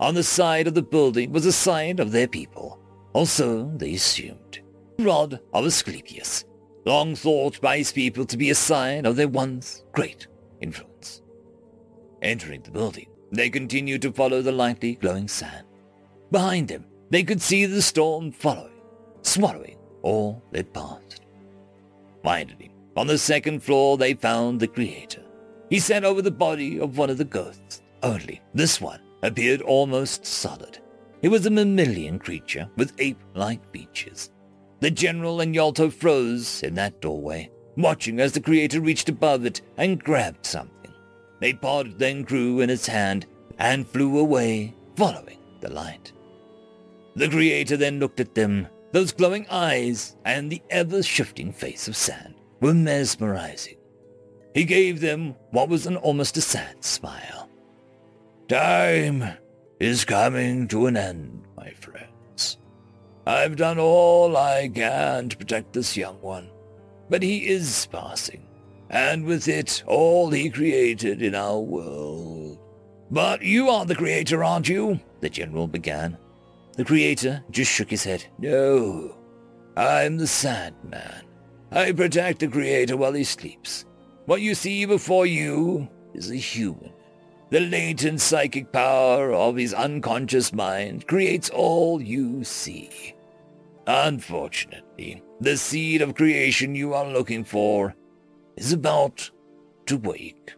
[0.00, 2.78] On the side of the building was a sign of their people,
[3.14, 4.60] also they assumed.
[4.98, 6.44] Rod of Asclepius,
[6.84, 10.26] long thought by his people to be a sign of their once great
[10.60, 11.22] influence.
[12.20, 15.66] Entering the building, they continued to follow the lightly glowing sand.
[16.30, 18.80] Behind them, they could see the storm following,
[19.22, 21.22] swallowing all that passed.
[22.22, 25.22] Finally, on the second floor, they found the Creator.
[25.72, 30.26] He sat over the body of one of the ghosts, only this one appeared almost
[30.26, 30.78] solid.
[31.22, 34.28] It was a mammalian creature with ape-like features.
[34.80, 39.62] The General and Yalto froze in that doorway, watching as the Creator reached above it
[39.78, 40.92] and grabbed something.
[41.40, 43.24] A pod then grew in its hand
[43.58, 46.12] and flew away, following the light.
[47.16, 48.68] The Creator then looked at them.
[48.90, 53.76] Those glowing eyes and the ever-shifting face of sand were mesmerizing.
[54.54, 57.48] He gave them what was an almost a sad smile.
[58.48, 59.24] Time
[59.80, 62.58] is coming to an end, my friends.
[63.26, 66.50] I've done all I can to protect this young one,
[67.08, 68.46] but he is passing,
[68.90, 72.58] and with it all he created in our world.
[73.10, 75.00] But you are the creator, aren't you?
[75.20, 76.18] The general began.
[76.76, 78.24] The creator just shook his head.
[78.38, 79.16] No,
[79.76, 81.24] I'm the Sandman.
[81.70, 83.84] I protect the creator while he sleeps.
[84.26, 86.92] What you see before you is a human.
[87.50, 93.14] The latent psychic power of his unconscious mind creates all you see.
[93.86, 97.94] Unfortunately, the seed of creation you are looking for
[98.56, 99.30] is about
[99.86, 100.54] to wake.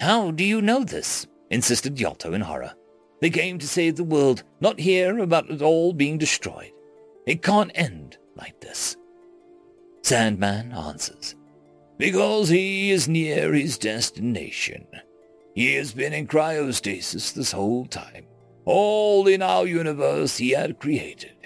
[0.00, 1.26] How do you know this?
[1.50, 2.72] insisted Yalto in horror.
[3.20, 6.72] They came to save the world, not hear about it all being destroyed.
[7.26, 8.96] It can't end like this.
[10.02, 11.36] Sandman answers,
[11.98, 14.86] Because he is near his destination.
[15.54, 18.26] He has been in cryostasis this whole time.
[18.64, 21.36] All in our universe he had created.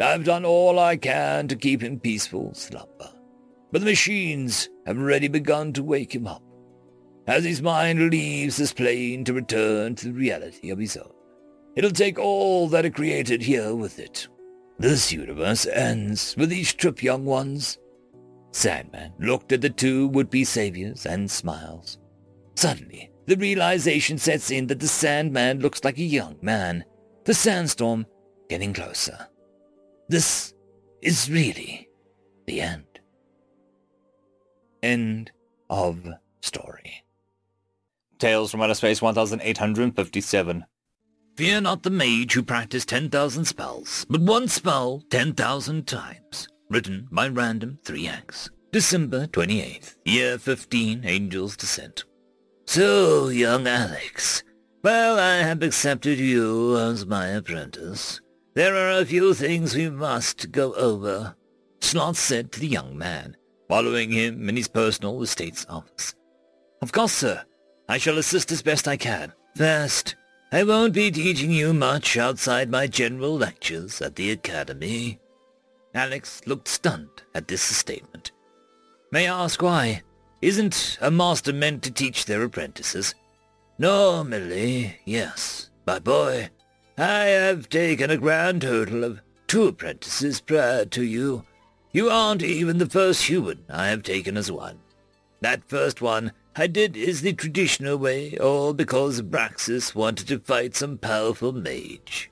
[0.00, 3.12] I've done all I can to keep him peaceful slumber.
[3.72, 6.42] But the machines have already begun to wake him up.
[7.26, 11.12] As his mind leaves this plane to return to the reality of his own,
[11.76, 14.26] it'll take all that it created here with it.
[14.78, 17.78] This universe ends with each trip, young ones.
[18.52, 21.98] Sandman looked at the two would-be saviors and smiles.
[22.56, 26.84] Suddenly, the realization sets in that the Sandman looks like a young man.
[27.24, 28.06] The sandstorm
[28.48, 29.28] getting closer.
[30.08, 30.54] This
[31.00, 31.88] is really
[32.46, 33.00] the end.
[34.82, 35.30] End
[35.68, 36.08] of
[36.40, 37.04] story.
[38.18, 40.64] Tales from Outer Space 1857.
[41.36, 46.48] Fear not the mage who practiced 10,000 spells, but one spell 10,000 times.
[46.70, 48.48] Written by Random 3X.
[48.70, 52.04] December 28th, year 15, Angel's Descent.
[52.64, 54.44] So, young Alex,
[54.84, 58.20] well, I have accepted you as my apprentice.
[58.54, 61.34] There are a few things we must go over,
[61.80, 63.36] Sloth said to the young man,
[63.68, 66.14] following him in his personal estate's office.
[66.82, 67.42] Of course, sir.
[67.88, 69.32] I shall assist as best I can.
[69.56, 70.14] First,
[70.52, 75.18] I won't be teaching you much outside my general lectures at the academy.
[75.94, 78.32] Alex looked stunned at this statement.
[79.10, 80.02] May I ask why?
[80.40, 83.14] Isn't a master meant to teach their apprentices?
[83.78, 85.70] Normally, yes.
[85.86, 86.50] My boy,
[86.96, 91.44] I have taken a grand total of two apprentices prior to you.
[91.92, 94.78] You aren't even the first human I have taken as one.
[95.40, 100.76] That first one I did is the traditional way, all because Braxis wanted to fight
[100.76, 102.30] some powerful mage.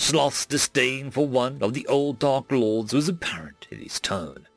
[0.00, 4.48] Sloth's disdain for one of the old Dark Lords was apparent in his tone.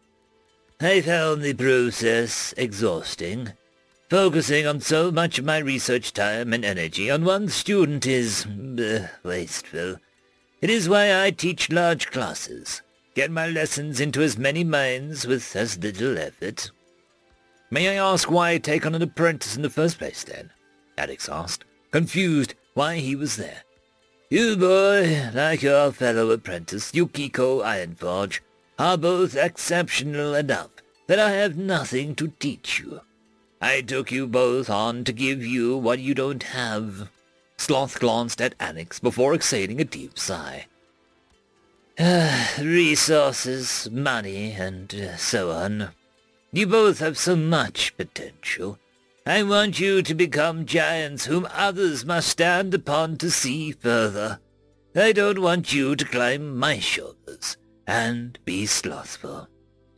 [0.79, 3.51] I found the process exhausting.
[4.09, 9.09] Focusing on so much of my research time and energy on one student is uh,
[9.23, 9.97] wasteful.
[10.61, 12.81] It is why I teach large classes,
[13.13, 16.71] get my lessons into as many minds with as little effort.
[17.69, 20.51] May I ask why I take on an apprentice in the first place, then?
[20.97, 23.63] Alex asked, confused why he was there.
[24.33, 28.39] You, boy, like your fellow apprentice, Yukiko Ironforge,
[28.79, 30.71] are both exceptional enough
[31.05, 33.01] that I have nothing to teach you.
[33.61, 37.11] I took you both on to give you what you don't have.
[37.57, 40.65] Sloth glanced at Alex before exhaling a deep sigh.
[41.99, 45.89] Uh, resources, money, and so on.
[46.51, 48.79] You both have so much potential.
[49.25, 54.39] I want you to become giants whom others must stand upon to see further.
[54.95, 59.47] I don't want you to climb my shoulders and be slothful.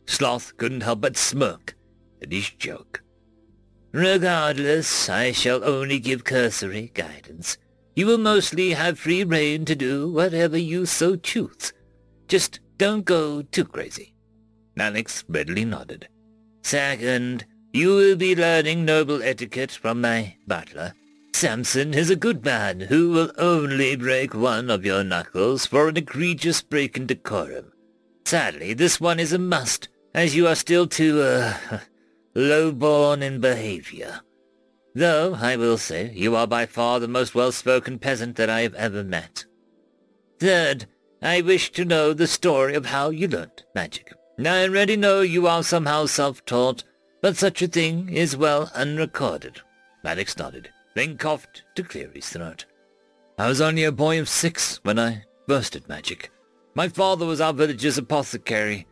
[0.06, 1.76] Sloth couldn't help but smirk
[2.22, 3.02] at his joke.
[3.92, 7.58] Regardless, I shall only give cursory guidance.
[7.96, 11.72] You will mostly have free rein to do whatever you so choose.
[12.28, 14.14] Just don't go too crazy.
[14.78, 16.08] Alex readily nodded.
[16.62, 17.46] Second,
[17.76, 20.94] you will be learning noble etiquette from my butler.
[21.34, 25.98] Samson is a good man who will only break one of your knuckles for an
[25.98, 27.70] egregious break in decorum.
[28.24, 31.54] Sadly, this one is a must, as you are still too, uh,
[32.34, 34.22] low-born in behavior.
[34.94, 38.74] Though, I will say, you are by far the most well-spoken peasant that I have
[38.74, 39.44] ever met.
[40.40, 40.86] Third,
[41.20, 44.14] I wish to know the story of how you learnt magic.
[44.38, 46.82] I already know you are somehow self-taught,
[47.20, 49.60] but such a thing is well unrecorded.
[50.04, 52.64] Maddox nodded, then coughed to clear his throat.
[53.38, 56.30] I was only a boy of six when I first at magic.
[56.74, 58.86] My father was our village's apothecary,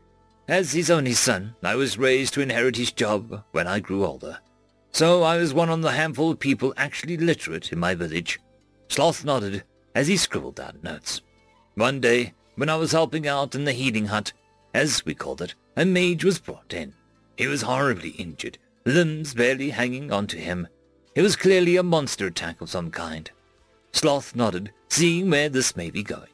[0.46, 4.38] as his only son, I was raised to inherit his job when I grew older.
[4.92, 8.38] So I was one of the handful of people actually literate in my village.
[8.88, 9.64] Sloth nodded
[9.94, 11.22] as he scribbled down notes.
[11.76, 14.32] One day, when I was helping out in the healing hut,
[14.74, 16.94] as we called it, a mage was brought in.
[17.36, 20.68] He was horribly injured, limbs barely hanging onto him.
[21.14, 23.30] It was clearly a monster attack of some kind.
[23.92, 26.30] Sloth nodded, seeing where this may be going.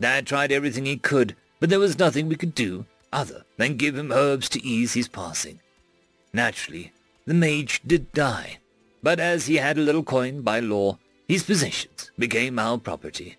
[0.00, 3.96] Dad tried everything he could, but there was nothing we could do other than give
[3.96, 5.60] him herbs to ease his passing.
[6.32, 6.92] Naturally,
[7.26, 8.58] the mage did die,
[9.02, 10.98] but as he had a little coin by law,
[11.28, 13.36] his possessions became our property.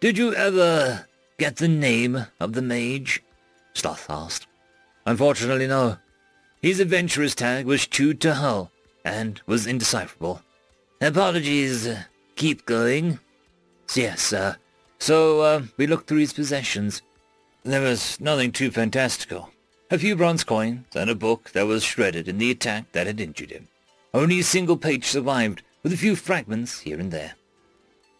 [0.00, 1.06] Did you ever
[1.38, 3.22] get the name of the mage?
[3.74, 4.46] Sloth asked.
[5.06, 5.98] Unfortunately, no.
[6.62, 8.70] His adventurer's tag was chewed to hull
[9.04, 10.42] and was indecipherable.
[11.00, 11.88] Apologies.
[12.36, 13.18] Keep going.
[13.94, 14.56] Yes, sir.
[14.98, 17.02] So, uh, we looked through his possessions.
[17.64, 19.50] There was nothing too fantastical.
[19.90, 23.20] A few bronze coins and a book that was shredded in the attack that had
[23.20, 23.68] injured him.
[24.14, 27.34] Only a single page survived, with a few fragments here and there.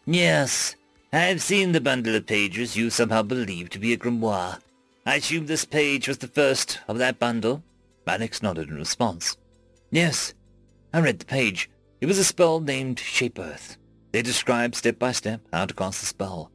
[0.05, 0.77] Yes,
[1.13, 4.59] I've seen the bundle of pages you somehow believe to be a grimoire.
[5.07, 7.63] I assume this page was the first of that bundle?
[8.07, 9.37] Maddox nodded in response.
[9.91, 10.33] Yes,
[10.93, 11.71] I read the page.
[12.01, 13.77] It was a spell named Shape Earth.
[14.13, 16.51] They described step by step how to cast the spell.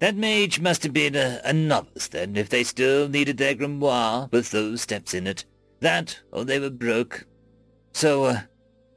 [0.00, 4.30] That mage must have been a, a novice then, if they still needed their grimoire
[4.30, 5.44] with those steps in it.
[5.80, 7.26] That, or they were broke.
[7.92, 8.40] So, uh,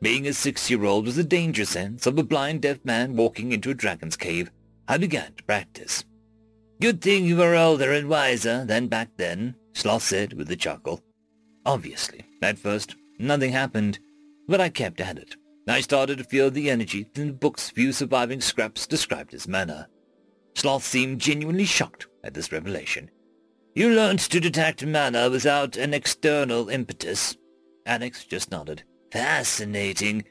[0.02, 3.76] being a six-year-old with a danger sense of a blind deaf man walking into a
[3.76, 4.52] dragon's cave,
[4.88, 6.04] I began to practice.
[6.82, 11.00] Good thing you were older and wiser than back then, Sloth said with a chuckle.
[11.64, 14.00] Obviously, at first, nothing happened,
[14.48, 15.36] but I kept at it.
[15.68, 19.90] I started to feel the energy in the book's few surviving scraps described as mana.
[20.56, 23.12] Sloth seemed genuinely shocked at this revelation.
[23.76, 27.38] You learned to detect mana without an external impetus.
[27.86, 28.82] Alex just nodded.
[29.12, 30.24] Fascinating.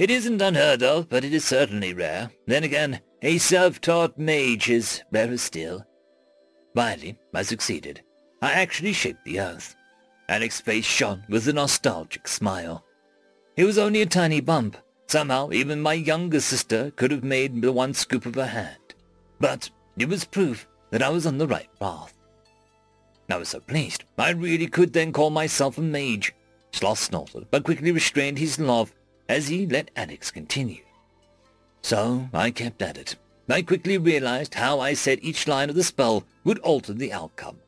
[0.00, 2.32] It isn't unheard of, but it is certainly rare.
[2.48, 5.86] Then again, a self-taught mage is rarer still.
[6.74, 8.02] Finally, I succeeded.
[8.40, 9.76] I actually shaped the earth.
[10.28, 12.84] Alex's face shone with a nostalgic smile.
[13.56, 14.76] It was only a tiny bump.
[15.06, 18.94] Somehow, even my younger sister could have made the one scoop of her hand.
[19.38, 19.68] But
[19.98, 22.14] it was proof that I was on the right path.
[23.28, 26.34] I was so pleased, I really could then call myself a mage.
[26.72, 28.94] Sloth snorted, but quickly restrained his laugh
[29.28, 30.82] as he let Alex continue.
[31.82, 33.16] So I kept at it.
[33.48, 37.58] I quickly realized how I said each line of the spell would alter the outcome.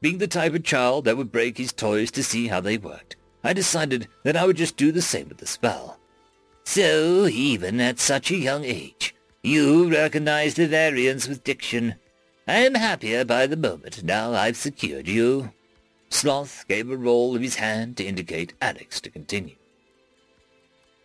[0.00, 3.16] Being the type of child that would break his toys to see how they worked,
[3.42, 5.98] I decided that I would just do the same with the spell.
[6.64, 11.94] So, even at such a young age, you recognize the variance with diction.
[12.48, 15.52] I am happier by the moment now I've secured you.
[16.10, 19.56] Sloth gave a roll of his hand to indicate Alex to continue.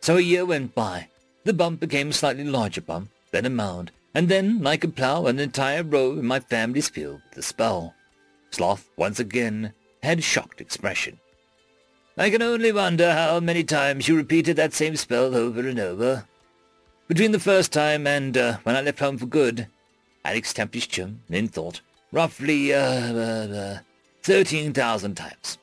[0.01, 1.07] So a year went by.
[1.43, 5.25] The bump became a slightly larger bump, then a mound, and then, like a plow,
[5.27, 7.93] an entire row in my family's field a spell.
[8.51, 11.19] Sloth, once again, had shocked expression.
[12.17, 16.25] I can only wonder how many times you repeated that same spell over and over.
[17.07, 19.67] Between the first time and uh, when I left home for good,
[20.25, 20.87] Alex tapped his
[21.29, 21.81] in thought,
[22.11, 23.79] roughly, uh, uh, uh
[24.23, 25.57] 13,000 times.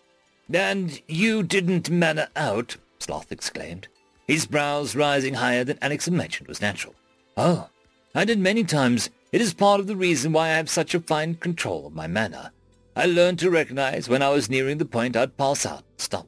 [0.52, 3.88] And you didn't mana out, Sloth exclaimed,
[4.26, 6.94] his brows rising higher than Alex imagined was natural.
[7.36, 7.68] Oh,
[8.16, 9.10] I did many times.
[9.30, 12.06] It is part of the reason why I have such a fine control of my
[12.06, 12.50] mana.
[12.96, 16.26] I learned to recognize when I was nearing the point I'd pass out and stop.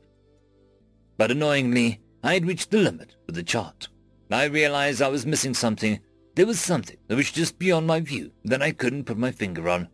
[1.16, 3.89] But annoyingly, I had reached the limit with the chart.
[4.31, 5.98] I realized I was missing something.
[6.35, 9.66] There was something that was just beyond my view that I couldn't put my finger
[9.70, 9.89] on.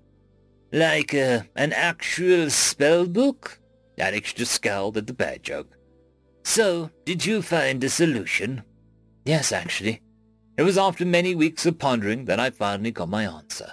[0.72, 3.60] Like uh, an actual spell book?
[4.00, 5.76] Alex just scowled at the bad joke.
[6.42, 8.64] So, did you find a solution?
[9.24, 10.02] Yes, actually.
[10.56, 13.72] It was after many weeks of pondering that I finally got my answer.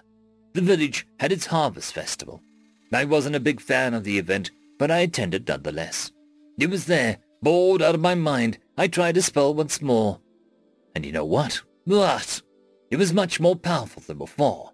[0.53, 2.41] The village had its harvest festival.
[2.93, 6.11] I wasn't a big fan of the event, but I attended nonetheless.
[6.59, 10.19] It was there, bored out of my mind, I tried to spell once more.
[10.95, 11.61] And you know what?
[11.85, 12.41] What?
[12.89, 14.71] It was much more powerful than before.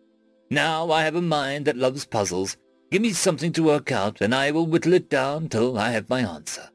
[0.50, 2.58] Now I have a mind that loves puzzles.
[2.90, 6.10] Give me something to work out, and I will whittle it down till I have
[6.10, 6.70] my answer.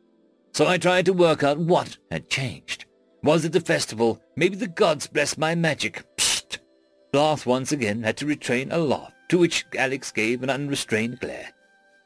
[0.52, 2.84] So I tried to work out what had changed.
[3.24, 4.21] Was it the festival?
[4.36, 6.04] Maybe the gods bless my magic.
[6.16, 6.58] Psst!
[7.12, 11.50] Sloth once again had to retrain a laugh, to which Alex gave an unrestrained glare.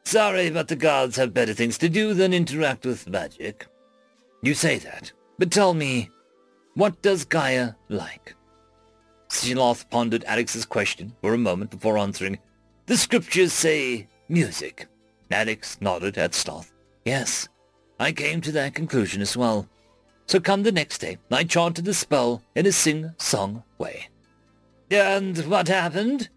[0.05, 3.67] Sorry, but the gods have better things to do than interact with magic.
[4.43, 6.11] You say that, but tell me,
[6.75, 8.35] what does Gaia like?
[9.29, 12.39] Sloth pondered Alex's question for a moment before answering.
[12.87, 14.87] The scriptures say music.
[15.31, 16.73] Alex nodded at Sloth.
[17.05, 17.49] Yes,
[17.99, 19.69] I came to that conclusion as well.
[20.27, 24.09] So come the next day, I chanted the spell in a sing-song way.
[24.91, 26.29] And what happened?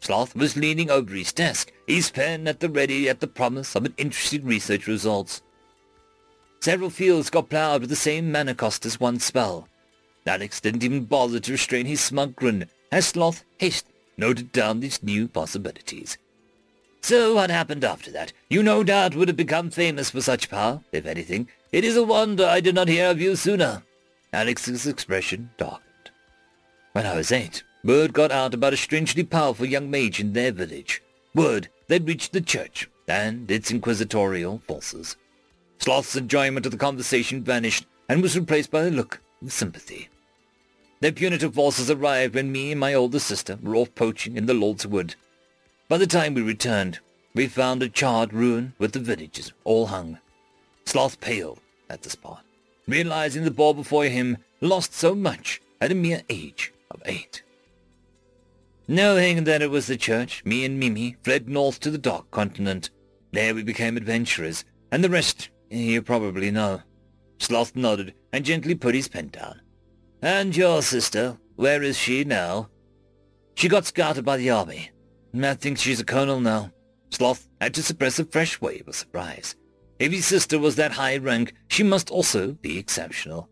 [0.00, 3.84] Sloth was leaning over his desk, his pen at the ready at the promise of
[3.84, 5.42] an interesting research results.
[6.60, 9.68] Several fields got ploughed with the same mana cost as one spell.
[10.26, 15.02] Alex didn't even bother to restrain his smug grin as Sloth hastily noted down these
[15.02, 16.18] new possibilities.
[17.00, 18.32] So what happened after that?
[18.50, 21.48] You no doubt would have become famous for such power, if anything.
[21.70, 23.82] It is a wonder I did not hear of you sooner.
[24.32, 25.84] Alex's expression darkened.
[26.92, 30.50] When I was eight, word got out about a strangely powerful young mage in their
[30.50, 31.02] village.
[31.34, 35.16] Word that reached the church and its inquisitorial forces.
[35.78, 40.08] Sloth's enjoyment of the conversation vanished and was replaced by a look of sympathy.
[41.00, 44.54] Their punitive forces arrived when me and my older sister were off poaching in the
[44.54, 45.16] Lord's Wood.
[45.86, 47.00] By the time we returned,
[47.34, 50.18] we found a charred ruin with the villages all hung.
[50.88, 51.60] Sloth paled
[51.90, 52.42] at the spot,
[52.86, 57.42] realizing the boy before him lost so much at a mere age of eight.
[58.88, 62.88] Knowing that it was the church, me and Mimi fled north to the Dark Continent.
[63.32, 66.80] There we became adventurers, and the rest you probably know.
[67.38, 69.60] Sloth nodded and gently put his pen down.
[70.22, 72.70] And your sister, where is she now?
[73.56, 74.90] She got scouted by the army.
[75.34, 76.72] Matt thinks she's a colonel now.
[77.10, 79.54] Sloth had to suppress a fresh wave of surprise.
[79.98, 83.48] If his sister was that high rank, she must also be exceptional.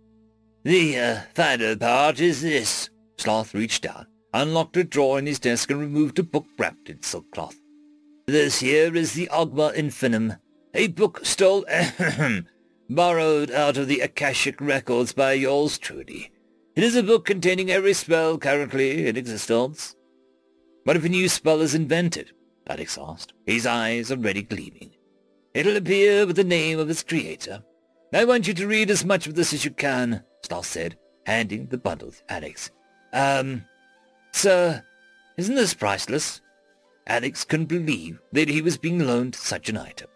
[0.63, 2.91] The uh, final part is this.
[3.19, 7.03] Sloth reached down, unlocked a drawer in his desk and removed a book wrapped in
[7.03, 7.57] silk cloth.
[8.27, 10.39] This here is the Ogma Infinum,
[10.75, 11.65] a book stole,
[12.91, 16.33] borrowed out of the Akashic records by yours truly.
[16.75, 19.97] It is a book containing every spell currently in existence.
[20.85, 22.33] What if a new spell is invented?
[22.69, 24.96] Alex asked, his eyes already gleaming.
[25.57, 27.63] It'll appear with the name of its creator.
[28.13, 31.69] I want you to read as much of this as you can, Sloth said, handing
[31.69, 32.71] the bundle to Alex.
[33.15, 33.65] Um,
[34.33, 34.85] sir,
[35.39, 36.43] isn't this priceless?
[37.07, 40.09] Alex couldn't believe that he was being loaned such an item.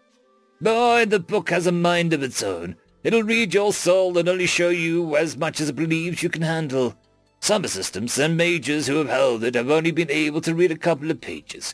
[0.61, 2.75] Boy, the book has a mind of its own.
[3.03, 6.43] It'll read your soul and only show you as much as it believes you can
[6.43, 6.95] handle.
[7.39, 10.77] Some assistants and majors who have held it have only been able to read a
[10.77, 11.73] couple of pages.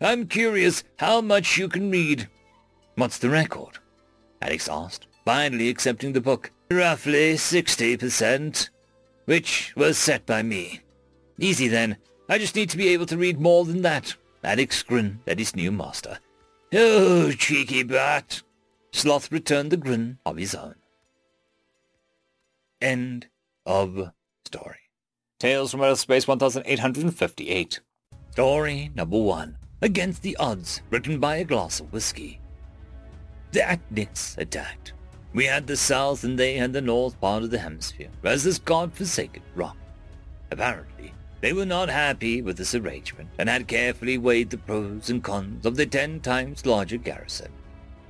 [0.00, 2.30] I'm curious how much you can read.
[2.94, 3.78] What's the record?
[4.40, 6.50] Alex asked, finally accepting the book.
[6.70, 8.68] Roughly 60%,
[9.24, 10.80] which was set by me.
[11.38, 11.96] Easy then.
[12.28, 14.14] I just need to be able to read more than that.
[14.44, 16.18] Alex grinned at his new master.
[16.72, 18.42] Oh, cheeky brat.
[18.92, 20.74] Sloth returned the grin of his own.
[22.80, 23.28] End
[23.64, 24.10] of
[24.44, 24.76] story.
[25.38, 27.80] Tales from Outer Space 1858.
[28.32, 29.56] Story number one.
[29.80, 32.40] Against the Odds, written by a glass of whiskey.
[33.52, 34.94] The Acnics attacked.
[35.34, 38.58] We had the south and they had the north part of the hemisphere, as this
[38.58, 39.76] god-forsaken rock.
[40.50, 41.12] Apparently,
[41.42, 45.66] they were not happy with this arrangement and had carefully weighed the pros and cons
[45.66, 47.52] of the ten times larger garrison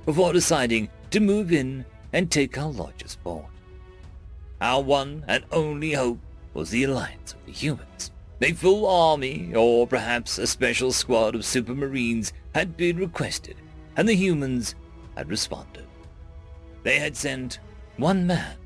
[0.05, 1.83] before deciding to move in
[2.13, 3.45] and take our largest fort.
[4.61, 6.19] Our one and only hope
[6.53, 8.11] was the alliance of the humans.
[8.41, 13.55] A full army, or perhaps a special squad of supermarines, had been requested,
[13.95, 14.75] and the humans
[15.15, 15.85] had responded.
[16.83, 17.59] They had sent
[17.97, 18.57] one man.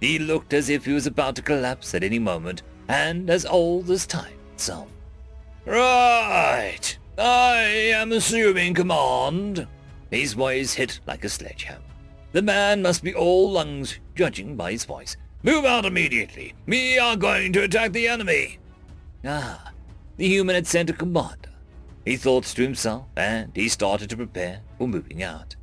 [0.00, 3.90] He looked as if he was about to collapse at any moment, and as old
[3.90, 4.88] as time itself.
[5.66, 7.58] Right, I
[7.92, 9.66] am assuming command.
[10.10, 11.82] His voice hit like a sledgehammer.
[12.32, 15.16] The man must be all lungs, judging by his voice.
[15.42, 16.54] Move out immediately.
[16.66, 18.58] We are going to attack the enemy.
[19.24, 19.72] Ah,
[20.16, 21.50] the human had sent a commander.
[22.04, 25.56] He thought to himself, and he started to prepare for moving out.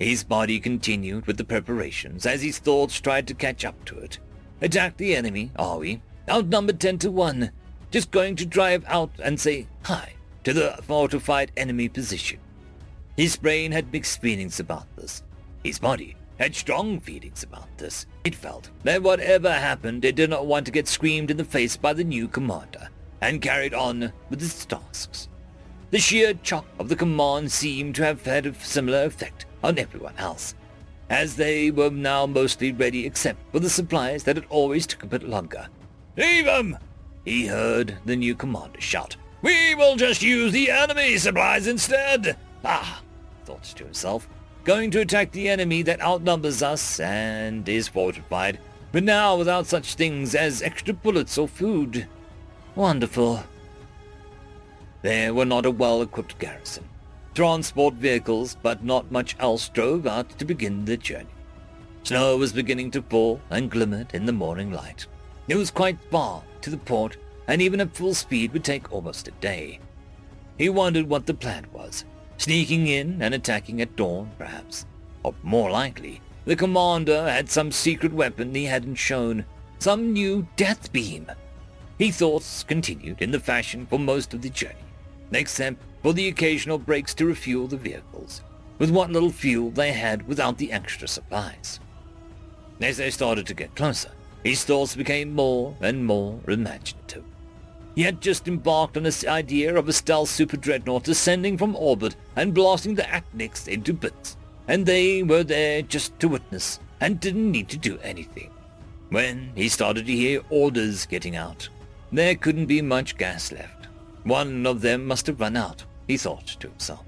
[0.00, 4.18] His body continued with the preparations as his thoughts tried to catch up to it.
[4.62, 6.00] Attack the enemy, are we?
[6.26, 7.50] Outnumbered ten to one.
[7.90, 10.14] Just going to drive out and say hi
[10.44, 12.40] to the fortified enemy position.
[13.14, 15.22] His brain had mixed feelings about this.
[15.62, 18.06] His body had strong feelings about this.
[18.24, 21.76] It felt that whatever happened, it did not want to get screamed in the face
[21.76, 22.88] by the new commander,
[23.20, 25.28] and carried on with its tasks.
[25.90, 30.16] The sheer shock of the command seemed to have had a similar effect on everyone
[30.18, 30.54] else,
[31.08, 35.08] as they were now mostly ready except for the supplies that had always took a
[35.08, 35.68] bit longer.
[36.16, 36.78] Leave them!
[37.24, 39.16] He heard the new commander shout.
[39.42, 42.36] We will just use the enemy supplies instead!
[42.64, 43.02] Ah,
[43.44, 44.28] thought to himself,
[44.64, 48.58] going to attack the enemy that outnumbers us and is fortified,
[48.92, 52.06] but now without such things as extra bullets or food.
[52.74, 53.42] Wonderful.
[55.02, 56.89] There were not a well-equipped garrison.
[57.34, 61.26] Transport vehicles, but not much else drove out to begin the journey.
[62.02, 65.06] Snow was beginning to fall and glimmered in the morning light.
[65.48, 67.16] It was quite far to the port,
[67.46, 69.80] and even at full speed would take almost a day.
[70.58, 72.04] He wondered what the plan was,
[72.36, 74.86] sneaking in and attacking at dawn, perhaps.
[75.22, 79.44] Or more likely, the commander had some secret weapon he hadn't shown,
[79.78, 81.30] some new death beam.
[81.98, 84.74] He thoughts continued in the fashion for most of the journey,
[85.32, 88.42] except for the occasional breaks to refuel the vehicles,
[88.78, 91.80] with what little fuel they had without the extra supplies.
[92.80, 94.10] As they started to get closer,
[94.42, 97.24] his thoughts became more and more imaginative.
[97.94, 102.16] He had just embarked on this idea of a stealth super dreadnought descending from orbit
[102.36, 104.36] and blasting the Acnics into bits,
[104.68, 108.50] and they were there just to witness and didn't need to do anything.
[109.10, 111.68] When he started to hear orders getting out,
[112.12, 113.79] there couldn't be much gas left.
[114.24, 117.04] One of them must have run out, he thought to himself.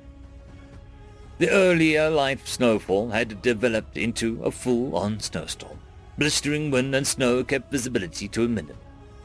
[1.39, 5.79] The earlier light snowfall had developed into a full-on snowstorm.
[6.19, 8.77] Blistering wind and snow kept visibility to a minimum.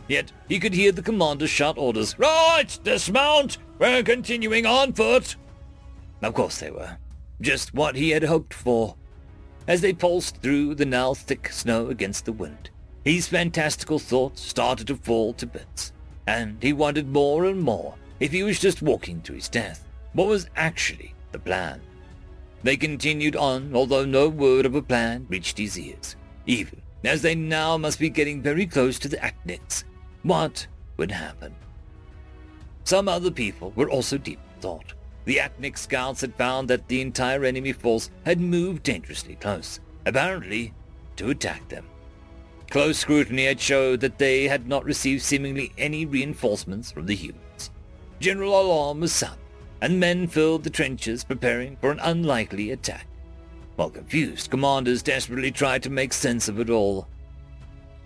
[0.08, 2.80] Yet he could hear the commander shout orders, Right!
[2.84, 3.58] Dismount!
[3.78, 5.36] We're continuing on foot!
[6.22, 6.98] Of course they were.
[7.42, 8.96] Just what he had hoped for.
[9.68, 12.70] As they pulsed through the now thick snow against the wind,
[13.04, 15.92] his fantastical thoughts started to fall to bits,
[16.28, 19.86] and he wondered more and more if he was just walking to his death.
[20.14, 21.82] What was actually the plan?
[22.64, 27.36] They continued on, although no word of a plan reached his ears, even as they
[27.36, 29.86] now must be getting very close to the Acnics
[30.24, 30.68] what
[30.98, 31.56] would happen?
[32.84, 34.94] Some other people were also deep in thought.
[35.24, 40.74] The Acnic scouts had found that the entire enemy force had moved dangerously close, apparently
[41.16, 41.86] to attack them.
[42.70, 47.72] Close scrutiny had showed that they had not received seemingly any reinforcements from the humans.
[48.20, 49.40] General alarm was sounded,
[49.82, 53.08] and men filled the trenches preparing for an unlikely attack.
[53.76, 57.08] While confused, commanders desperately tried to make sense of it all.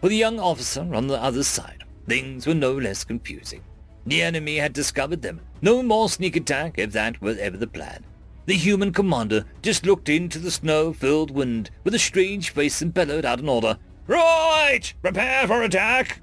[0.02, 3.64] For the young officer on the other side, Things were no less confusing.
[4.06, 5.42] The enemy had discovered them.
[5.62, 8.04] No more sneak attack, if that was ever the plan.
[8.48, 13.24] The human commander just looked into the snow-filled wind with a strange face and bellowed
[13.24, 13.78] out an order.
[14.12, 14.94] Right!
[15.02, 16.20] Prepare for attack!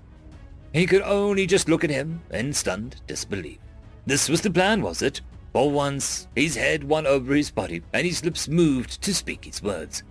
[0.75, 3.57] He could only just look at him in stunned disbelief.
[4.05, 5.23] This was the plan, was it?
[5.55, 9.63] For once, his head won over his body, and his lips moved to speak his
[9.63, 10.03] words.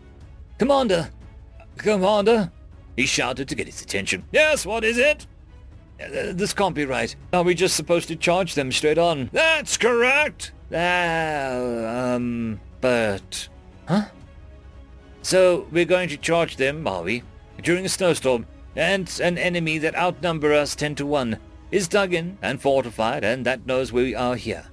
[0.57, 1.11] Commander!
[1.77, 2.51] Commander!
[2.95, 4.25] He shouted to get his attention.
[4.31, 5.27] Yes, what is it?
[6.01, 7.15] Uh, this can't be right.
[7.31, 9.29] Are we just supposed to charge them straight on?
[9.31, 10.51] That's correct!
[10.73, 13.47] Ah, um, but...
[13.87, 14.05] Huh?
[15.21, 17.21] So, we're going to charge them, are we?
[17.61, 21.39] During a snowstorm, and an enemy that outnumber us 10 to 1
[21.71, 24.65] is dug in and fortified, and that knows we are here.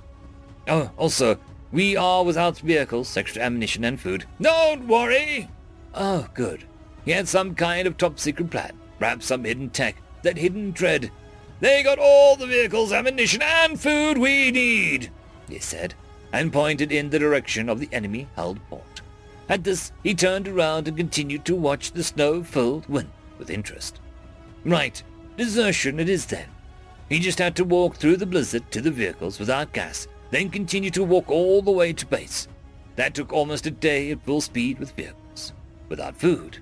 [0.69, 1.39] Oh, also,
[1.73, 4.27] we are without vehicles, extra ammunition, and food.
[4.41, 5.49] Don't worry!
[5.95, 6.65] Oh, good.
[7.05, 11.11] He had some kind of top-secret plan, perhaps some hidden tech that hidden dread.
[11.61, 15.11] They got all the vehicles, ammunition, and food we need,
[15.49, 15.95] he said,
[16.33, 18.94] and pointed in the direction of the enemy-held port.
[19.49, 24.01] At this, he turned around and continued to watch the snow-filled wind with interest.
[24.65, 25.03] Right,
[25.37, 26.49] desertion it is then.
[27.09, 30.91] He just had to walk through the blizzard to the vehicles without gas, then continue
[30.91, 32.49] to walk all the way to base.
[32.97, 35.53] That took almost a day at full speed with vehicles,
[35.89, 36.59] without food.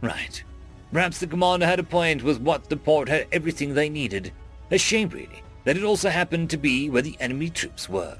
[0.00, 0.44] Right,
[0.92, 4.32] Perhaps the commander had a point with what the port had everything they needed.
[4.70, 8.18] A shame, really, that it also happened to be where the enemy troops were.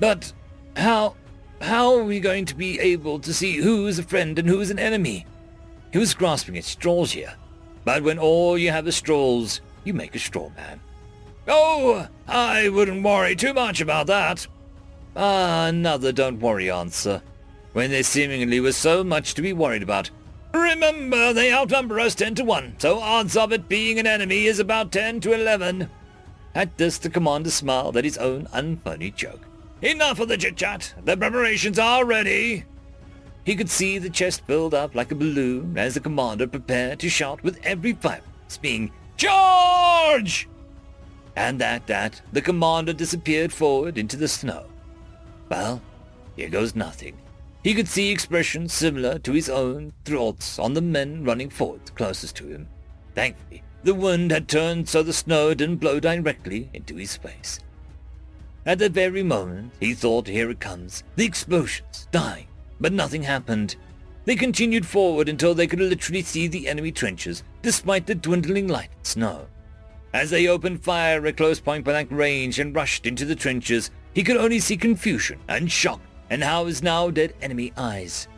[0.00, 0.32] But
[0.76, 1.14] how,
[1.62, 4.60] how are we going to be able to see who is a friend and who
[4.60, 5.26] is an enemy?
[5.92, 7.34] He was grasping at straws here.
[7.84, 10.80] But when all you have is straws, you make a straw man.
[11.46, 14.46] Oh, I wouldn't worry too much about that.
[15.16, 17.22] Ah, another don't worry answer,
[17.72, 20.10] when there seemingly was so much to be worried about.
[20.54, 24.58] Remember, they outnumber us 10 to 1, so odds of it being an enemy is
[24.58, 25.88] about 10 to 11.
[26.54, 29.40] At this, the commander smiled at his own unfunny joke.
[29.82, 30.94] Enough of the chit-chat.
[31.04, 32.64] The preparations are ready.
[33.44, 37.08] He could see the chest build up like a balloon as the commander prepared to
[37.08, 38.22] shout with every fibre,
[38.60, 40.48] being Charge!
[41.34, 44.66] And at that, the commander disappeared forward into the snow.
[45.48, 45.82] Well,
[46.36, 47.18] here goes nothing.
[47.64, 52.36] He could see expressions similar to his own thoughts on the men running forward closest
[52.36, 52.68] to him.
[53.16, 57.58] Thankfully, the wind had turned so the snow didn't blow directly into his face.
[58.64, 62.46] At the very moment, he thought, here it comes, the explosions, dying,
[62.80, 63.74] but nothing happened.
[64.24, 68.90] They continued forward until they could literally see the enemy trenches, despite the dwindling light
[68.96, 69.46] and snow.
[70.14, 74.36] As they opened fire at close point-blank range and rushed into the trenches, he could
[74.36, 78.28] only see confusion and shock and how his now dead enemy eyes.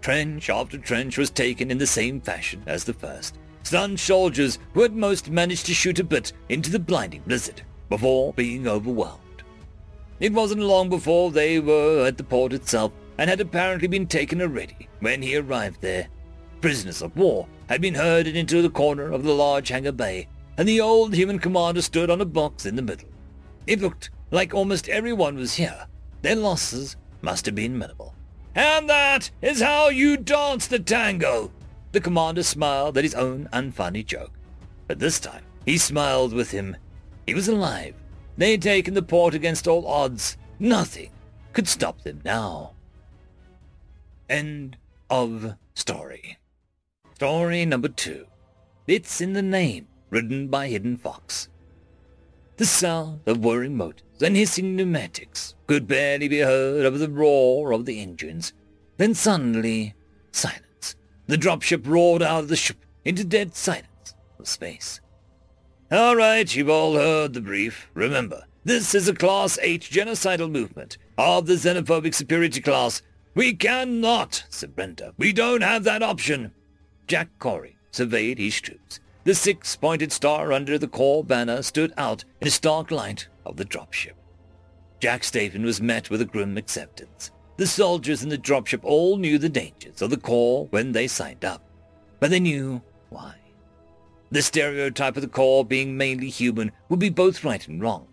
[0.00, 3.38] Trench after trench was taken in the same fashion as the first.
[3.64, 8.32] Stunned soldiers who had most managed to shoot a bit into the blinding blizzard before
[8.32, 9.23] being overwhelmed.
[10.20, 14.40] It wasn't long before they were at the port itself and had apparently been taken
[14.40, 16.08] already when he arrived there.
[16.60, 20.68] Prisoners of war had been herded into the corner of the large hangar bay, and
[20.68, 23.08] the old human commander stood on a box in the middle.
[23.66, 25.86] It looked like almost everyone was here.
[26.22, 28.14] Their losses must have been minimal.
[28.54, 31.50] And that is how you dance the tango.
[31.92, 34.32] The commander smiled at his own unfunny joke.
[34.86, 36.76] But this time, he smiled with him.
[37.26, 37.94] He was alive.
[38.36, 40.36] They had taken the port against all odds.
[40.58, 41.10] Nothing
[41.52, 42.72] could stop them now.
[44.28, 44.76] End
[45.08, 46.38] of story.
[47.14, 48.26] Story number two.
[48.86, 51.48] It's in the name, written by Hidden Fox.
[52.56, 57.72] The sound of whirring motors and hissing pneumatics could barely be heard over the roar
[57.72, 58.52] of the engines.
[58.96, 59.94] Then suddenly,
[60.30, 60.96] silence.
[61.26, 65.00] The dropship roared out of the ship into dead silence of space.
[65.94, 67.88] All right, you've all heard the brief.
[67.94, 73.00] Remember, this is a Class H genocidal movement of the xenophobic superiority class.
[73.36, 75.12] We cannot surrender.
[75.18, 76.50] We don't have that option.
[77.06, 78.98] Jack Corey surveyed his troops.
[79.22, 83.64] The six-pointed star under the corps banner stood out in the stark light of the
[83.64, 84.14] dropship.
[84.98, 87.30] Jack Staven was met with a grim acceptance.
[87.56, 91.44] The soldiers in the dropship all knew the dangers of the corps when they signed
[91.44, 91.62] up,
[92.18, 93.36] but they knew why.
[94.34, 98.08] The stereotype of the corps being mainly human would be both right and wrong.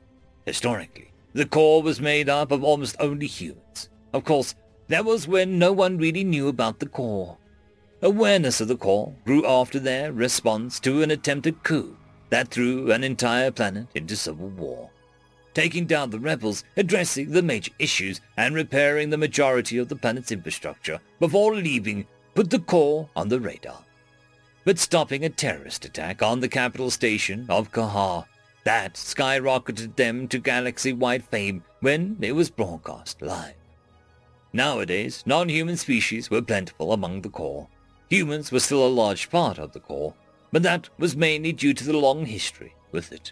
[0.46, 3.90] Historically, the corps was made up of almost only humans.
[4.14, 4.54] Of course,
[4.88, 7.40] that was when no one really knew about the corps.
[8.04, 11.98] Awareness of the corps grew after their response to an attempted coup
[12.30, 14.92] that threw an entire planet into civil war.
[15.56, 20.32] Taking down the rebels, addressing the major issues, and repairing the majority of the planet's
[20.32, 23.84] infrastructure before leaving put the corps on the radar.
[24.64, 28.26] But stopping a terrorist attack on the capital station of Kahar,
[28.64, 33.56] that skyrocketed them to galaxy-wide fame when it was broadcast live.
[34.54, 37.68] Nowadays, non-human species were plentiful among the corps.
[38.10, 40.14] Humans were still a large part of the corps,
[40.52, 43.32] but that was mainly due to the long history with it.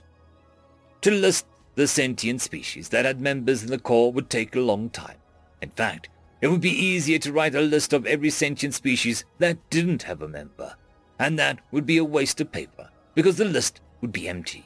[1.02, 1.46] To list
[1.76, 5.18] the sentient species that had members in the corps would take a long time.
[5.62, 6.10] In fact,
[6.42, 10.22] it would be easier to write a list of every sentient species that didn't have
[10.22, 10.76] a member,
[11.20, 14.66] and that would be a waste of paper, because the list would be empty.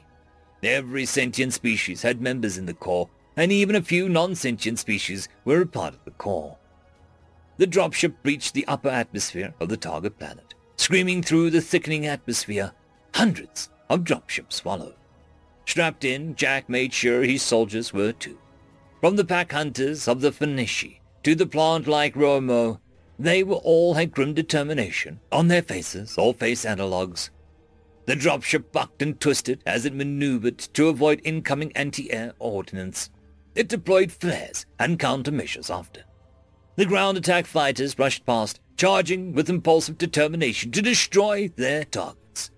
[0.62, 5.60] Every sentient species had members in the corps, and even a few non-sentient species were
[5.60, 6.56] a part of the corps.
[7.56, 12.72] The dropship breached the upper atmosphere of the target planet, screaming through the thickening atmosphere.
[13.14, 14.94] Hundreds of dropships followed.
[15.66, 18.38] Strapped in, Jack made sure his soldiers were too.
[19.00, 22.80] From the pack hunters of the Phoenici to the plant-like Romo,
[23.18, 27.30] they were all had grim determination on their faces, or face analogues.
[28.06, 33.10] The dropship bucked and twisted as it maneuvered to avoid incoming anti-air ordnance.
[33.54, 36.04] It deployed flares and countermeasures after.
[36.76, 42.50] The ground attack fighters rushed past, charging with impulsive determination to destroy their targets.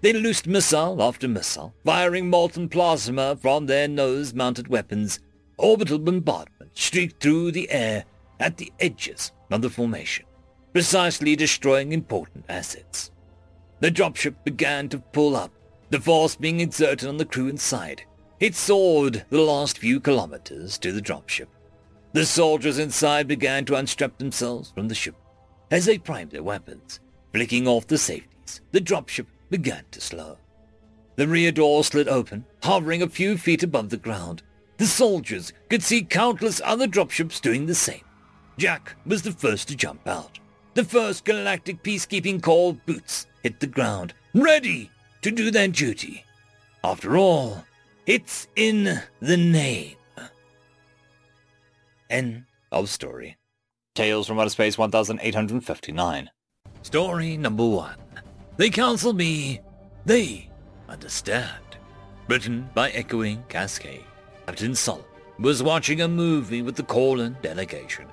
[0.00, 5.20] They loosed missile after missile, firing molten plasma from their nose-mounted weapons.
[5.58, 8.04] Orbital bombardment streaked through the air
[8.40, 9.30] at the edges
[9.60, 10.24] the formation,
[10.72, 13.10] precisely destroying important assets.
[13.80, 15.52] The dropship began to pull up,
[15.90, 18.02] the force being exerted on the crew inside.
[18.40, 21.48] It soared the last few kilometers to the dropship.
[22.12, 25.14] The soldiers inside began to unstrap themselves from the ship.
[25.70, 27.00] As they primed their weapons,
[27.32, 30.38] flicking off the safeties, the dropship began to slow.
[31.16, 34.42] The rear door slid open, hovering a few feet above the ground.
[34.78, 38.04] The soldiers could see countless other dropships doing the same.
[38.62, 40.38] Jack was the first to jump out.
[40.74, 44.88] The first galactic peacekeeping call boots hit the ground, ready
[45.22, 46.24] to do their duty.
[46.84, 47.64] After all,
[48.06, 49.96] it's in the name.
[52.08, 53.36] End of story.
[53.96, 56.30] Tales from Outer Space 1859.
[56.82, 57.98] Story number one.
[58.58, 59.60] They counsel me.
[60.06, 60.48] They
[60.88, 61.64] understand.
[62.28, 64.04] Written by Echoing Cascade.
[64.46, 65.06] Captain Solomon
[65.40, 68.06] was watching a movie with the Corlin delegation.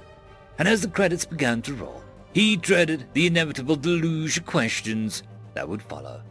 [0.60, 2.04] And as the credits began to roll,
[2.34, 5.24] he dreaded the inevitable deluge of questions
[5.54, 6.22] that would follow.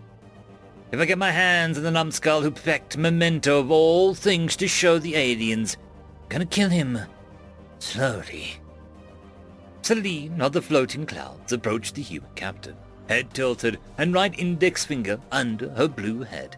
[0.92, 4.68] If I get my hands on the numbskull who pecked memento of all things to
[4.68, 5.76] show the aliens,
[6.22, 6.98] I'm gonna kill him.
[7.78, 8.60] Slowly.
[9.82, 12.76] Celine of the floating clouds approached the human captain,
[13.08, 16.56] head tilted and right index finger under her blue head.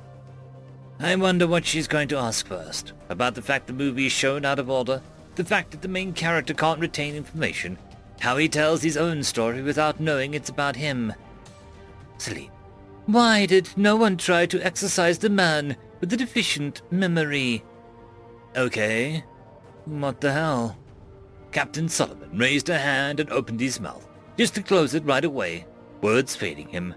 [0.98, 2.92] I wonder what she's going to ask first.
[3.08, 5.00] About the fact the movie is shown out of order,
[5.36, 7.78] the fact that the main character can't retain information,
[8.20, 11.12] how he tells his own story without knowing it's about him.
[12.18, 12.50] Celine.
[13.06, 17.64] Why did no one try to exorcise the man with the deficient memory?
[18.56, 19.24] Okay.
[19.86, 20.76] What the hell?
[21.52, 24.06] Captain Solomon raised a hand and opened his mouth,
[24.38, 25.66] just to close it right away,
[26.00, 26.94] words fading him.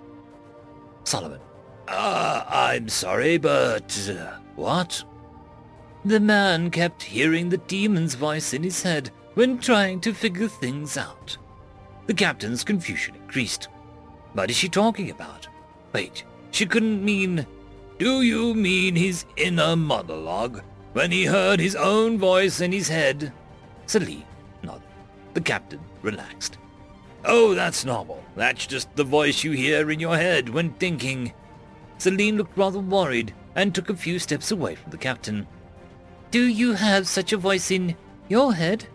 [1.03, 1.39] Solomon.
[1.88, 4.10] Ah, uh, I'm sorry, but...
[4.10, 5.03] Uh, what?
[6.05, 10.97] The man kept hearing the demon's voice in his head when trying to figure things
[10.97, 11.38] out.
[12.07, 13.69] The captain's confusion increased.
[14.34, 15.47] What is she talking about?
[15.93, 17.47] Wait, she couldn't mean...
[17.99, 20.61] Do you mean his inner monologue,
[20.91, 23.31] when he heard his own voice in his head?
[23.85, 24.25] Celine
[24.61, 24.84] nodded.
[25.35, 26.57] The captain relaxed.
[27.23, 28.21] Oh, that's normal.
[28.35, 31.31] That's just the voice you hear in your head when thinking.
[31.97, 35.47] Celine looked rather worried and took a few steps away from the captain.
[36.34, 37.95] Do you have such a voice in
[38.27, 38.88] your head?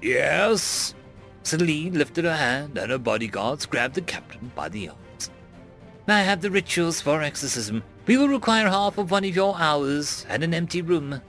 [0.00, 0.96] Yes.
[1.44, 4.98] Celine lifted her hand and her bodyguards grabbed the captain by the arm.
[6.08, 7.84] I have the rituals for exorcism.
[8.08, 11.22] We will require half of one of your hours and an empty room.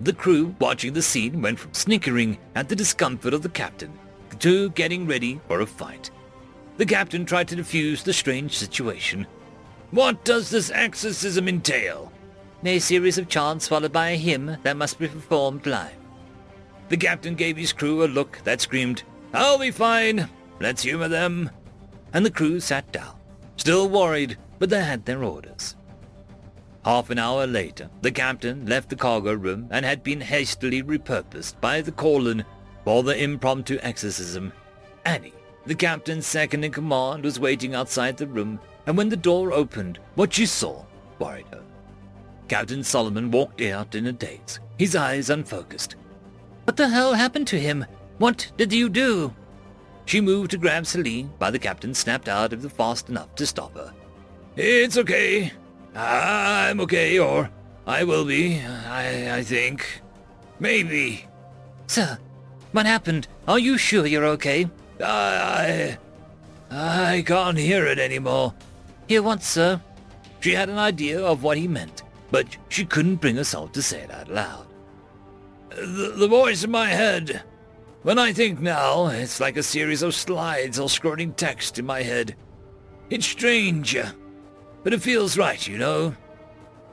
[0.00, 3.96] The crew watching the scene went from snickering at the discomfort of the captain
[4.40, 6.10] to getting ready for a fight.
[6.78, 9.24] The captain tried to defuse the strange situation.
[9.92, 12.10] What does this exorcism entail?
[12.64, 15.96] A series of chants followed by a hymn that must be performed live.
[16.88, 20.28] The captain gave his crew a look that screamed, I'll be fine.
[20.60, 21.50] Let's humor them.
[22.12, 23.14] And the crew sat down.
[23.56, 25.76] Still worried, but they had their orders.
[26.84, 31.60] Half an hour later, the captain left the cargo room and had been hastily repurposed
[31.60, 32.44] by the Corlin
[32.84, 34.52] for the impromptu exorcism.
[35.04, 39.52] Annie, the captain's second in command, was waiting outside the room, and when the door
[39.52, 40.84] opened, what she saw
[41.18, 41.62] worried her.
[42.48, 45.96] Captain Solomon walked out in a daze, his eyes unfocused.
[46.64, 47.84] What the hell happened to him?
[48.18, 49.34] What did you do?
[50.06, 53.46] She moved to grab Celine, but the captain snapped out of the fast enough to
[53.46, 53.92] stop her.
[54.56, 55.52] It's okay.
[55.94, 57.50] I'm okay, or
[57.86, 60.02] I will be, I, I think.
[60.58, 61.26] Maybe.
[61.86, 62.18] Sir,
[62.72, 63.28] what happened?
[63.46, 64.68] Are you sure you're okay?
[65.02, 65.98] I...
[66.70, 68.54] I can't hear it anymore.
[69.08, 69.80] Hear what, sir?
[70.40, 74.00] She had an idea of what he meant, but she couldn't bring herself to say
[74.00, 74.66] it out loud.
[75.70, 77.42] The, the voice in my head.
[78.02, 82.02] When I think now, it's like a series of slides or scrolling text in my
[82.02, 82.36] head.
[83.10, 83.96] It's strange,
[84.82, 86.14] but it feels right, you know.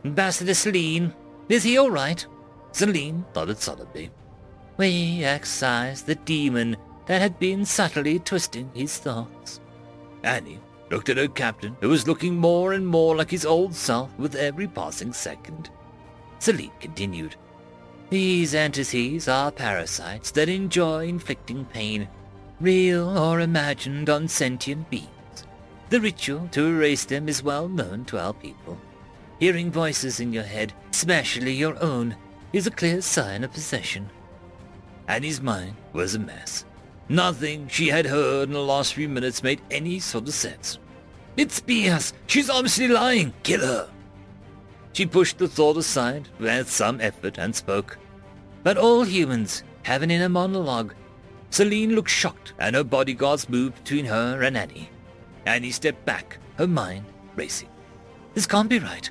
[0.04, 1.14] Ambassador Celine,
[1.50, 2.26] is he all right?
[2.72, 4.12] Celine nodded solemnly.
[4.78, 6.76] We excised the demon
[7.06, 9.62] that had been subtly twisting his thoughts.
[10.24, 10.60] Annie
[10.90, 14.36] looked at her captain, who was looking more and more like his old self with
[14.36, 15.70] every passing second.
[16.40, 17.36] Celine continued.
[18.10, 22.08] These entities are parasites that enjoy inflicting pain,
[22.60, 25.10] real or imagined on sentient beings.
[25.90, 28.78] The ritual to erase them is well known to our people.
[29.40, 32.16] Hearing voices in your head, especially your own,
[32.54, 34.10] is a clear sign of possession.
[35.08, 36.66] Annie's mind was a mess.
[37.08, 40.80] Nothing she had heard in the last few minutes made any sort of sense.
[41.38, 42.14] It's BS!
[42.28, 43.34] She's obviously lying!
[43.44, 43.90] Kill her!
[44.94, 47.98] She pushed the thought aside with some effort and spoke.
[48.64, 50.94] But all humans have an inner monologue.
[51.52, 54.90] Celine looked shocked, and her bodyguards moved between her and Annie.
[55.46, 57.06] Annie stepped back, her mind
[57.36, 57.70] racing.
[58.34, 59.10] This can't be right.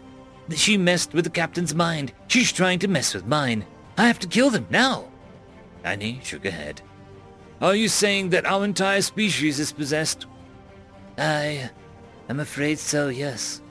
[0.54, 2.12] She messed with the captain's mind.
[2.28, 3.64] She's trying to mess with mine.
[3.96, 5.06] I have to kill them now.
[5.84, 6.82] Annie shook her head.
[7.64, 10.26] Are you saying that our entire species is possessed?
[11.16, 11.70] I
[12.28, 13.62] am afraid so, yes.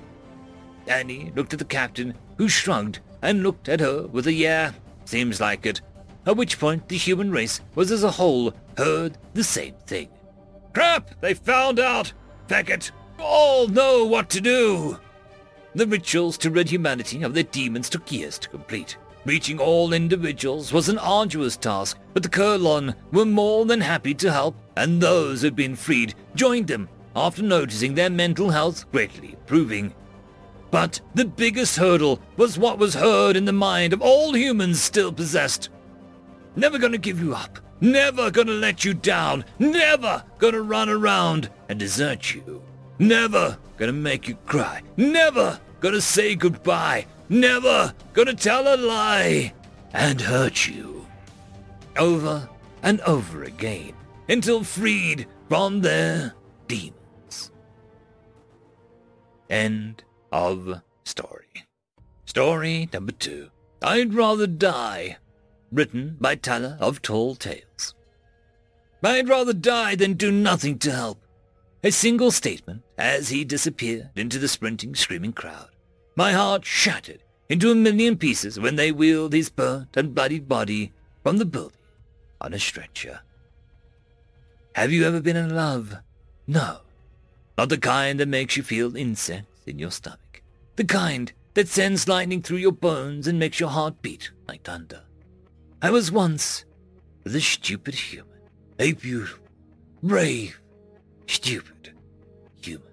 [0.87, 4.71] Annie looked at the captain, who shrugged and looked at her with a yeah,
[5.05, 5.81] seems like it.
[6.25, 10.09] At which point the human race was as a whole heard the same thing.
[10.73, 11.11] Crap!
[11.21, 12.13] They found out!
[12.47, 14.97] Beckett, You all know what to do!
[15.75, 18.97] The rituals to rid humanity of their demons took years to complete.
[19.25, 24.31] Reaching all individuals was an arduous task, but the Kurlon were more than happy to
[24.31, 29.33] help, and those who had been freed joined them after noticing their mental health greatly
[29.33, 29.93] improving.
[30.71, 35.13] But the biggest hurdle was what was heard in the mind of all humans still
[35.13, 35.69] possessed.
[36.55, 37.59] Never gonna give you up.
[37.79, 39.45] Never gonna let you down.
[39.59, 42.61] Never gonna run around and desert you.
[42.99, 44.81] Never gonna make you cry.
[44.97, 47.05] Never gonna say goodbye.
[47.33, 49.53] Never gonna tell a lie
[49.91, 51.07] and hurt you.
[51.97, 52.47] Over
[52.83, 53.93] and over again
[54.29, 56.35] until freed from their
[56.67, 57.51] demons.
[59.49, 61.65] End of story.
[62.25, 63.49] Story number two.
[63.81, 65.17] I'd rather die.
[65.71, 67.95] Written by Tyler of Tall Tales.
[69.03, 71.25] I'd rather die than do nothing to help.
[71.83, 75.69] A single statement as he disappeared into the sprinting, screaming crowd.
[76.15, 80.91] My heart shattered into a million pieces when they wheeled his burnt and bloodied body
[81.23, 81.77] from the building
[82.41, 83.21] on a stretcher.
[84.75, 85.97] Have you ever been in love?
[86.47, 86.79] No.
[87.57, 90.41] Not the kind that makes you feel insects in your stomach.
[90.75, 95.03] The kind that sends lightning through your bones and makes your heart beat like thunder.
[95.81, 96.65] I was once
[97.25, 98.29] a stupid human.
[98.79, 99.45] A beautiful,
[100.01, 100.59] brave,
[101.27, 101.93] stupid
[102.61, 102.87] human.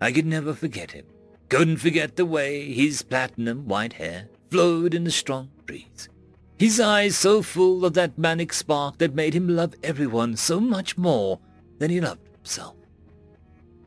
[0.00, 1.06] I could never forget him.
[1.50, 6.08] Couldn't forget the way his platinum white hair flowed in the strong breeze.
[6.56, 10.96] His eyes so full of that manic spark that made him love everyone so much
[10.96, 11.40] more
[11.80, 12.76] than he loved himself.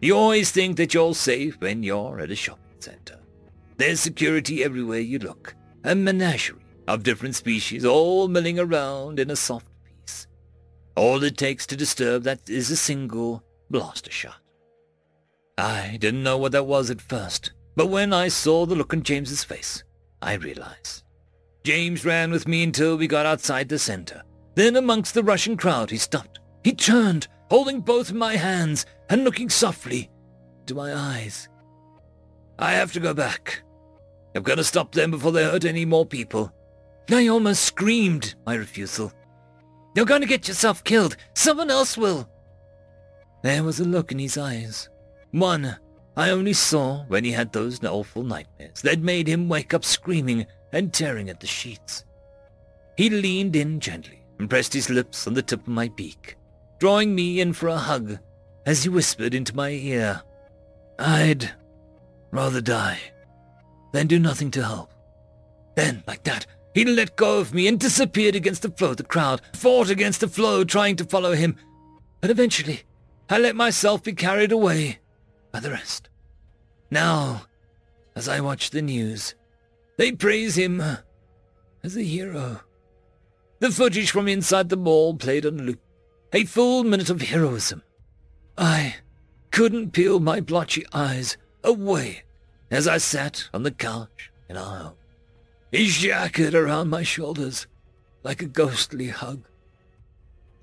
[0.01, 3.19] You always think that you're safe when you're at a shopping center.
[3.77, 9.37] There's security everywhere you look, a menagerie of different species all milling around in a
[9.37, 10.27] soft peace.
[10.97, 14.42] All it takes to disturb that is a single blaster shot.
[15.57, 19.03] I didn't know what that was at first, but when I saw the look on
[19.03, 19.83] James's face,
[20.21, 21.03] I realized.
[21.63, 24.23] James ran with me until we got outside the center.
[24.55, 26.39] Then amongst the rushing crowd he stopped.
[26.63, 30.09] He turned, holding both my hands and looking softly
[30.61, 31.49] into my eyes.
[32.57, 33.63] I have to go back.
[34.35, 36.51] I've got to stop them before they hurt any more people.
[37.11, 39.11] I almost screamed my refusal.
[39.95, 41.15] You're going to get yourself killed.
[41.35, 42.27] Someone else will.
[43.43, 44.89] There was a look in his eyes
[45.33, 45.77] one
[46.15, 50.45] I only saw when he had those awful nightmares that made him wake up screaming
[50.71, 52.05] and tearing at the sheets.
[52.97, 56.37] He leaned in gently and pressed his lips on the tip of my beak,
[56.79, 58.19] drawing me in for a hug
[58.65, 60.21] as he whispered into my ear,
[60.99, 61.51] I'd
[62.31, 62.99] rather die
[63.91, 64.93] than do nothing to help.
[65.75, 69.03] Then, like that, he let go of me and disappeared against the flow of the
[69.03, 71.55] crowd, fought against the flow trying to follow him.
[72.21, 72.83] But eventually,
[73.29, 74.99] I let myself be carried away
[75.53, 76.09] by the rest.
[76.91, 77.43] Now,
[78.15, 79.35] as I watch the news,
[79.97, 80.81] they praise him
[81.83, 82.59] as a hero.
[83.59, 85.79] The footage from inside the mall played on loop.
[86.33, 87.83] A full minute of heroism.
[88.57, 88.95] I
[89.51, 92.23] couldn't peel my blotchy eyes away
[92.71, 94.93] as I sat on the couch in our home.
[95.71, 97.67] His jacket around my shoulders
[98.23, 99.43] like a ghostly hug.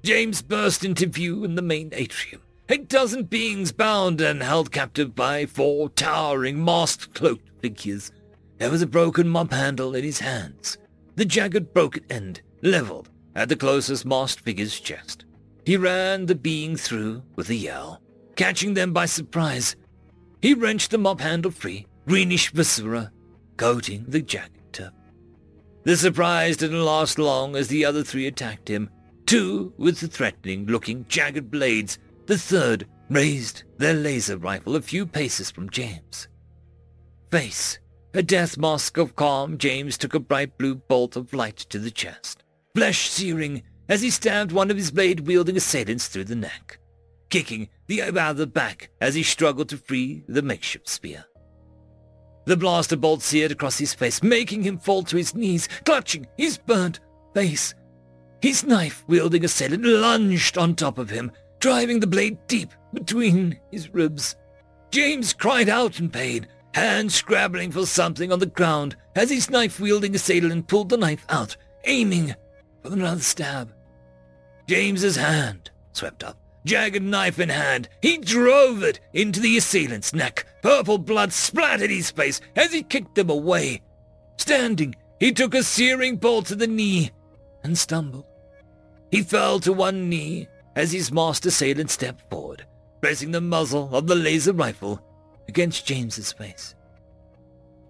[0.03, 5.13] James burst into view in the main atrium a dozen beings bound and held captive
[5.13, 8.13] by four towering, masked, cloaked figures.
[8.59, 10.79] There was a broken mop handle in his hands,
[11.17, 15.25] the jagged broken end leveled at the closest masked figure's chest.
[15.65, 18.01] He ran the being through with a yell,
[18.37, 19.75] catching them by surprise.
[20.41, 23.11] He wrenched the mop handle free, greenish viscera
[23.57, 24.95] coating the jagged tip.
[25.83, 28.91] The surprise didn't last long as the other three attacked him,
[29.27, 31.99] two with the threatening-looking jagged blades
[32.31, 36.29] the third raised their laser rifle a few paces from James.
[37.33, 37.81] Face,
[38.15, 41.91] a death mask of calm, James took a bright blue bolt of light to the
[41.91, 46.79] chest, flesh searing as he stabbed one of his blade-wielding assailants through the neck,
[47.31, 51.25] kicking the other back as he struggled to free the makeshift spear.
[52.45, 56.59] The blaster bolt seared across his face, making him fall to his knees, clutching his
[56.59, 57.01] burnt
[57.35, 57.75] face.
[58.41, 64.37] His knife-wielding assailant lunged on top of him, driving the blade deep between his ribs.
[64.91, 70.15] James cried out in pain, hand scrabbling for something on the ground as his knife-wielding
[70.15, 72.35] assailant pulled the knife out, aiming
[72.83, 73.73] for another stab.
[74.67, 77.89] James's hand swept up, jagged knife in hand.
[78.03, 80.47] He drove it into the assailant's neck.
[80.63, 83.83] Purple blood splattered his face as he kicked them away.
[84.37, 87.11] Standing, he took a searing bolt to the knee
[87.63, 88.27] and stumbled.
[89.11, 92.67] He fell to one knee as his masked assailant stepped forward,
[93.01, 95.01] pressing the muzzle of the laser rifle
[95.49, 96.75] against James's face.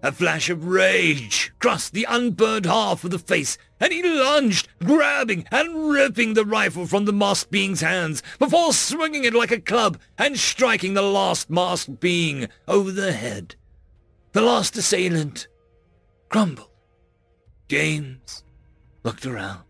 [0.03, 5.45] A flash of rage crossed the unburned half of the face, and he lunged, grabbing
[5.51, 9.99] and ripping the rifle from the masked being's hands before swinging it like a club
[10.17, 13.55] and striking the last masked being over the head.
[14.31, 15.47] The last assailant
[16.29, 16.69] crumbled.
[17.67, 18.43] James
[19.03, 19.61] looked around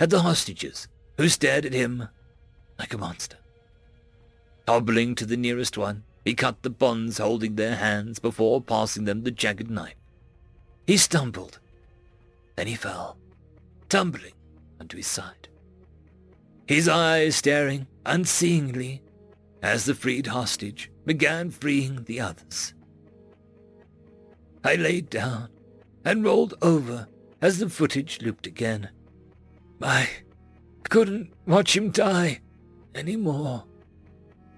[0.00, 0.88] at the hostages,
[1.18, 2.08] who stared at him
[2.78, 3.36] like a monster.
[4.66, 9.24] Hobbling to the nearest one, he cut the bonds holding their hands before passing them
[9.24, 9.96] the jagged knife.
[10.86, 11.58] He stumbled.
[12.56, 13.18] Then he fell,
[13.88, 14.32] tumbling
[14.80, 15.48] onto his side.
[16.66, 19.00] His eyes staring unseeingly
[19.62, 22.74] as the freed hostage began freeing the others.
[24.62, 25.48] I laid down
[26.04, 27.08] and rolled over
[27.40, 28.90] as the footage looped again.
[29.80, 30.08] I
[30.88, 32.40] couldn't watch him die
[32.94, 33.64] anymore.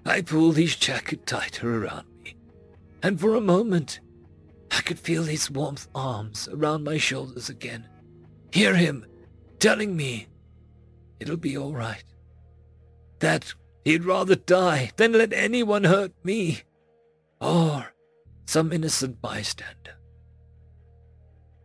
[0.04, 2.36] I pulled his jacket tighter around me,
[3.02, 4.00] and for a moment
[4.70, 7.86] I could feel his warm arms around my shoulders again.
[8.52, 9.06] Hear him
[9.58, 10.26] telling me
[11.18, 12.04] it'll be all right.
[13.18, 13.52] That
[13.84, 16.62] he'd rather die than let anyone hurt me,
[17.40, 17.92] or
[18.46, 19.96] some innocent bystander.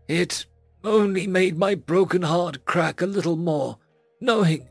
[0.08, 0.46] It
[0.84, 3.78] only made my broken heart crack a little more,
[4.20, 4.68] knowing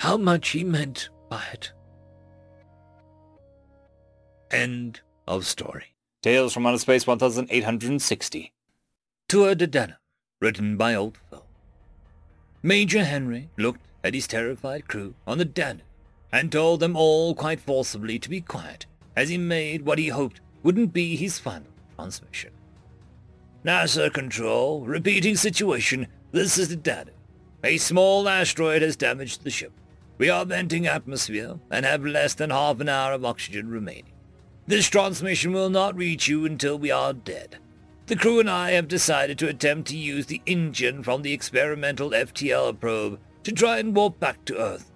[0.00, 1.72] how much he meant by it.
[4.50, 5.94] End of story.
[6.22, 8.52] Tales from Outer Space 1860.
[9.28, 9.96] Tuatha Dé Danann,
[10.40, 11.46] written by Old Phil.
[12.62, 15.82] Major Henry looked at his terrified crew on the Danu
[16.30, 18.86] and told them all quite forcibly to be quiet
[19.16, 22.52] as he made what he hoped wouldn't be his final transmission.
[23.64, 27.12] NASA Control, repeating situation, this is the Danu.
[27.64, 29.72] A small asteroid has damaged the ship.
[30.18, 34.12] We are venting atmosphere and have less than half an hour of oxygen remaining.
[34.66, 37.58] This transmission will not reach you until we are dead.
[38.06, 42.10] The crew and I have decided to attempt to use the engine from the experimental
[42.10, 44.90] FTL probe to try and warp back to Earth.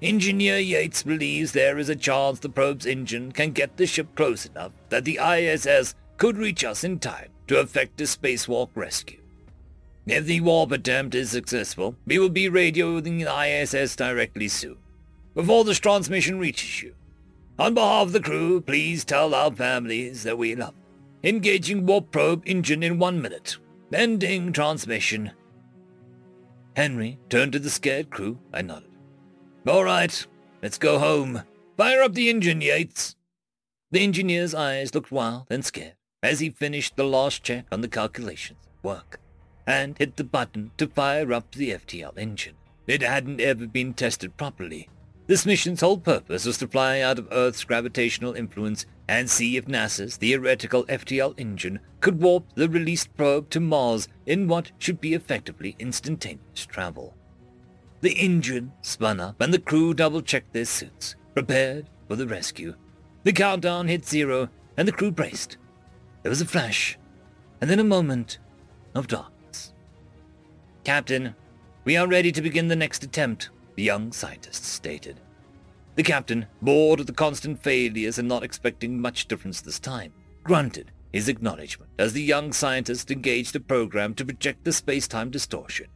[0.00, 4.46] Engineer Yates believes there is a chance the probe's engine can get the ship close
[4.46, 9.20] enough that the ISS could reach us in time to effect a spacewalk rescue.
[10.08, 14.78] If the warp attempt is successful, we will be radioing the ISS directly soon,
[15.34, 16.94] before this transmission reaches you.
[17.58, 20.82] On behalf of the crew, please tell our families that we love them.
[21.24, 23.58] Engaging warp probe engine in one minute.
[23.92, 25.32] Ending transmission.
[26.74, 28.88] Henry turned to the scared crew and nodded.
[29.66, 30.26] All right,
[30.62, 31.42] let's go home.
[31.76, 33.14] Fire up the engine, Yates.
[33.90, 37.88] The engineer's eyes looked wild and scared as he finished the last check on the
[37.88, 39.20] calculations work
[39.68, 42.56] and hit the button to fire up the FTL engine.
[42.88, 44.88] It hadn't ever been tested properly,
[45.28, 49.66] this mission's whole purpose was to fly out of Earth's gravitational influence and see if
[49.66, 55.12] NASA's theoretical FTL engine could warp the released probe to Mars in what should be
[55.12, 57.14] effectively instantaneous travel.
[58.00, 62.74] The engine spun up and the crew double-checked their suits, prepared for the rescue.
[63.24, 65.58] The countdown hit zero and the crew braced.
[66.22, 66.98] There was a flash,
[67.60, 68.38] and then a moment
[68.94, 69.37] of darkness.
[70.88, 71.34] Captain,
[71.84, 75.20] we are ready to begin the next attempt, the young scientist stated.
[75.96, 80.90] The captain, bored with the constant failures and not expecting much difference this time, grunted
[81.12, 85.88] his acknowledgement as the young scientist engaged a program to project the space-time distortion.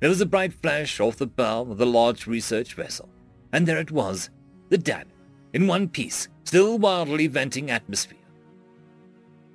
[0.00, 3.08] There was a bright flash off the bow of the large research vessel,
[3.52, 4.30] and there it was,
[4.70, 5.12] the Danu,
[5.52, 8.18] in one piece, still wildly venting atmosphere.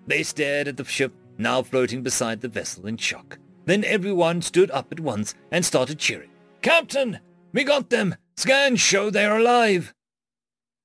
[0.07, 3.37] They stared at the ship now floating beside the vessel in shock.
[3.65, 6.29] Then everyone stood up at once and started cheering.
[6.61, 7.19] Captain!
[7.53, 8.15] We got them!
[8.37, 9.93] Scans show they are alive!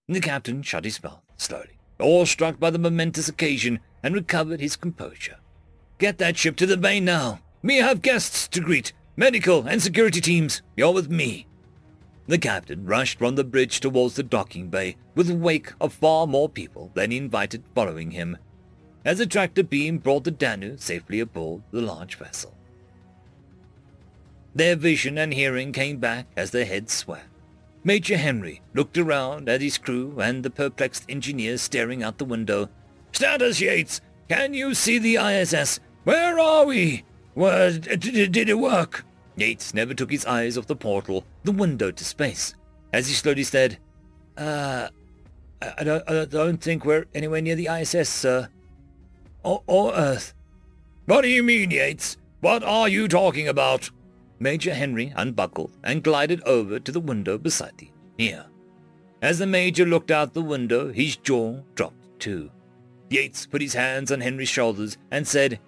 [0.08, 5.36] The captain shut his mouth slowly, awestruck by the momentous occasion, and recovered his composure.
[5.98, 7.40] Get that ship to the bay now.
[7.62, 8.92] We have guests to greet.
[9.16, 11.46] Medical and security teams, you're with me.
[12.26, 16.26] The captain rushed from the bridge towards the docking bay with a wake of far
[16.26, 18.36] more people than he invited following him,
[19.04, 22.55] as a tractor beam brought the Danu safely aboard the large vessel.
[24.56, 27.20] Their vision and hearing came back as their heads swam.
[27.84, 32.70] Major Henry looked around at his crew and the perplexed engineers staring out the window.
[33.12, 34.00] Status, Yates!
[34.30, 35.78] Can you see the ISS?
[36.04, 37.04] Where are we?
[37.34, 39.04] Where did, did it work?
[39.36, 42.54] Yates never took his eyes off the portal, the window to space.
[42.94, 43.76] As he slowly said,
[44.38, 44.88] Uh,
[45.60, 48.48] I don't, I don't think we're anywhere near the ISS, sir.
[49.42, 50.32] Or, or Earth.
[51.04, 52.16] What do you mean, Yates?
[52.40, 53.90] What are you talking about?
[54.38, 58.46] Major Henry unbuckled and glided over to the window beside the engineer.
[59.22, 62.50] As the Major looked out the window, his jaw dropped too.
[63.08, 65.58] Yates put his hands on Henry's shoulders and said,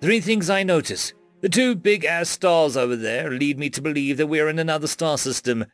[0.00, 1.12] Three things I notice.
[1.40, 5.18] The two big-ass stars over there lead me to believe that we're in another star
[5.18, 5.66] system,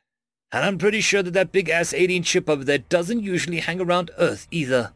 [0.52, 4.10] and I'm pretty sure that that big-ass alien ship over there doesn't usually hang around
[4.18, 4.92] Earth either.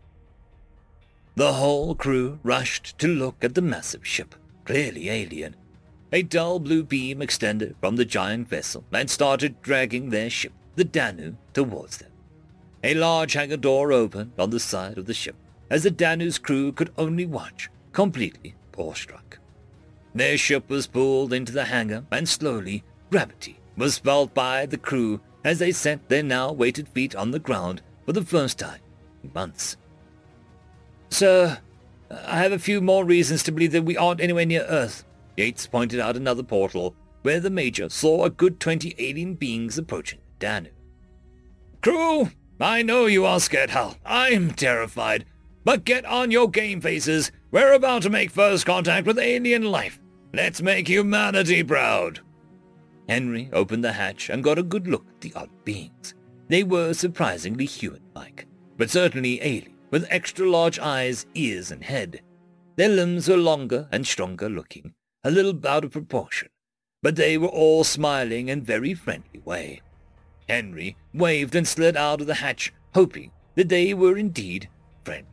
[1.37, 4.35] The whole crew rushed to look at the massive ship,
[4.65, 5.57] clearly alien.
[6.15, 10.85] A dull blue beam extended from the giant vessel and started dragging their ship, the
[10.85, 12.13] Danu, towards them.
[12.85, 15.35] A large hangar door opened on the side of the ship,
[15.69, 19.41] as the Danu's crew could only watch, completely awestruck.
[20.15, 25.21] Their ship was pulled into the hangar, and slowly gravity was felt by the crew
[25.43, 28.79] as they set their now weighted feet on the ground for the first time
[29.25, 29.77] in months.
[31.11, 31.59] Sir,
[32.09, 35.05] I have a few more reasons to believe that we aren't anywhere near Earth.
[35.37, 40.21] Yates pointed out another portal, where the Major saw a good twenty alien beings approaching
[40.21, 40.71] the Danu.
[41.83, 42.31] Crew,
[42.61, 43.97] I know you are scared, Hal.
[44.05, 45.25] I'm terrified.
[45.65, 47.33] But get on your game faces.
[47.51, 49.99] We're about to make first contact with alien life.
[50.35, 52.21] Let's make humanity proud.
[53.09, 56.15] Henry opened the hatch and got a good look at the odd beings.
[56.49, 58.47] They were surprisingly human-like,
[58.77, 62.21] but certainly alien, with extra-large eyes, ears, and head.
[62.77, 64.93] Their limbs were longer and stronger looking,
[65.25, 66.49] a little out of proportion,
[67.03, 69.81] but they were all smiling in very friendly way.
[70.49, 74.69] Henry waved and slid out of the hatch, hoping that they were indeed
[75.05, 75.29] friendly.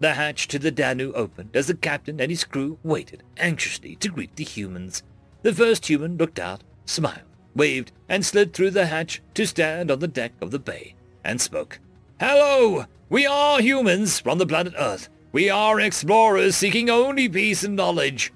[0.00, 4.08] The hatch to the Danu opened as the captain and his crew waited anxiously to
[4.08, 5.02] greet the humans.
[5.42, 7.20] The first human looked out, smiled,
[7.54, 11.40] waved, and slid through the hatch to stand on the deck of the bay, and
[11.40, 11.80] spoke.
[12.20, 12.86] Hello!
[13.10, 15.08] We are humans from the planet Earth.
[15.32, 18.32] We are explorers seeking only peace and knowledge.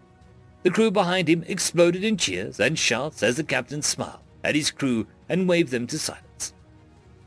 [0.63, 4.71] The crew behind him exploded in cheers and shouts as the captain smiled at his
[4.71, 6.53] crew and waved them to silence.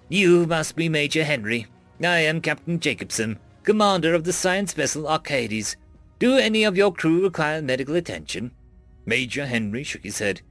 [0.10, 1.66] You must be Major Henry.
[2.02, 5.76] I am Captain Jacobson commander of the science vessel Arcades.
[6.20, 8.52] Do any of your crew require medical attention?
[9.06, 10.42] Major Henry shook his head.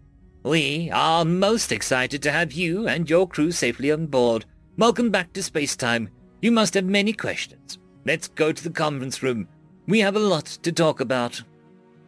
[0.42, 4.44] We are most excited to have you and your crew safely on board.
[4.76, 6.10] Welcome back to space-time.
[6.42, 7.78] You must have many questions.
[8.06, 9.48] Let's go to the conference room.
[9.86, 11.42] We have a lot to talk about.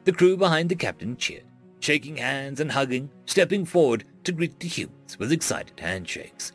[0.05, 1.45] The crew behind the captain cheered,
[1.81, 6.53] shaking hands and hugging, stepping forward to greet the humans with excited handshakes.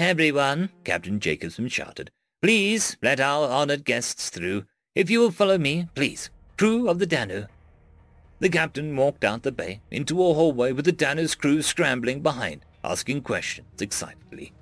[0.00, 2.10] Everyone, Captain Jacobson shouted,
[2.42, 4.64] Please let our honored guests through.
[4.94, 6.30] If you will follow me, please.
[6.58, 7.46] Crew of the Danu.
[8.40, 12.64] The captain walked out the bay into a hallway with the Danu's crew scrambling behind,
[12.84, 14.52] asking questions excitedly.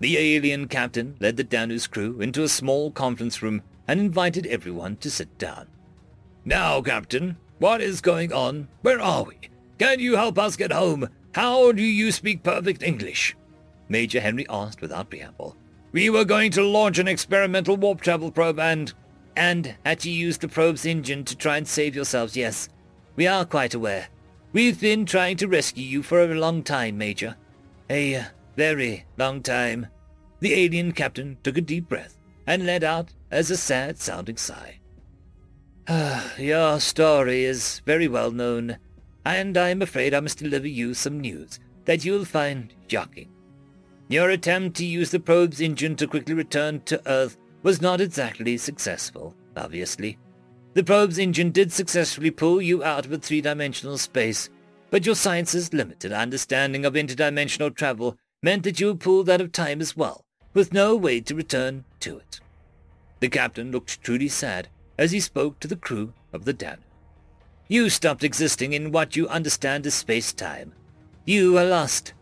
[0.00, 4.96] The alien captain led the Danu's crew into a small conference room and invited everyone
[4.98, 5.66] to sit down.
[6.44, 8.68] Now, Captain, what is going on?
[8.82, 9.36] Where are we?
[9.78, 11.08] Can you help us get home?
[11.34, 13.36] How do you speak perfect English?
[13.88, 15.56] Major Henry asked without preamble.
[15.92, 18.92] We were going to launch an experimental warp travel probe and...
[19.36, 22.68] And had you used the probe's engine to try and save yourselves, yes.
[23.14, 24.08] We are quite aware.
[24.52, 27.36] We've been trying to rescue you for a long time, Major.
[27.88, 28.24] A uh,
[28.58, 29.86] very long time.
[30.40, 34.80] The alien captain took a deep breath and let out as a sad-sounding sigh.
[36.38, 38.78] Your story is very well known,
[39.24, 43.28] and I'm afraid I must deliver you some news that you'll find shocking.
[44.08, 48.56] Your attempt to use the probe's engine to quickly return to Earth was not exactly
[48.56, 50.18] successful, obviously.
[50.74, 54.50] The probe's engine did successfully pull you out of a three-dimensional space,
[54.90, 59.52] but your science's limited understanding of interdimensional travel meant that you were pulled out of
[59.52, 62.40] time as well, with no way to return to it.
[63.20, 66.78] The captain looked truly sad as he spoke to the crew of the Dan.
[67.68, 70.72] You stopped existing in what you understand as space-time.
[71.24, 72.14] You were lost.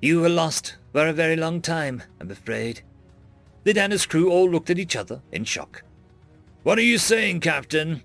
[0.00, 2.82] You were lost for a very long time, I'm afraid.
[3.64, 5.82] The Danu's crew all looked at each other in shock.
[6.62, 8.02] What are you saying, Captain?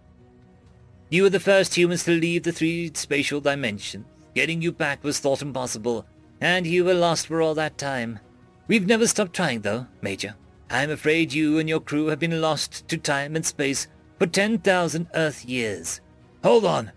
[1.09, 4.05] You were the first humans to leave the three spatial dimensions.
[4.35, 6.05] Getting you back was thought impossible,
[6.41, 8.19] and you were lost for all that time.
[8.67, 10.35] We've never stopped trying, though, Major.
[10.69, 13.87] I'm afraid you and your crew have been lost to time and space
[14.19, 16.01] for 10,000 Earth years.
[16.43, 16.91] Hold on.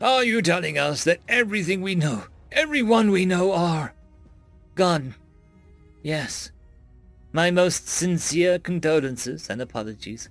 [0.00, 3.94] Are you telling us that everything we know, everyone we know are...
[4.74, 5.14] Gone.
[6.02, 6.52] Yes.
[7.32, 10.28] My most sincere condolences and apologies.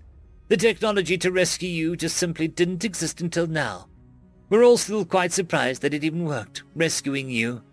[0.47, 3.87] The technology to rescue you just simply didn't exist until now.
[4.49, 7.63] We're all still quite surprised that it even worked, rescuing you.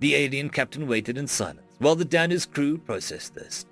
[0.00, 3.66] The alien captain waited in silence while the Danus crew processed this.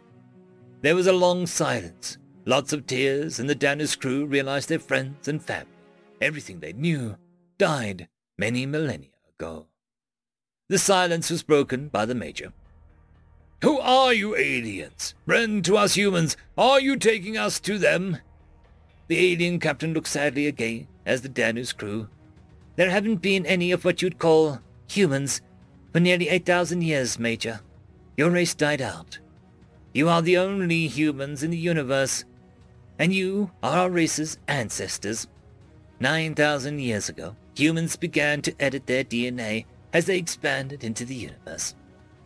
[0.82, 5.26] There was a long silence, lots of tears, and the Danus crew realized their friends
[5.28, 5.72] and family,
[6.20, 7.16] everything they knew,
[7.58, 8.08] died
[8.38, 9.66] many millennia ago.
[10.68, 12.52] The silence was broken by the Major.
[13.62, 15.14] Who are you aliens?
[15.26, 18.18] Friend to us humans, are you taking us to them?
[19.08, 22.08] The alien captain looked sadly again as the Danus crew.
[22.76, 25.40] There haven't been any of what you'd call humans
[25.92, 27.60] for nearly 8,000 years, Major.
[28.16, 29.18] Your race died out.
[29.92, 32.24] You are the only humans in the universe,
[32.98, 35.26] and you are our race's ancestors.
[36.00, 41.74] 9,000 years ago, humans began to edit their DNA as they expanded into the universe.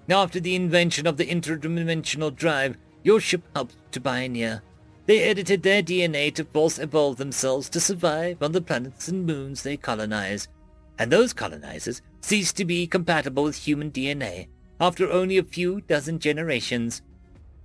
[0.09, 4.63] Now after the invention of the interdimensional drive your ship helped to pioneer,
[5.07, 9.63] they edited their DNA to force evolve themselves to survive on the planets and moons
[9.63, 10.49] they colonize,
[10.99, 14.49] and those colonizers ceased to be compatible with human DNA
[14.81, 17.03] after only a few dozen generations.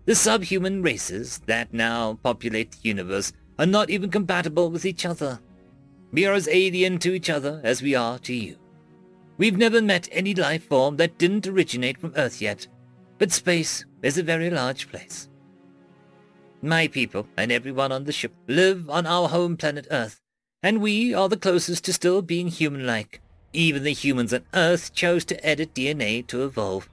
[0.05, 5.39] The subhuman races that now populate the universe are not even compatible with each other.
[6.11, 8.57] We are as alien to each other as we are to you.
[9.37, 12.67] We've never met any life form that didn't originate from Earth yet,
[13.17, 15.27] but space is a very large place.
[16.61, 20.21] My people and everyone on the ship live on our home planet Earth,
[20.63, 23.21] and we are the closest to still being human-like.
[23.53, 26.89] Even the humans on Earth chose to edit DNA to evolve.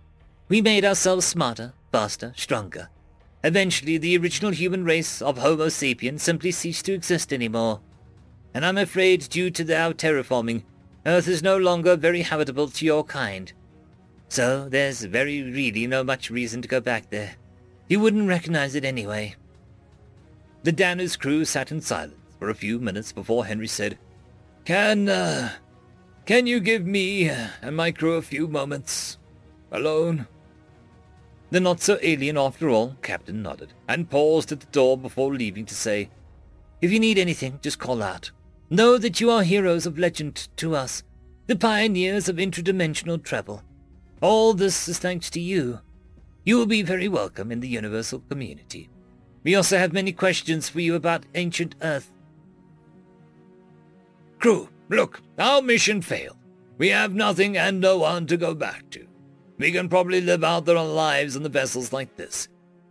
[0.48, 2.90] We made ourselves smarter, faster, stronger.
[3.42, 7.80] Eventually, the original human race of Homo sapiens simply ceased to exist anymore.
[8.52, 10.62] And I'm afraid due to our terraforming,
[11.06, 13.52] Earth is no longer very habitable to your kind.
[14.28, 17.36] So there's very really no much reason to go back there.
[17.88, 19.36] You wouldn't recognize it anyway.
[20.62, 23.98] The Danus crew sat in silence for a few minutes before Henry said,
[24.66, 25.50] Can, uh,
[26.26, 29.16] can you give me and my crew a few moments?
[29.72, 30.26] Alone?
[31.48, 36.10] The not-so-alien after all, Captain nodded, and paused at the door before leaving to say,
[36.82, 38.30] If you need anything, just call out.
[38.68, 41.02] Know that you are heroes of legend to us,
[41.46, 43.62] the pioneers of interdimensional travel.
[44.20, 45.80] All this is thanks to you.
[46.44, 48.90] You will be very welcome in the universal community.
[49.44, 52.10] We also have many questions for you about ancient Earth.
[54.44, 56.36] Crew, look, our mission failed.
[56.76, 59.06] We have nothing and no one to go back to.
[59.56, 62.48] We can probably live out our lives in the vessels like this.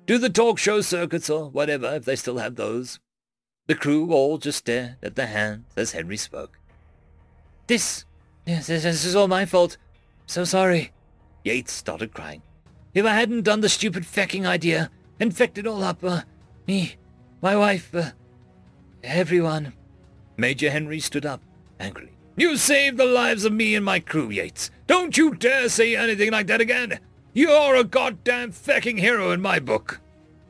[0.08, 3.00] Do the talk show circuits or whatever if they still have those.
[3.68, 6.58] The crew all just stared at their hands as Henry spoke.
[7.68, 8.06] This,
[8.48, 9.78] yes, this is all my fault.
[10.26, 10.92] So sorry.
[11.44, 12.42] Yates started crying.
[12.96, 16.22] If I hadn't done the stupid fecking idea and it all up, uh,
[16.66, 16.96] me,
[17.44, 18.10] my wife, uh,
[19.04, 19.74] everyone.
[20.38, 21.42] Major Henry stood up
[21.80, 22.12] angrily.
[22.36, 24.72] You saved the lives of me and my crew, Yates.
[24.88, 27.00] Don't you dare say anything like that again.
[27.34, 30.00] You're a goddamn fecking hero in my book.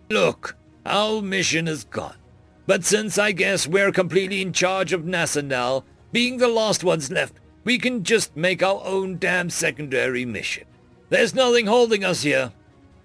[0.10, 0.56] Look,
[0.86, 2.18] our mission is gone.
[2.66, 7.12] But since I guess we're completely in charge of NASA now, being the last ones
[7.12, 10.66] left, we can just make our own damn secondary mission.
[11.10, 12.54] There's nothing holding us here.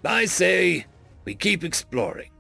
[0.05, 0.87] I say
[1.25, 2.31] we keep exploring.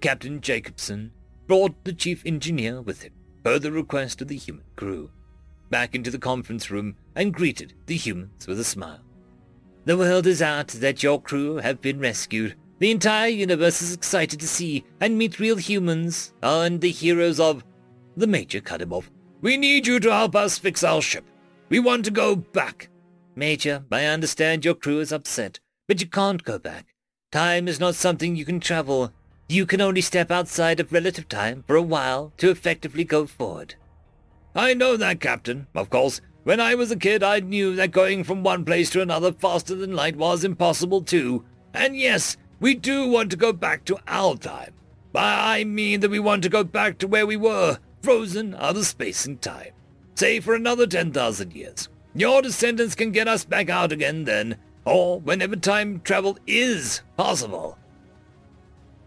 [0.00, 1.12] Captain Jacobson
[1.46, 5.10] brought the chief engineer with him, per the request of the human crew,
[5.70, 9.00] back into the conference room and greeted the humans with a smile.
[9.84, 14.40] The world is out that your crew have been rescued the entire universe is excited
[14.40, 17.64] to see and meet real humans and the heroes of...
[18.16, 19.10] The Major cut him off.
[19.40, 21.24] We need you to help us fix our ship.
[21.68, 22.88] We want to go back.
[23.36, 26.94] Major, I understand your crew is upset, but you can't go back.
[27.32, 29.12] Time is not something you can travel.
[29.48, 33.74] You can only step outside of relative time for a while to effectively go forward.
[34.54, 35.66] I know that, Captain.
[35.74, 39.02] Of course, when I was a kid, I knew that going from one place to
[39.02, 41.44] another faster than light was impossible too.
[41.74, 44.72] And yes, we do want to go back to our time.
[45.12, 48.76] By I mean that we want to go back to where we were, frozen out
[48.76, 49.72] of space and time.
[50.14, 51.88] Say for another 10,000 years.
[52.14, 57.76] Your descendants can get us back out again then, or whenever time travel is possible.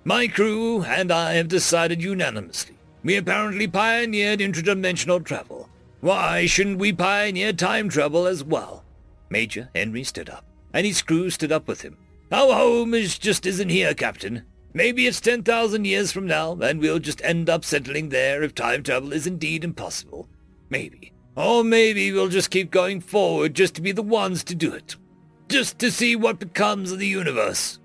[0.08, 2.78] My crew and I have decided unanimously.
[3.04, 5.68] We apparently pioneered interdimensional travel.
[6.00, 8.86] Why shouldn't we pioneer time travel as well?
[9.30, 11.98] Major Henry stood up, and his crew stood up with him.
[12.32, 14.44] Our home is just isn't here, Captain.
[14.74, 18.84] Maybe it's 10,000 years from now, and we'll just end up settling there if time
[18.84, 20.30] travel is indeed impossible.
[20.70, 21.12] Maybe.
[21.36, 24.96] Or maybe we'll just keep going forward just to be the ones to do it.
[25.50, 27.80] Just to see what becomes of the universe.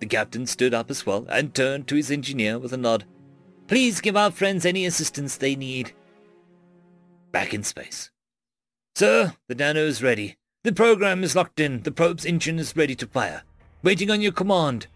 [0.00, 3.04] The captain stood up as well and turned to his engineer with a nod.
[3.66, 5.92] Please give our friends any assistance they need.
[7.32, 8.10] Back in space.
[8.94, 10.36] Sir, the Danu is ready.
[10.62, 11.82] The program is locked in.
[11.82, 13.42] The probe's engine is ready to fire.
[13.82, 14.86] Waiting on your command.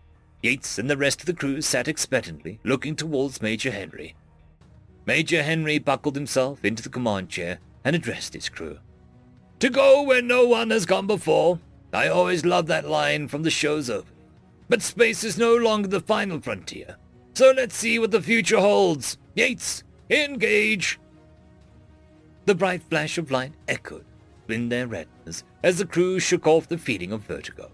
[0.43, 4.15] Yates and the rest of the crew sat expectantly, looking towards Major Henry.
[5.05, 8.79] Major Henry buckled himself into the command chair and addressed his crew.
[9.61, 11.59] To go where no one has gone before.
[11.93, 14.18] I always loved that line from the show's opening.
[14.69, 16.97] But space is no longer the final frontier.
[17.35, 19.17] So let's see what the future holds.
[19.35, 20.99] Yates, engage!
[22.45, 24.05] The bright flash of light echoed
[24.49, 27.71] in their retinas as the crew shook off the feeling of vertigo.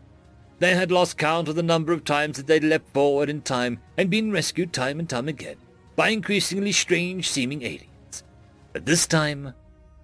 [0.58, 3.80] They had lost count of the number of times that they'd leapt forward in time
[3.96, 5.56] and been rescued time and time again
[5.96, 8.24] by increasingly strange-seeming aliens.
[8.72, 9.54] But this time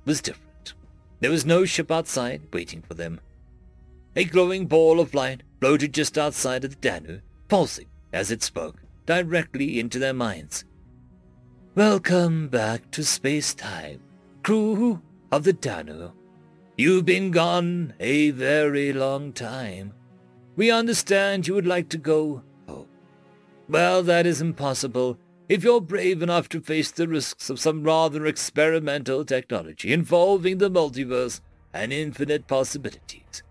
[0.05, 0.75] was different.
[1.21, 3.21] There was no ship outside waiting for them.
[4.17, 8.83] A glowing ball of light floated just outside of the Danu, pulsing as it spoke,
[9.07, 10.65] directly into their minds.
[11.77, 14.01] Welcome back to space-time,
[14.43, 16.11] crew of the Danu.
[16.77, 19.93] You've been gone a very long time.
[20.57, 22.89] We understand you would like to go home.
[23.69, 28.27] Well, that is impossible if you're brave enough to face the risks of some rather
[28.27, 31.41] experimental technology involving the multiverse
[31.73, 33.45] and infinite possibilities.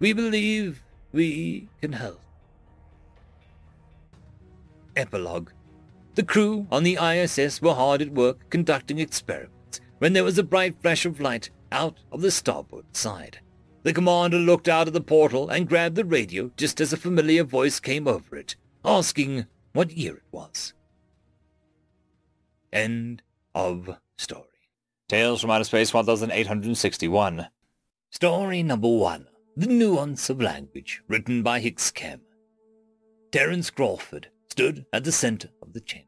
[0.00, 2.20] We believe we can help.
[4.96, 5.50] Epilogue
[6.14, 10.42] The crew on the ISS were hard at work conducting experiments when there was a
[10.42, 13.40] bright flash of light out of the starboard side.
[13.82, 17.44] The commander looked out of the portal and grabbed the radio just as a familiar
[17.44, 20.72] voice came over it, asking what year it was.
[22.72, 23.22] End
[23.54, 24.44] of story.
[25.08, 27.48] Tales from Outer Space 1861.
[28.10, 29.26] Story number one.
[29.56, 32.20] The Nuance of Language, written by Hicks Kem.
[33.32, 36.06] Terence Crawford stood at the center of the chamber.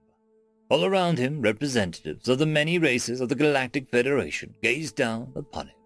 [0.70, 5.66] All around him, representatives of the many races of the Galactic Federation gazed down upon
[5.66, 5.76] him.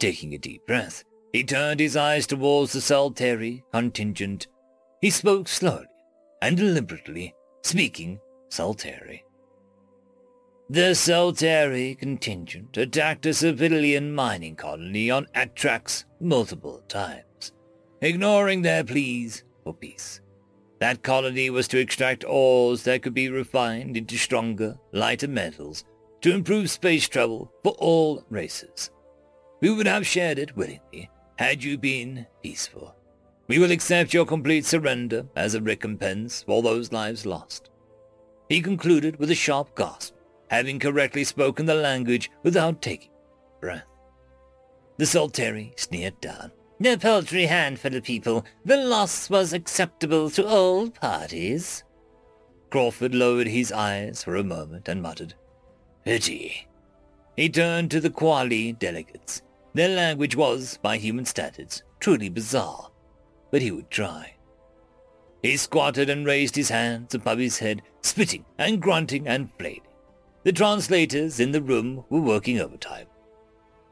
[0.00, 4.48] Taking a deep breath, he turned his eyes towards the Salteri contingent.
[5.00, 5.86] He spoke slowly
[6.42, 8.18] and deliberately, speaking
[8.50, 9.22] Salteri.
[10.72, 17.52] The Salteri contingent attacked a civilian mining colony on Atrax multiple times,
[18.00, 20.22] ignoring their pleas for peace.
[20.80, 25.84] That colony was to extract ores that could be refined into stronger, lighter metals
[26.22, 28.90] to improve space travel for all races.
[29.60, 32.96] We would have shared it willingly had you been peaceful.
[33.46, 37.68] We will accept your complete surrender as a recompense for those lives lost.
[38.48, 40.14] He concluded with a sharp gasp,
[40.52, 43.08] having correctly spoken the language without taking
[43.58, 43.86] breath.
[44.98, 46.52] The Salteri sneered down.
[46.84, 48.44] A paltry handful of people.
[48.64, 51.84] The loss was acceptable to all parties.
[52.68, 55.34] Crawford lowered his eyes for a moment and muttered,
[56.04, 56.68] Pity.
[57.34, 59.40] He turned to the Quali delegates.
[59.72, 62.90] Their language was, by human standards, truly bizarre,
[63.50, 64.34] but he would try.
[65.42, 69.91] He squatted and raised his hands above his head, spitting and grunting and flailing.
[70.44, 73.06] The translators in the room were working overtime.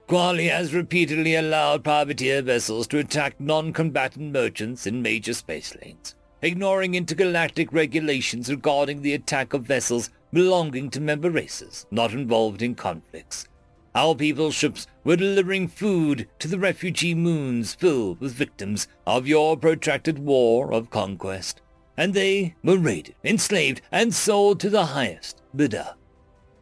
[0.08, 6.96] Quali has repeatedly allowed privateer vessels to attack non-combatant merchants in major space lanes, ignoring
[6.96, 13.46] intergalactic regulations regarding the attack of vessels belonging to member races not involved in conflicts.
[13.94, 19.56] Our people's ships were delivering food to the refugee moons filled with victims of your
[19.56, 21.60] protracted war of conquest,
[21.96, 25.94] and they were raided, enslaved, and sold to the highest bidder.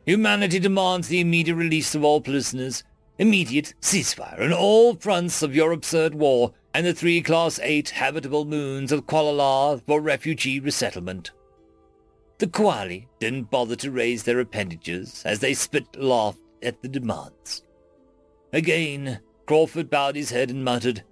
[0.08, 2.82] Humanity demands the immediate release of all prisoners
[3.18, 8.46] immediate ceasefire on all fronts of your absurd war and the three Class 8 habitable
[8.46, 11.32] moons of Qualallah for refugee resettlement.
[12.38, 17.64] The Quali didn't bother to raise their appendages as they spit laughed at the demands.
[18.54, 21.04] Again, Crawford bowed his head and muttered,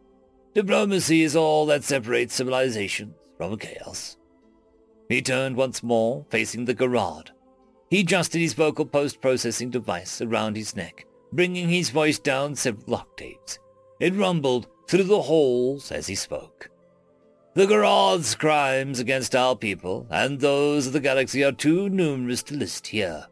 [0.55, 4.17] Diplomacy is all that separates civilizations from chaos.
[5.11, 7.33] He turned once more, facing the Garad.
[7.91, 13.59] He adjusted his vocal post-processing device around his neck bringing his voice down several octaves.
[14.01, 16.71] It rumbled through the halls as he spoke.
[17.55, 22.55] The Garad's crimes against our people and those of the galaxy are too numerous to
[22.55, 23.27] list here.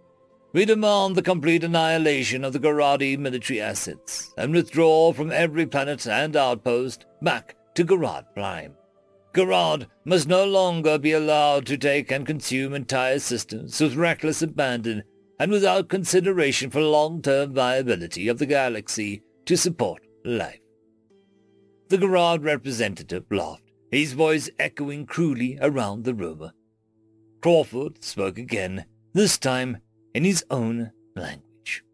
[0.53, 6.07] We demand the complete annihilation of the Garadi military assets and withdraw from every planet
[6.07, 8.75] and outpost back to Garad Prime.
[9.35, 15.03] Garad must no longer be allowed to take and consume entire systems with reckless abandon
[15.39, 20.61] and without consideration for long-term viability of the galaxy to support life.
[21.89, 26.51] The Garad representative laughed his voice echoing cruelly around the room.
[27.41, 29.79] Crawford spoke again, this time
[30.15, 31.85] in his own language.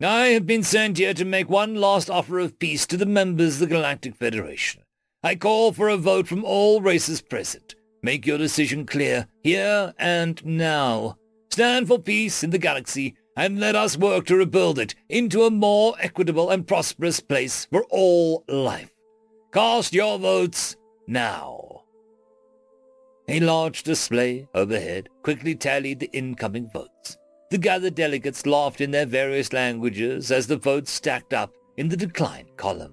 [0.00, 3.54] I have been sent here to make one last offer of peace to the members
[3.54, 4.83] of the Galactic Federation.
[5.24, 7.76] I call for a vote from all races present.
[8.02, 11.16] Make your decision clear, here and now.
[11.50, 15.50] Stand for peace in the galaxy, and let us work to rebuild it into a
[15.50, 18.90] more equitable and prosperous place for all life.
[19.50, 21.84] Cast your votes now.
[23.26, 27.16] A large display overhead quickly tallied the incoming votes.
[27.50, 31.96] The gathered delegates laughed in their various languages as the votes stacked up in the
[31.96, 32.92] decline column.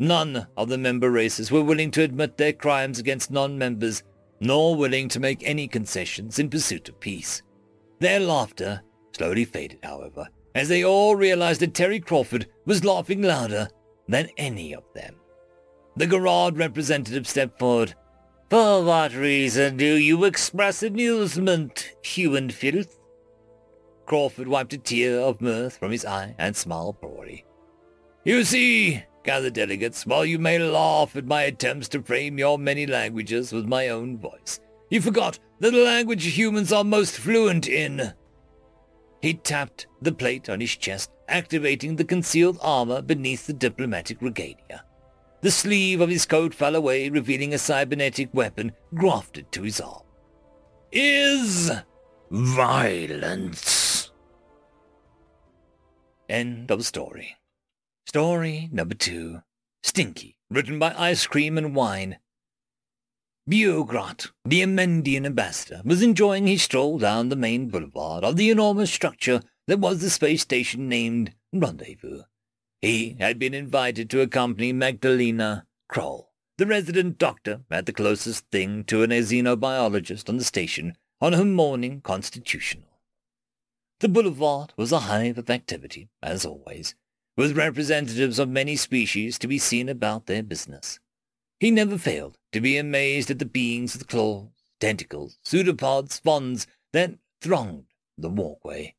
[0.00, 4.02] None of the member races were willing to admit their crimes against non-members,
[4.40, 7.42] nor willing to make any concessions in pursuit of peace.
[7.98, 8.80] Their laughter
[9.14, 13.68] slowly faded, however, as they all realized that Terry Crawford was laughing louder
[14.08, 15.16] than any of them.
[15.96, 17.94] The Garad representative stepped forward.
[18.48, 22.98] For what reason do you express amusement, human filth?
[24.06, 27.44] Crawford wiped a tear of mirth from his eye and smiled broadly.
[28.24, 32.86] You see, gathered delegates, while you may laugh at my attempts to frame your many
[32.86, 38.12] languages with my own voice, you forgot that the language humans are most fluent in.
[39.22, 44.84] He tapped the plate on his chest, activating the concealed armor beneath the diplomatic regalia.
[45.42, 50.02] The sleeve of his coat fell away, revealing a cybernetic weapon grafted to his arm.
[50.92, 51.70] Is
[52.30, 54.10] violence.
[56.28, 57.36] End of story.
[58.10, 59.40] Story number two.
[59.84, 62.18] Stinky, written by Ice Cream and Wine.
[63.48, 68.90] Buogrot, the Amendian ambassador, was enjoying his stroll down the main boulevard of the enormous
[68.90, 72.22] structure that was the space station named Rendezvous.
[72.80, 78.82] He had been invited to accompany Magdalena Kroll, the resident doctor at the closest thing
[78.86, 82.88] to an xenobiologist on the station, on her morning constitutional.
[84.00, 86.96] The boulevard was a hive of activity, as always,
[87.40, 91.00] with representatives of many species to be seen about their business.
[91.58, 97.14] He never failed to be amazed at the beings with claws, tentacles, pseudopods, fawns that
[97.40, 97.86] thronged
[98.18, 98.94] the walkway.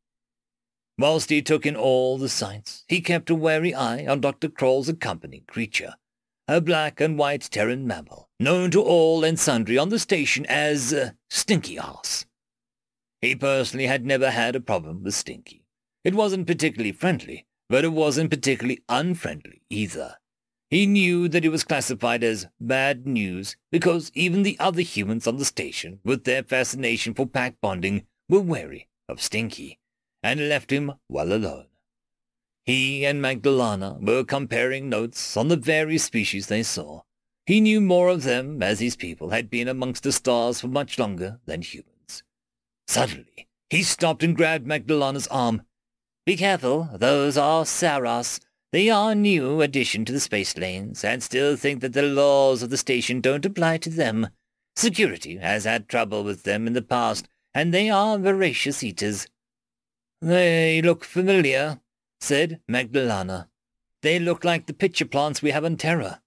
[0.98, 4.50] Whilst he took in all the sights, he kept a wary eye on Dr.
[4.50, 5.94] Kroll's accompanying creature,
[6.48, 10.92] a black and white Terran mammal, known to all and sundry on the station as
[10.92, 12.26] uh, Stinky Ass.
[13.22, 15.64] He personally had never had a problem with Stinky.
[16.04, 20.18] It wasn't particularly friendly, but it wasn't particularly unfriendly either.
[20.70, 25.38] He knew that it was classified as bad news because even the other humans on
[25.38, 29.80] the station, with their fascination for pack bonding, were wary of Stinky
[30.22, 31.68] and left him well alone.
[32.66, 37.04] He and Magdalena were comparing notes on the various species they saw.
[37.46, 41.00] He knew more of them, as his people had been amongst the stars for much
[41.00, 42.24] longer than humans.
[42.88, 45.64] Suddenly, he stopped and grabbed Magdalena's arm.
[46.26, 48.40] Be careful, those are Saros.
[48.72, 52.62] They are a new addition to the space lanes, and still think that the laws
[52.62, 54.30] of the station don't apply to them.
[54.76, 59.28] Security has had trouble with them in the past, and they are voracious eaters.
[60.22, 61.82] They look familiar,
[62.20, 63.50] said Magdalena.
[64.02, 66.22] They look like the pitcher plants we have on Terra.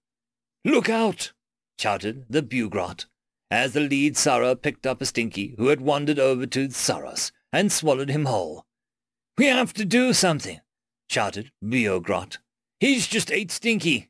[0.65, 1.31] Look out!
[1.79, 3.05] shouted the Bugrot,
[3.49, 7.71] as the lead Sara picked up a Stinky who had wandered over to Saros and
[7.71, 8.65] swallowed him whole.
[9.37, 10.61] We have to do something,
[11.09, 12.37] shouted Buogrot.
[12.79, 14.09] He's just ate Stinky.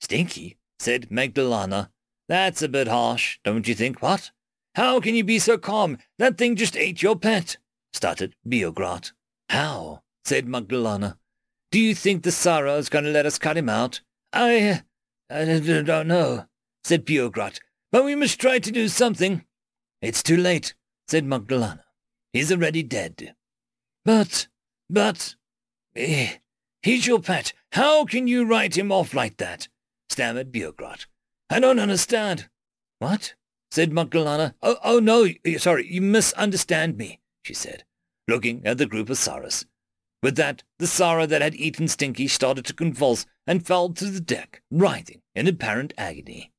[0.00, 0.58] Stinky?
[0.78, 1.90] said Magdalena.
[2.28, 4.30] That's a bit harsh, don't you think, what?
[4.74, 5.98] How can you be so calm?
[6.18, 7.58] That thing just ate your pet,
[7.92, 9.12] stuttered Buogrot.
[9.48, 10.02] How?
[10.24, 11.18] said Magdalena.
[11.70, 14.00] Do you think the Sara is going to let us cut him out?
[14.32, 14.82] I,
[15.30, 16.46] I don't know,
[16.82, 17.60] said Buogrot,
[17.92, 19.44] but we must try to do something.
[20.02, 20.74] It's too late,
[21.08, 21.84] said Magdalena.
[22.32, 23.34] He's already dead.
[24.04, 24.48] But,
[24.90, 25.34] but,
[25.96, 26.34] eh,
[26.82, 27.52] he's your pet.
[27.72, 29.68] How can you write him off like that?
[30.08, 31.06] stammered Buogrot.
[31.50, 32.48] I don't understand.
[32.98, 33.34] What?
[33.70, 34.54] said Magdalena.
[34.62, 37.84] Oh, oh no, sorry, you misunderstand me, she said
[38.28, 39.64] looking at the group of Saras.
[40.22, 44.20] With that, the Sara that had eaten Stinky started to convulse and fell to the
[44.20, 46.52] deck, writhing in apparent agony.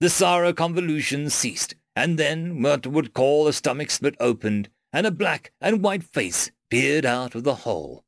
[0.00, 5.10] The Sara convulsions ceased, and then what would call a stomach split opened, and a
[5.10, 8.02] black and white face peered out of the hole.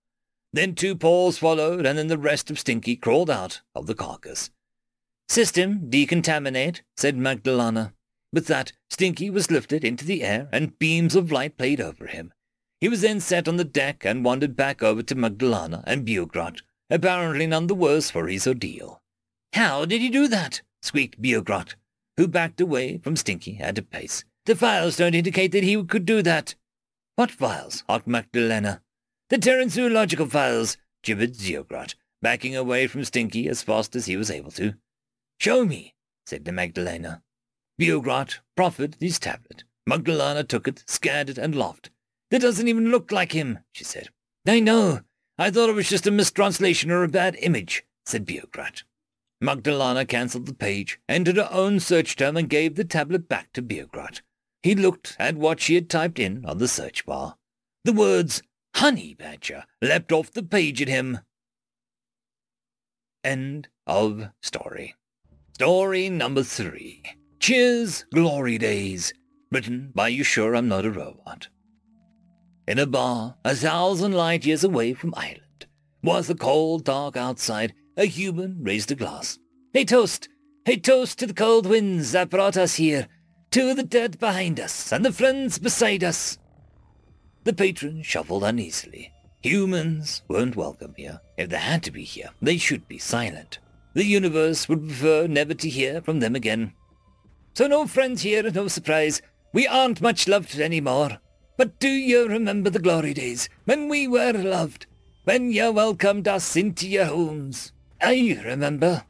[0.55, 4.49] Then two paws followed, and then the rest of Stinky crawled out of the carcass.
[5.29, 7.93] System decontaminate, said Magdalena.
[8.33, 12.33] With that, Stinky was lifted into the air, and beams of light played over him.
[12.81, 16.63] He was then set on the deck and wandered back over to Magdalena and Buogrot,
[16.89, 19.03] apparently none the worse for his ordeal.
[19.53, 20.63] How did he do that?
[20.81, 21.75] squeaked Buogrot.
[22.17, 24.25] who backed away from Stinky at a pace.
[24.47, 26.55] The files don't indicate that he could do that.
[27.17, 27.85] What files?
[27.89, 28.83] asked Magdalena.
[29.31, 34.31] The Terran zoological files, gibbered Zeograt, backing away from Stinky as fast as he was
[34.31, 34.75] able to.
[35.39, 35.95] Show me,
[36.27, 37.23] said the Magdalena.
[37.81, 39.65] Zeograt proffered his tablet.
[39.87, 41.91] Magdalena took it, scanned it, and laughed.
[42.31, 44.09] That doesn't even look like him, she said.
[44.47, 45.01] I know.
[45.39, 48.83] I thought it was just a mistranslation or a bad image, said Zeograt.
[49.41, 53.63] Magdalena cancelled the page, entered her own search term, and gave the tablet back to
[53.63, 54.23] Zeograt.
[54.65, 57.37] He looked at what she had typed in on the search bar.
[57.85, 58.43] The words
[58.75, 61.19] Honey Badger leapt off the page at him.
[63.23, 64.95] End of story.
[65.53, 67.03] Story number three.
[67.41, 69.13] Cheers, Glory Days.
[69.53, 71.49] Written by You Sure I'm Not a Robot.
[72.67, 75.67] In a bar a thousand light years away from Ireland,
[76.03, 79.39] was the cold dark outside, a human raised a glass.
[79.75, 80.31] A toast!
[80.67, 83.09] A toast to the cold winds that brought us here,
[83.55, 86.39] to the dead behind us, and the friends beside us.
[87.45, 89.13] The patron shuffled uneasily.
[89.43, 91.21] Humans weren't welcome here.
[91.37, 93.61] If they had to be here, they should be silent.
[93.93, 96.73] The universe would prefer never to hear from them again.
[97.53, 99.23] So no friends here, no surprise.
[99.53, 101.19] We aren't much loved anymore.
[101.57, 104.87] But do you remember the glory days when we were loved?
[105.23, 107.71] When you welcomed us into your homes?
[108.01, 109.05] I remember.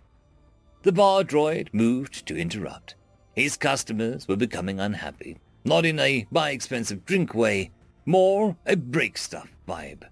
[0.83, 2.95] The bar droid moved to interrupt.
[3.35, 7.71] His customers were becoming unhappy, not in a buy expensive drink way,
[8.07, 10.05] more a break stuff vibe.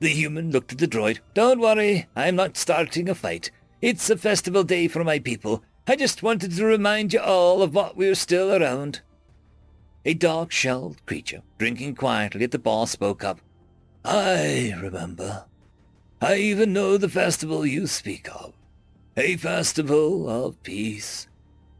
[0.00, 1.18] The human looked at the droid.
[1.34, 3.50] Don't worry, I'm not starting a fight.
[3.82, 5.62] It's a festival day for my people.
[5.86, 9.00] I just wanted to remind you all of what we're still around.
[10.04, 13.40] A dark-shelled creature, drinking quietly at the bar, spoke up.
[14.04, 15.46] I remember.
[16.20, 18.54] I even know the festival you speak of.
[19.16, 21.26] A festival of peace.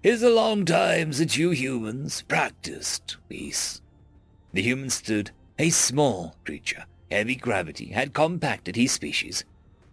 [0.04, 3.82] Is a long time since you humans practiced peace.
[4.52, 6.84] The human stood, a small creature.
[7.10, 9.44] Heavy gravity had compacted his species.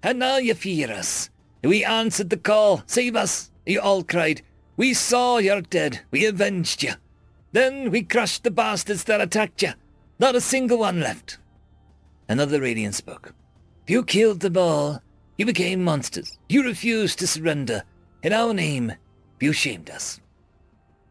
[0.04, 1.32] And now you fear us.
[1.64, 2.84] We answered the call.
[2.86, 4.44] Save us, you all cried.
[4.78, 6.02] We saw you're dead.
[6.12, 6.94] We avenged you.
[7.52, 9.72] Then we crushed the bastards that attacked you.
[10.20, 11.40] Not a single one left.
[12.30, 13.34] Another alien spoke.
[13.88, 15.02] You killed them all.
[15.36, 16.38] You became monsters.
[16.48, 17.84] You refused to surrender.
[18.22, 18.94] In our name,
[19.46, 20.20] you shamed us.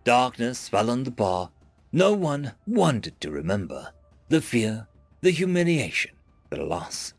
[0.03, 1.53] Darkness fell on the bar.
[1.93, 3.93] No one wanted to remember
[4.29, 4.89] the fear,
[5.21, 6.11] the humiliation,
[6.51, 7.15] the loss,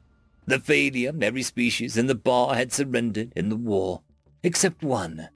[0.45, 4.02] the failure every species in the bar had surrendered in the war,
[4.44, 5.30] except one.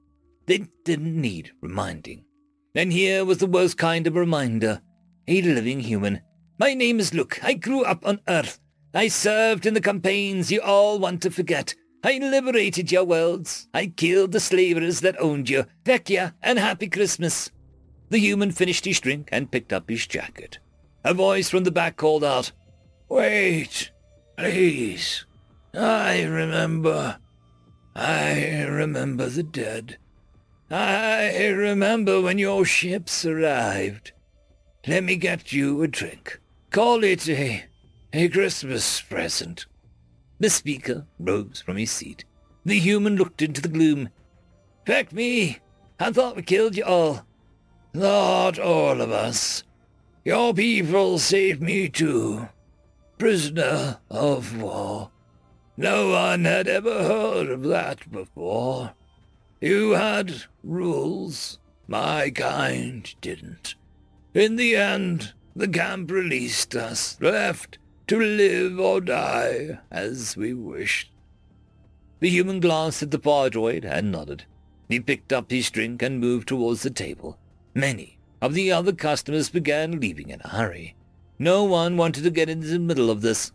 [0.44, 2.26] They didn't need reminding.
[2.74, 4.82] And here was the worst kind of reminder.
[5.28, 6.20] A living human.
[6.58, 7.40] My name is Luke.
[7.42, 8.60] I grew up on Earth.
[8.92, 11.74] I served in the campaigns you all want to forget.
[12.02, 13.68] I liberated your worlds.
[13.74, 15.66] I killed the slavers that owned you.
[15.84, 17.50] Vecchia and happy Christmas.
[18.08, 20.58] The human finished his drink and picked up his jacket.
[21.04, 22.52] A voice from the back called out,
[23.08, 23.90] Wait,
[24.36, 25.26] please.
[25.74, 27.18] I remember.
[27.94, 29.98] I remember the dead.
[30.70, 34.12] I remember when your ships arrived.
[34.86, 36.40] Let me get you a drink.
[36.70, 37.64] Call it a,
[38.12, 39.66] a Christmas present.
[40.40, 42.24] The speaker rose from his seat.
[42.64, 44.08] The human looked into the gloom.
[44.86, 45.58] Peck me!
[45.98, 47.26] I thought we killed you all.
[47.92, 49.64] Not all of us.
[50.24, 52.48] Your people saved me too.
[53.18, 55.10] Prisoner of war.
[55.76, 58.94] No one had ever heard of that before.
[59.60, 61.58] You had rules.
[61.86, 63.74] My kind didn't.
[64.32, 67.76] In the end, the camp released us, left
[68.10, 71.12] to live or die as we wished.
[72.18, 74.46] The human glanced at the droid and nodded.
[74.88, 77.38] He picked up his drink and moved towards the table.
[77.72, 80.96] Many of the other customers began leaving in a hurry.
[81.38, 83.52] No one wanted to get into the middle of this.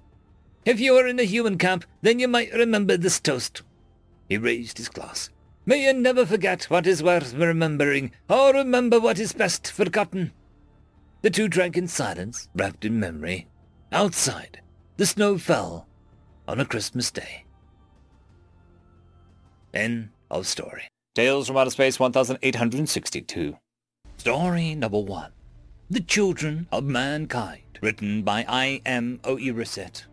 [0.63, 3.61] If you are in a human camp, then you might remember this toast.
[4.29, 5.29] He raised his glass.
[5.65, 10.31] May you never forget what is worth remembering, or remember what is best forgotten.
[11.23, 13.49] The two drank in silence, wrapped in memory.
[13.95, 14.59] Outside,
[14.97, 15.87] the snow fell
[16.49, 17.45] on a Christmas day.
[19.73, 20.89] End of story.
[21.15, 23.57] Tales from Outer Space 1862.
[24.17, 25.31] Story number one.
[25.89, 28.81] The Children of Mankind, written by I.
[28.85, 29.21] M.
[29.23, 30.05] Reset.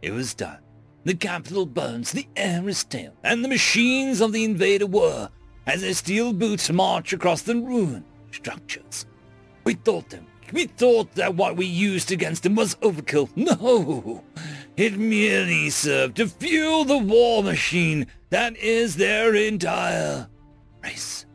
[0.00, 0.60] It was done.
[1.04, 5.28] The capital burns, the air is stale, and the machines of the invader whir
[5.66, 9.04] as their steel boots march across the ruined structures.
[9.64, 10.27] We thought them.
[10.52, 13.28] We thought that what we used against them was overkill.
[13.36, 14.24] No!
[14.76, 20.28] It merely served to fuel the war machine that is their entire
[20.84, 21.26] race.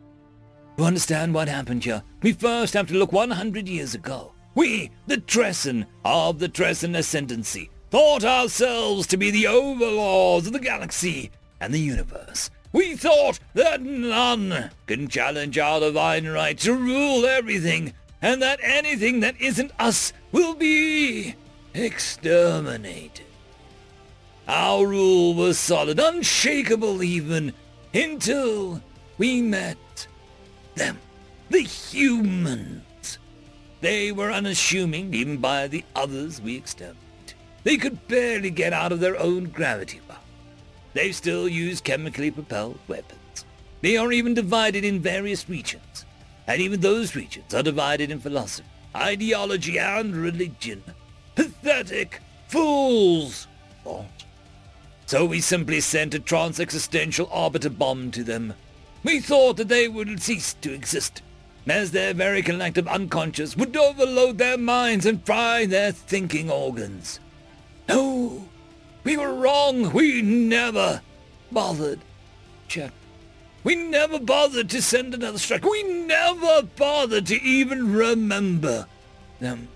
[0.77, 4.33] To understand what happened here, we first have to look 100 years ago.
[4.55, 10.59] We, the Tresson of the Tresson Ascendancy, thought ourselves to be the overlords of the
[10.59, 12.49] galaxy and the universe.
[12.71, 17.93] We thought that none can challenge our divine right to rule everything,
[18.23, 21.35] and that anything that isn't us will be
[21.73, 23.25] exterminated.
[24.47, 27.53] Our rule was solid, unshakable even,
[27.93, 28.81] until
[29.17, 30.07] we met
[30.75, 30.97] them,
[31.49, 33.19] the humans.
[33.81, 36.99] They were unassuming even by the others we exterminated.
[37.63, 40.19] They could barely get out of their own gravity well.
[40.93, 43.45] They still use chemically propelled weapons.
[43.81, 45.92] They are even divided in various regions,
[46.47, 50.83] and even those regions are divided in philosophy, ideology, and religion.
[51.35, 53.47] Pathetic fools!
[53.85, 54.05] Oh.
[55.05, 58.53] So we simply sent a trans-existential orbiter bomb to them.
[59.03, 61.21] We thought that they would cease to exist,
[61.67, 67.19] as their very collective unconscious would overload their minds and fry their thinking organs.
[67.89, 68.47] No,
[69.03, 69.91] we were wrong.
[69.91, 71.01] We never
[71.51, 71.99] bothered.
[72.67, 72.91] Check.
[73.63, 75.63] We never bothered to send another strike.
[75.63, 78.87] We never bothered to even remember
[79.39, 79.69] them.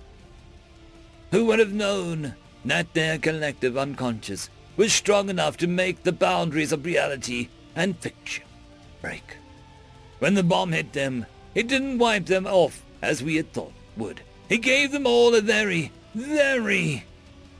[1.31, 2.35] Who would have known
[2.65, 8.43] that their collective unconscious was strong enough to make the boundaries of reality and fiction
[9.01, 9.37] break?
[10.19, 11.25] When the bomb hit them,
[11.55, 14.21] it didn't wipe them off as we had thought would.
[14.49, 17.03] It gave them all a very, very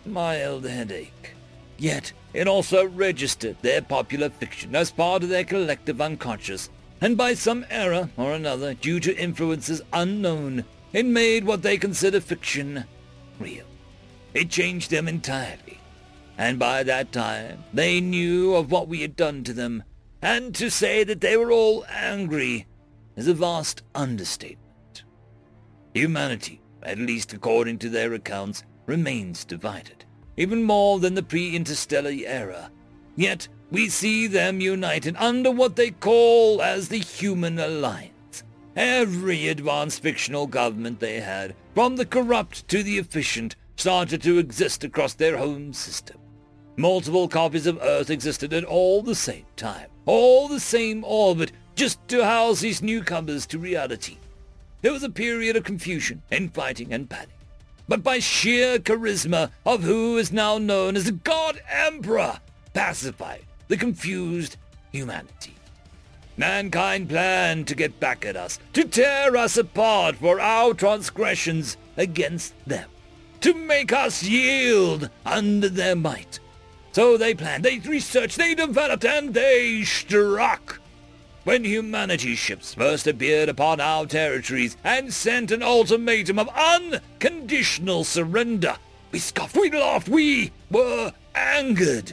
[0.06, 1.33] mild headache.
[1.77, 6.69] Yet it also registered their popular fiction as part of their collective unconscious,
[7.01, 12.22] and by some error or another, due to influences unknown, it made what they consider
[12.22, 12.85] fiction
[13.40, 13.66] real.
[14.35, 15.80] It changed them entirely,
[16.38, 19.82] and by that time they knew of what we had done to them,
[20.22, 22.67] and to say that they were all angry
[23.16, 25.06] is a vast understatement.
[25.95, 30.06] Humanity, at least according to their accounts, remains divided
[30.38, 32.72] even more than the pre-interstellar era.
[33.16, 38.43] Yet we see them united under what they call as the Human Alliance.
[38.75, 44.83] Every advanced fictional government they had, from the corrupt to the efficient, started to exist
[44.83, 46.17] across their home system.
[46.75, 52.07] Multiple copies of Earth existed at all the same time, all the same orbit, just
[52.07, 54.17] to house these newcomers to reality.
[54.83, 57.36] There was a period of confusion, infighting, and panic
[57.88, 62.40] but by sheer charisma of who is now known as the God Emperor,
[62.74, 64.57] pacified the confused
[64.91, 65.56] humanity.
[66.38, 72.53] Mankind planned to get back at us, to tear us apart for our transgressions against
[72.67, 72.90] them,
[73.41, 76.40] to make us yield under their might.
[76.91, 80.80] So they planned, they researched, they developed, and they struck
[81.48, 88.76] when humanity's ships first appeared upon our territories and sent an ultimatum of unconditional surrender.
[89.14, 92.11] We scoffed, we laughed, we were angered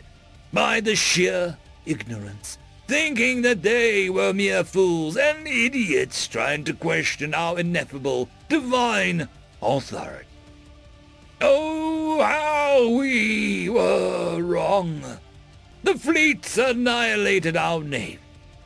[0.52, 7.34] by the sheer ignorance, thinking that they were mere fools and idiots trying to question
[7.34, 9.28] our ineffable divine
[9.60, 10.28] authority.
[11.40, 15.02] Oh, how we were wrong!
[15.82, 18.20] The fleets annihilated our navy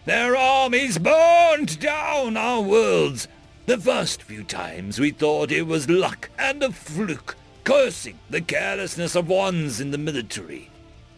[0.09, 3.29] their armies burned down our worlds.
[3.67, 9.15] The first few times we thought it was luck and a fluke, cursing the carelessness
[9.15, 10.71] of ones in the military.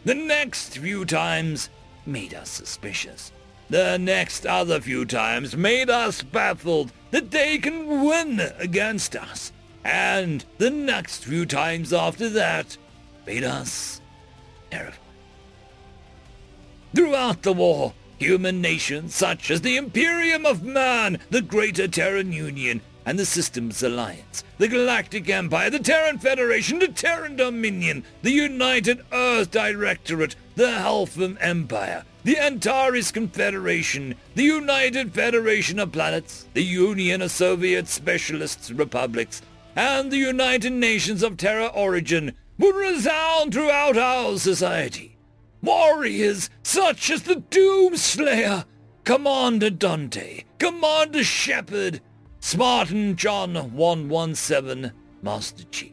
[0.05, 1.71] The next few times
[2.05, 3.31] made us suspicious.
[3.69, 9.53] The next other few times made us baffled that they can win against us.
[9.85, 12.77] And the next few times after that
[13.25, 14.01] made us
[14.73, 14.99] terrified.
[16.93, 22.83] Throughout the war, human nations such as the Imperium of Man, the Greater Terran Union,
[23.07, 29.01] and the Systems Alliance, the Galactic Empire, the Terran Federation, the Terran Dominion, the United
[29.11, 37.23] Earth Directorate, the Helghan Empire, the Antares Confederation, the United Federation of Planets, the Union
[37.23, 39.41] of Soviet Specialist Republics,
[39.75, 45.10] and the United Nations of Terra Origin would resound throughout our society.
[45.63, 48.65] Warriors such as the Doomslayer,
[49.05, 52.01] Commander Dante, Commander Shepard,
[52.41, 55.93] Spartan John 117, Master Chief,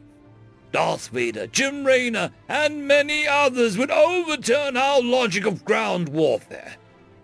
[0.72, 6.76] Darth Vader, Jim Raynor, and many others would overturn our logic of ground warfare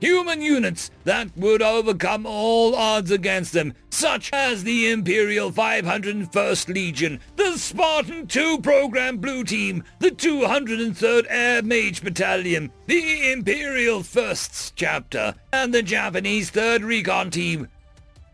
[0.04, 7.20] human units that would overcome all odds against them, such as the Imperial 501st Legion,
[7.36, 15.34] the Spartan 2 Program Blue Team, the 203rd Air Mage Battalion, the Imperial 1st Chapter,
[15.54, 17.68] and the Japanese 3rd Recon Team.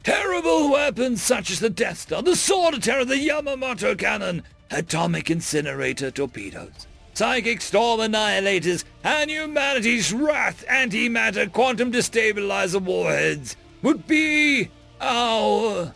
[0.02, 4.42] Terrible weapons such as the Death Star, the Sword of Terror, the Yamamoto Cannon,
[4.72, 6.88] atomic incinerator torpedoes,
[7.20, 14.70] psychic storm annihilators, and humanity's wrath antimatter quantum destabilizer warheads would be
[15.02, 15.92] our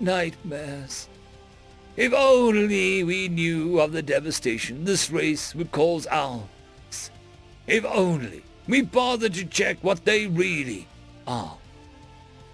[0.00, 1.08] nightmares.
[1.98, 7.10] If only we knew of the devastation this race would cause ours.
[7.66, 10.88] If only we bothered to check what they really
[11.26, 11.58] are.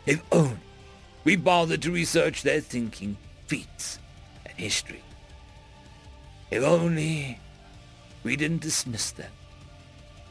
[0.06, 0.58] If only
[1.22, 3.16] we bothered to research their thinking,
[3.46, 4.00] feats,
[4.44, 5.04] and history.
[6.50, 7.38] If only
[8.22, 9.30] we didn't dismiss them.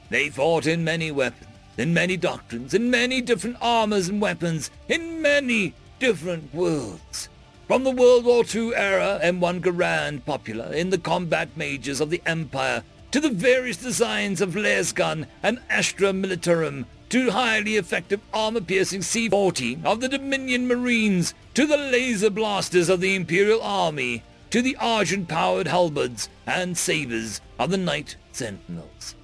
[0.10, 5.22] They fought in many weapons, in many doctrines, in many different armors and weapons, in
[5.22, 7.30] many different worlds.
[7.68, 12.22] From the World War II era, M1 Garand popular in the combat majors of the
[12.26, 14.56] Empire, to the various designs of
[14.96, 21.78] gun and Astra Militarum, to highly effective armor-piercing C-40 of the Dominion Marines, to the
[21.78, 28.16] laser blasters of the Imperial Army, to the Argent-powered halberds and sabers of the Night
[28.32, 29.16] Sentinels,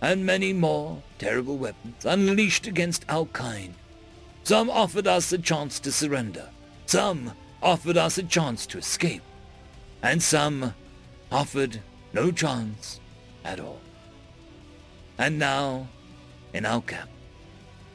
[0.00, 3.74] and many more terrible weapons unleashed against our kind.
[4.44, 6.48] Some offered us a chance to surrender.
[6.86, 7.32] Some
[7.62, 9.22] offered us a chance to escape.
[10.02, 10.74] And some
[11.30, 11.80] offered
[12.12, 13.00] no chance
[13.44, 13.80] at all.
[15.18, 15.88] And now,
[16.54, 17.10] in our camp,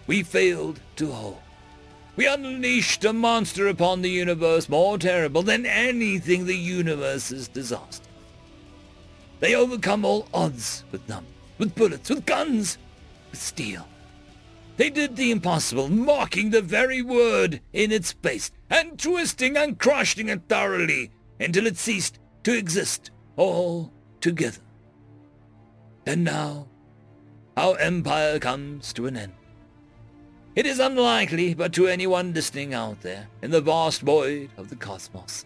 [0.06, 1.43] we failed to hold.
[2.16, 8.08] We unleashed a monster upon the universe more terrible than anything the universe has disaster.
[9.40, 12.78] They overcome all odds with numbers, with bullets, with guns,
[13.32, 13.88] with steel.
[14.78, 20.30] They did the impossible, mocking the very word in its place, and twisting and crushing
[20.30, 24.62] it thoroughly until it ceased to exist all together.
[26.06, 26.68] And now,
[27.58, 29.34] our empire comes to an end.
[30.56, 34.76] It is unlikely, but to anyone listening out there in the vast void of the
[34.76, 35.46] cosmos.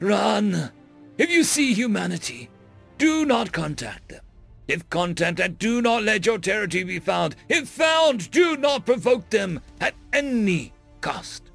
[0.00, 0.70] Run!
[1.18, 2.48] If you see humanity,
[2.96, 4.22] do not contact them.
[4.66, 7.36] If contacted, do not let your territory be found.
[7.50, 10.72] If found, do not provoke them at any
[11.02, 11.50] cost.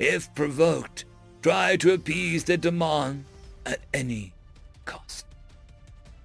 [0.00, 1.04] If provoked,
[1.40, 3.26] try to appease their demand
[3.64, 4.32] at any
[4.86, 5.24] cost.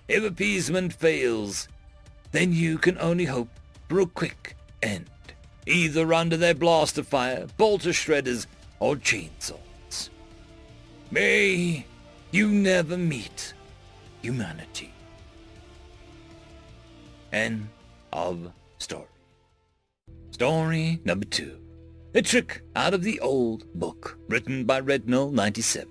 [0.08, 1.68] If appeasement fails,
[2.32, 3.50] then you can only hope
[3.88, 5.08] for a quick end
[5.66, 8.48] either under their blaster fire, bolter shredders,
[8.80, 10.10] or chainsaws.
[11.12, 11.86] May
[12.32, 13.54] you never meet
[14.22, 14.92] humanity.
[17.32, 17.70] End
[18.12, 19.06] of story.
[20.32, 21.60] Story number two.
[22.16, 25.90] A trick out of the old book, written by Rednull 97.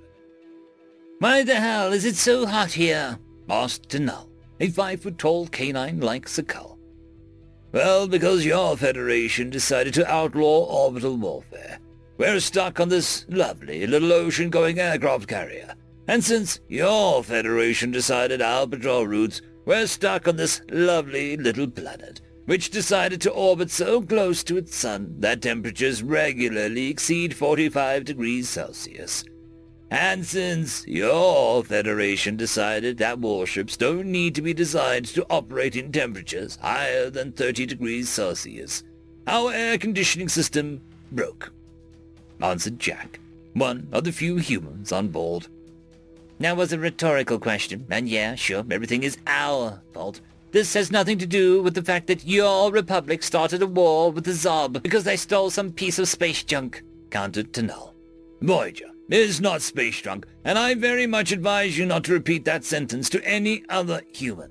[1.18, 3.18] Why the hell is it so hot here?
[3.49, 4.28] asked Tanal,
[4.60, 6.72] a five-foot-tall canine like Sakal.
[7.73, 11.78] Well, because your Federation decided to outlaw orbital warfare.
[12.18, 15.75] We're stuck on this lovely little ocean-going aircraft carrier.
[16.07, 22.20] And since your Federation decided our patrol routes, we're stuck on this lovely little planet,
[22.44, 28.51] which decided to orbit so close to its sun that temperatures regularly exceed 45 degrees
[28.51, 29.25] Celsius.
[29.92, 35.92] And since your Federation decided that warships don't need to be designed to operate in
[35.92, 38.84] temperatures higher than 30 degrees Celsius,
[39.26, 40.80] our air conditioning system
[41.12, 41.52] broke,
[42.40, 43.20] answered Jack,
[43.52, 45.48] one of the few humans on board.
[46.40, 50.22] That was a rhetorical question, and yeah, sure, everything is our fault.
[50.52, 54.24] This has nothing to do with the fact that your republic started a war with
[54.24, 57.92] the Zob because they stole some piece of space junk, countered Tanal.
[58.40, 62.64] Voyager, is not space drunk, and I very much advise you not to repeat that
[62.64, 64.50] sentence to any other human.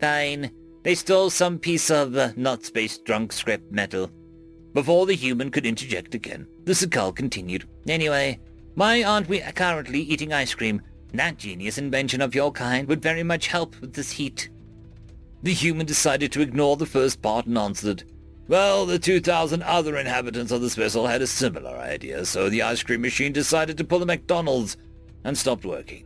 [0.00, 0.50] Fine.
[0.82, 4.10] They stole some piece of uh, not space drunk scrap metal.
[4.74, 7.66] Before the human could interject again, the Sakal continued.
[7.88, 8.40] Anyway,
[8.74, 10.82] why aren't we currently eating ice cream?
[11.12, 14.50] That genius invention of your kind would very much help with this heat.
[15.44, 18.04] The human decided to ignore the first part and answered,
[18.48, 22.82] well, the 2,000 other inhabitants of this vessel had a similar idea, so the ice
[22.82, 24.76] cream machine decided to pull a McDonald's
[25.24, 26.04] and stopped working.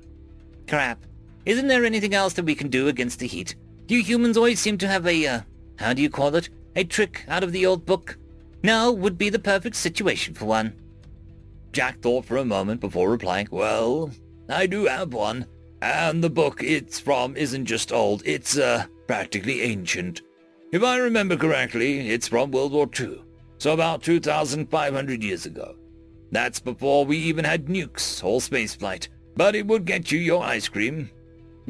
[0.68, 1.04] Crap.
[1.44, 3.56] Isn't there anything else that we can do against the heat?
[3.88, 5.40] You humans always seem to have a, uh,
[5.76, 6.50] how do you call it?
[6.76, 8.18] A trick out of the old book.
[8.62, 10.74] Now would be the perfect situation for one.
[11.72, 14.10] Jack thought for a moment before replying, Well,
[14.48, 15.46] I do have one.
[15.80, 20.22] And the book it's from isn't just old, it's, uh, practically ancient.
[20.70, 23.22] If I remember correctly, it's from World War II,
[23.56, 25.76] so about 2,500 years ago.
[26.30, 30.68] That's before we even had nukes or spaceflight, but it would get you your ice
[30.68, 31.10] cream.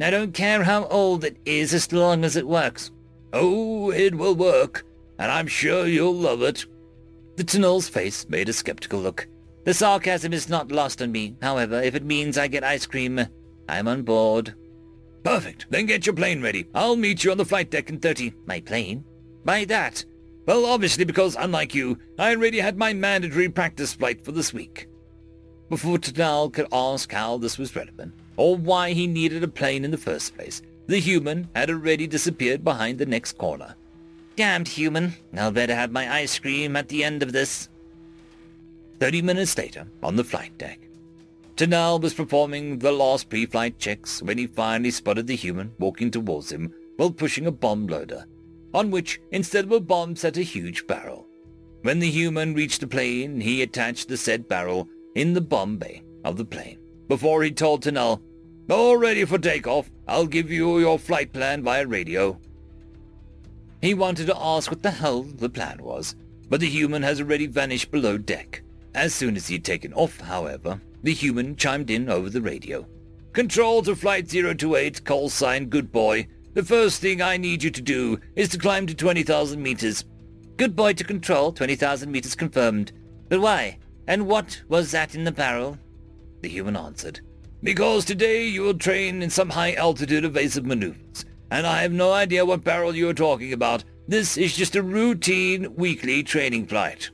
[0.01, 2.91] I don't care how old it is as long as it works.
[3.31, 4.85] Oh, it will work,
[5.17, 6.65] and I'm sure you'll love it.
[7.37, 9.29] The Tanal's face made a skeptical look.
[9.63, 11.37] The sarcasm is not lost on me.
[11.41, 13.25] However, if it means I get ice cream,
[13.69, 14.55] I'm on board.
[15.23, 15.67] Perfect.
[15.69, 16.65] Then get your plane ready.
[16.73, 18.33] I'll meet you on the flight deck in 30.
[18.45, 19.03] My plane?
[19.43, 20.05] Why that?
[20.45, 24.87] Well, obviously because, unlike you, I already had my mandatory practice flight for this week.
[25.69, 29.91] Before Tanal could ask how this was relevant, or why he needed a plane in
[29.91, 33.75] the first place, the human had already disappeared behind the next corner.
[34.35, 35.13] Damned human.
[35.37, 37.69] I'll better have my ice cream at the end of this.
[38.99, 40.79] Thirty minutes later, on the flight deck,
[41.59, 46.49] Tanal was performing the last pre-flight checks when he finally spotted the human walking towards
[46.49, 48.23] him while pushing a bomb loader,
[48.73, 51.27] on which, instead of a bomb, sat a huge barrel.
[51.81, 56.01] When the human reached the plane, he attached the said barrel in the bomb bay
[56.23, 56.79] of the plane.
[57.09, 58.21] Before he told Tanal,
[58.69, 62.39] all ready for takeoff, I'll give you your flight plan via radio.
[63.81, 66.15] He wanted to ask what the hell the plan was,
[66.47, 68.61] but the human has already vanished below deck.
[68.95, 72.85] As soon as he'd taken off, however, the human chimed in over the radio.
[73.33, 76.27] Control to Flight 028, call sign Good Boy.
[76.53, 80.05] The first thing I need you to do is to climb to 20,000 meters.
[80.57, 82.91] Good Boy to Control, 20,000 meters confirmed.
[83.29, 83.77] But why?
[84.07, 85.77] And what was that in the barrel?
[86.41, 87.21] The human answered.
[87.61, 92.45] Because today you will train in some high-altitude evasive maneuvers, and I have no idea
[92.45, 93.83] what barrel you are talking about.
[94.07, 97.09] This is just a routine weekly training flight.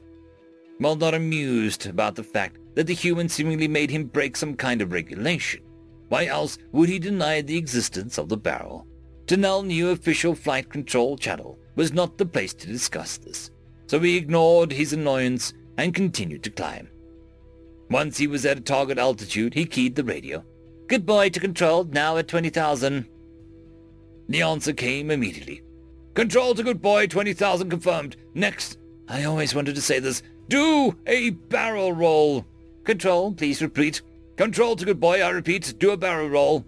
[0.80, 4.92] Not amused about the fact that the human seemingly made him break some kind of
[4.92, 5.62] regulation,
[6.10, 8.86] why else would he deny the existence of the barrel?
[9.26, 13.50] Tanal knew official flight control channel was not the place to discuss this,
[13.88, 16.90] so he ignored his annoyance and continued to climb.
[17.90, 20.44] Once he was at a target altitude, he keyed the radio.
[20.88, 23.08] Good boy to control, now at 20,000.
[24.30, 25.62] The answer came immediately.
[26.14, 28.16] Control to good boy, 20,000 confirmed.
[28.34, 32.45] Next, I always wanted to say this, do a barrel roll.
[32.85, 34.01] Control, please repeat.
[34.38, 36.64] Control to good boy, I repeat, do a barrel roll.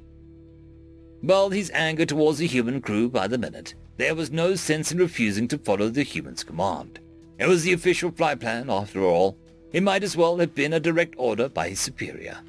[1.21, 3.75] Well, his anger towards the human grew by the minute.
[3.97, 6.99] There was no sense in refusing to follow the human's command.
[7.37, 9.37] It was the official flight plan, after all.
[9.71, 12.39] It might as well have been a direct order by his superior.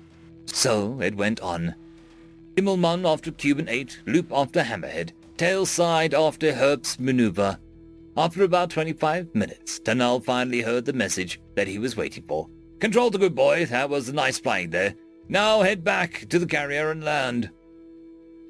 [0.46, 1.74] So it went on.
[2.56, 7.58] Immelmann after Cuban 8, loop after Hammerhead, tail side after Herbst maneuver.
[8.16, 12.48] After about 25 minutes, Tanal finally heard the message that he was waiting for.
[12.80, 14.94] Control the good boy, that was a nice flying there.
[15.28, 17.50] Now head back to the carrier and land.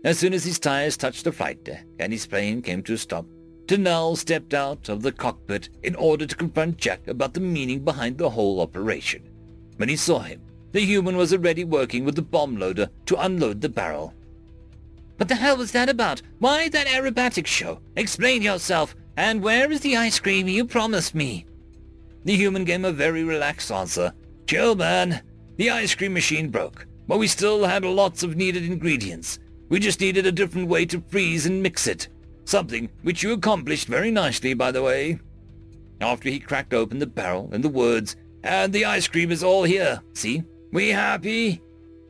[0.04, 2.98] As soon as his tires touched the flight deck and his plane came to a
[2.98, 3.26] stop,
[3.66, 8.16] Tanal stepped out of the cockpit in order to confront Jack about the meaning behind
[8.16, 9.22] the whole operation.
[9.76, 10.40] When he saw him,
[10.72, 14.14] the human was already working with the bomb loader to unload the barrel.
[15.16, 16.22] What the hell was that about?
[16.38, 17.80] Why that aerobatic show?
[17.96, 18.94] Explain yourself.
[19.16, 21.44] And where is the ice cream you promised me?
[22.24, 24.12] The human gave a very relaxed answer.
[24.48, 25.20] Chill, man.
[25.58, 29.38] The ice cream machine broke, but we still had lots of needed ingredients.
[29.68, 32.08] We just needed a different way to freeze and mix it.
[32.46, 35.20] Something which you accomplished very nicely, by the way.
[36.00, 39.64] After he cracked open the barrel and the words, and the ice cream is all
[39.64, 40.42] here, see?
[40.72, 41.60] We happy?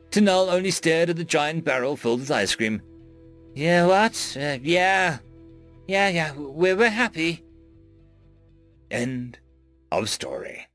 [0.09, 2.81] Tanal only stared at the giant barrel filled with ice cream.
[3.53, 4.37] Yeah, what?
[4.39, 5.17] Uh, yeah.
[5.89, 7.43] Yeah, yeah, we're, we're happy.
[8.89, 9.39] End
[9.91, 10.68] of story.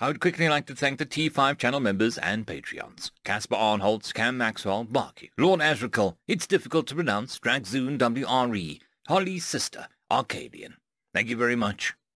[0.00, 3.10] I would quickly like to thank the T5 channel members and Patreons.
[3.24, 8.78] Caspar Arnholtz, Cam Maxwell, Barky, Lord Azrakal, It's Difficult to Pronounce, Dragzoon WRE,
[9.08, 10.76] Holly's Sister, Arcadian.
[11.12, 11.94] Thank you very much.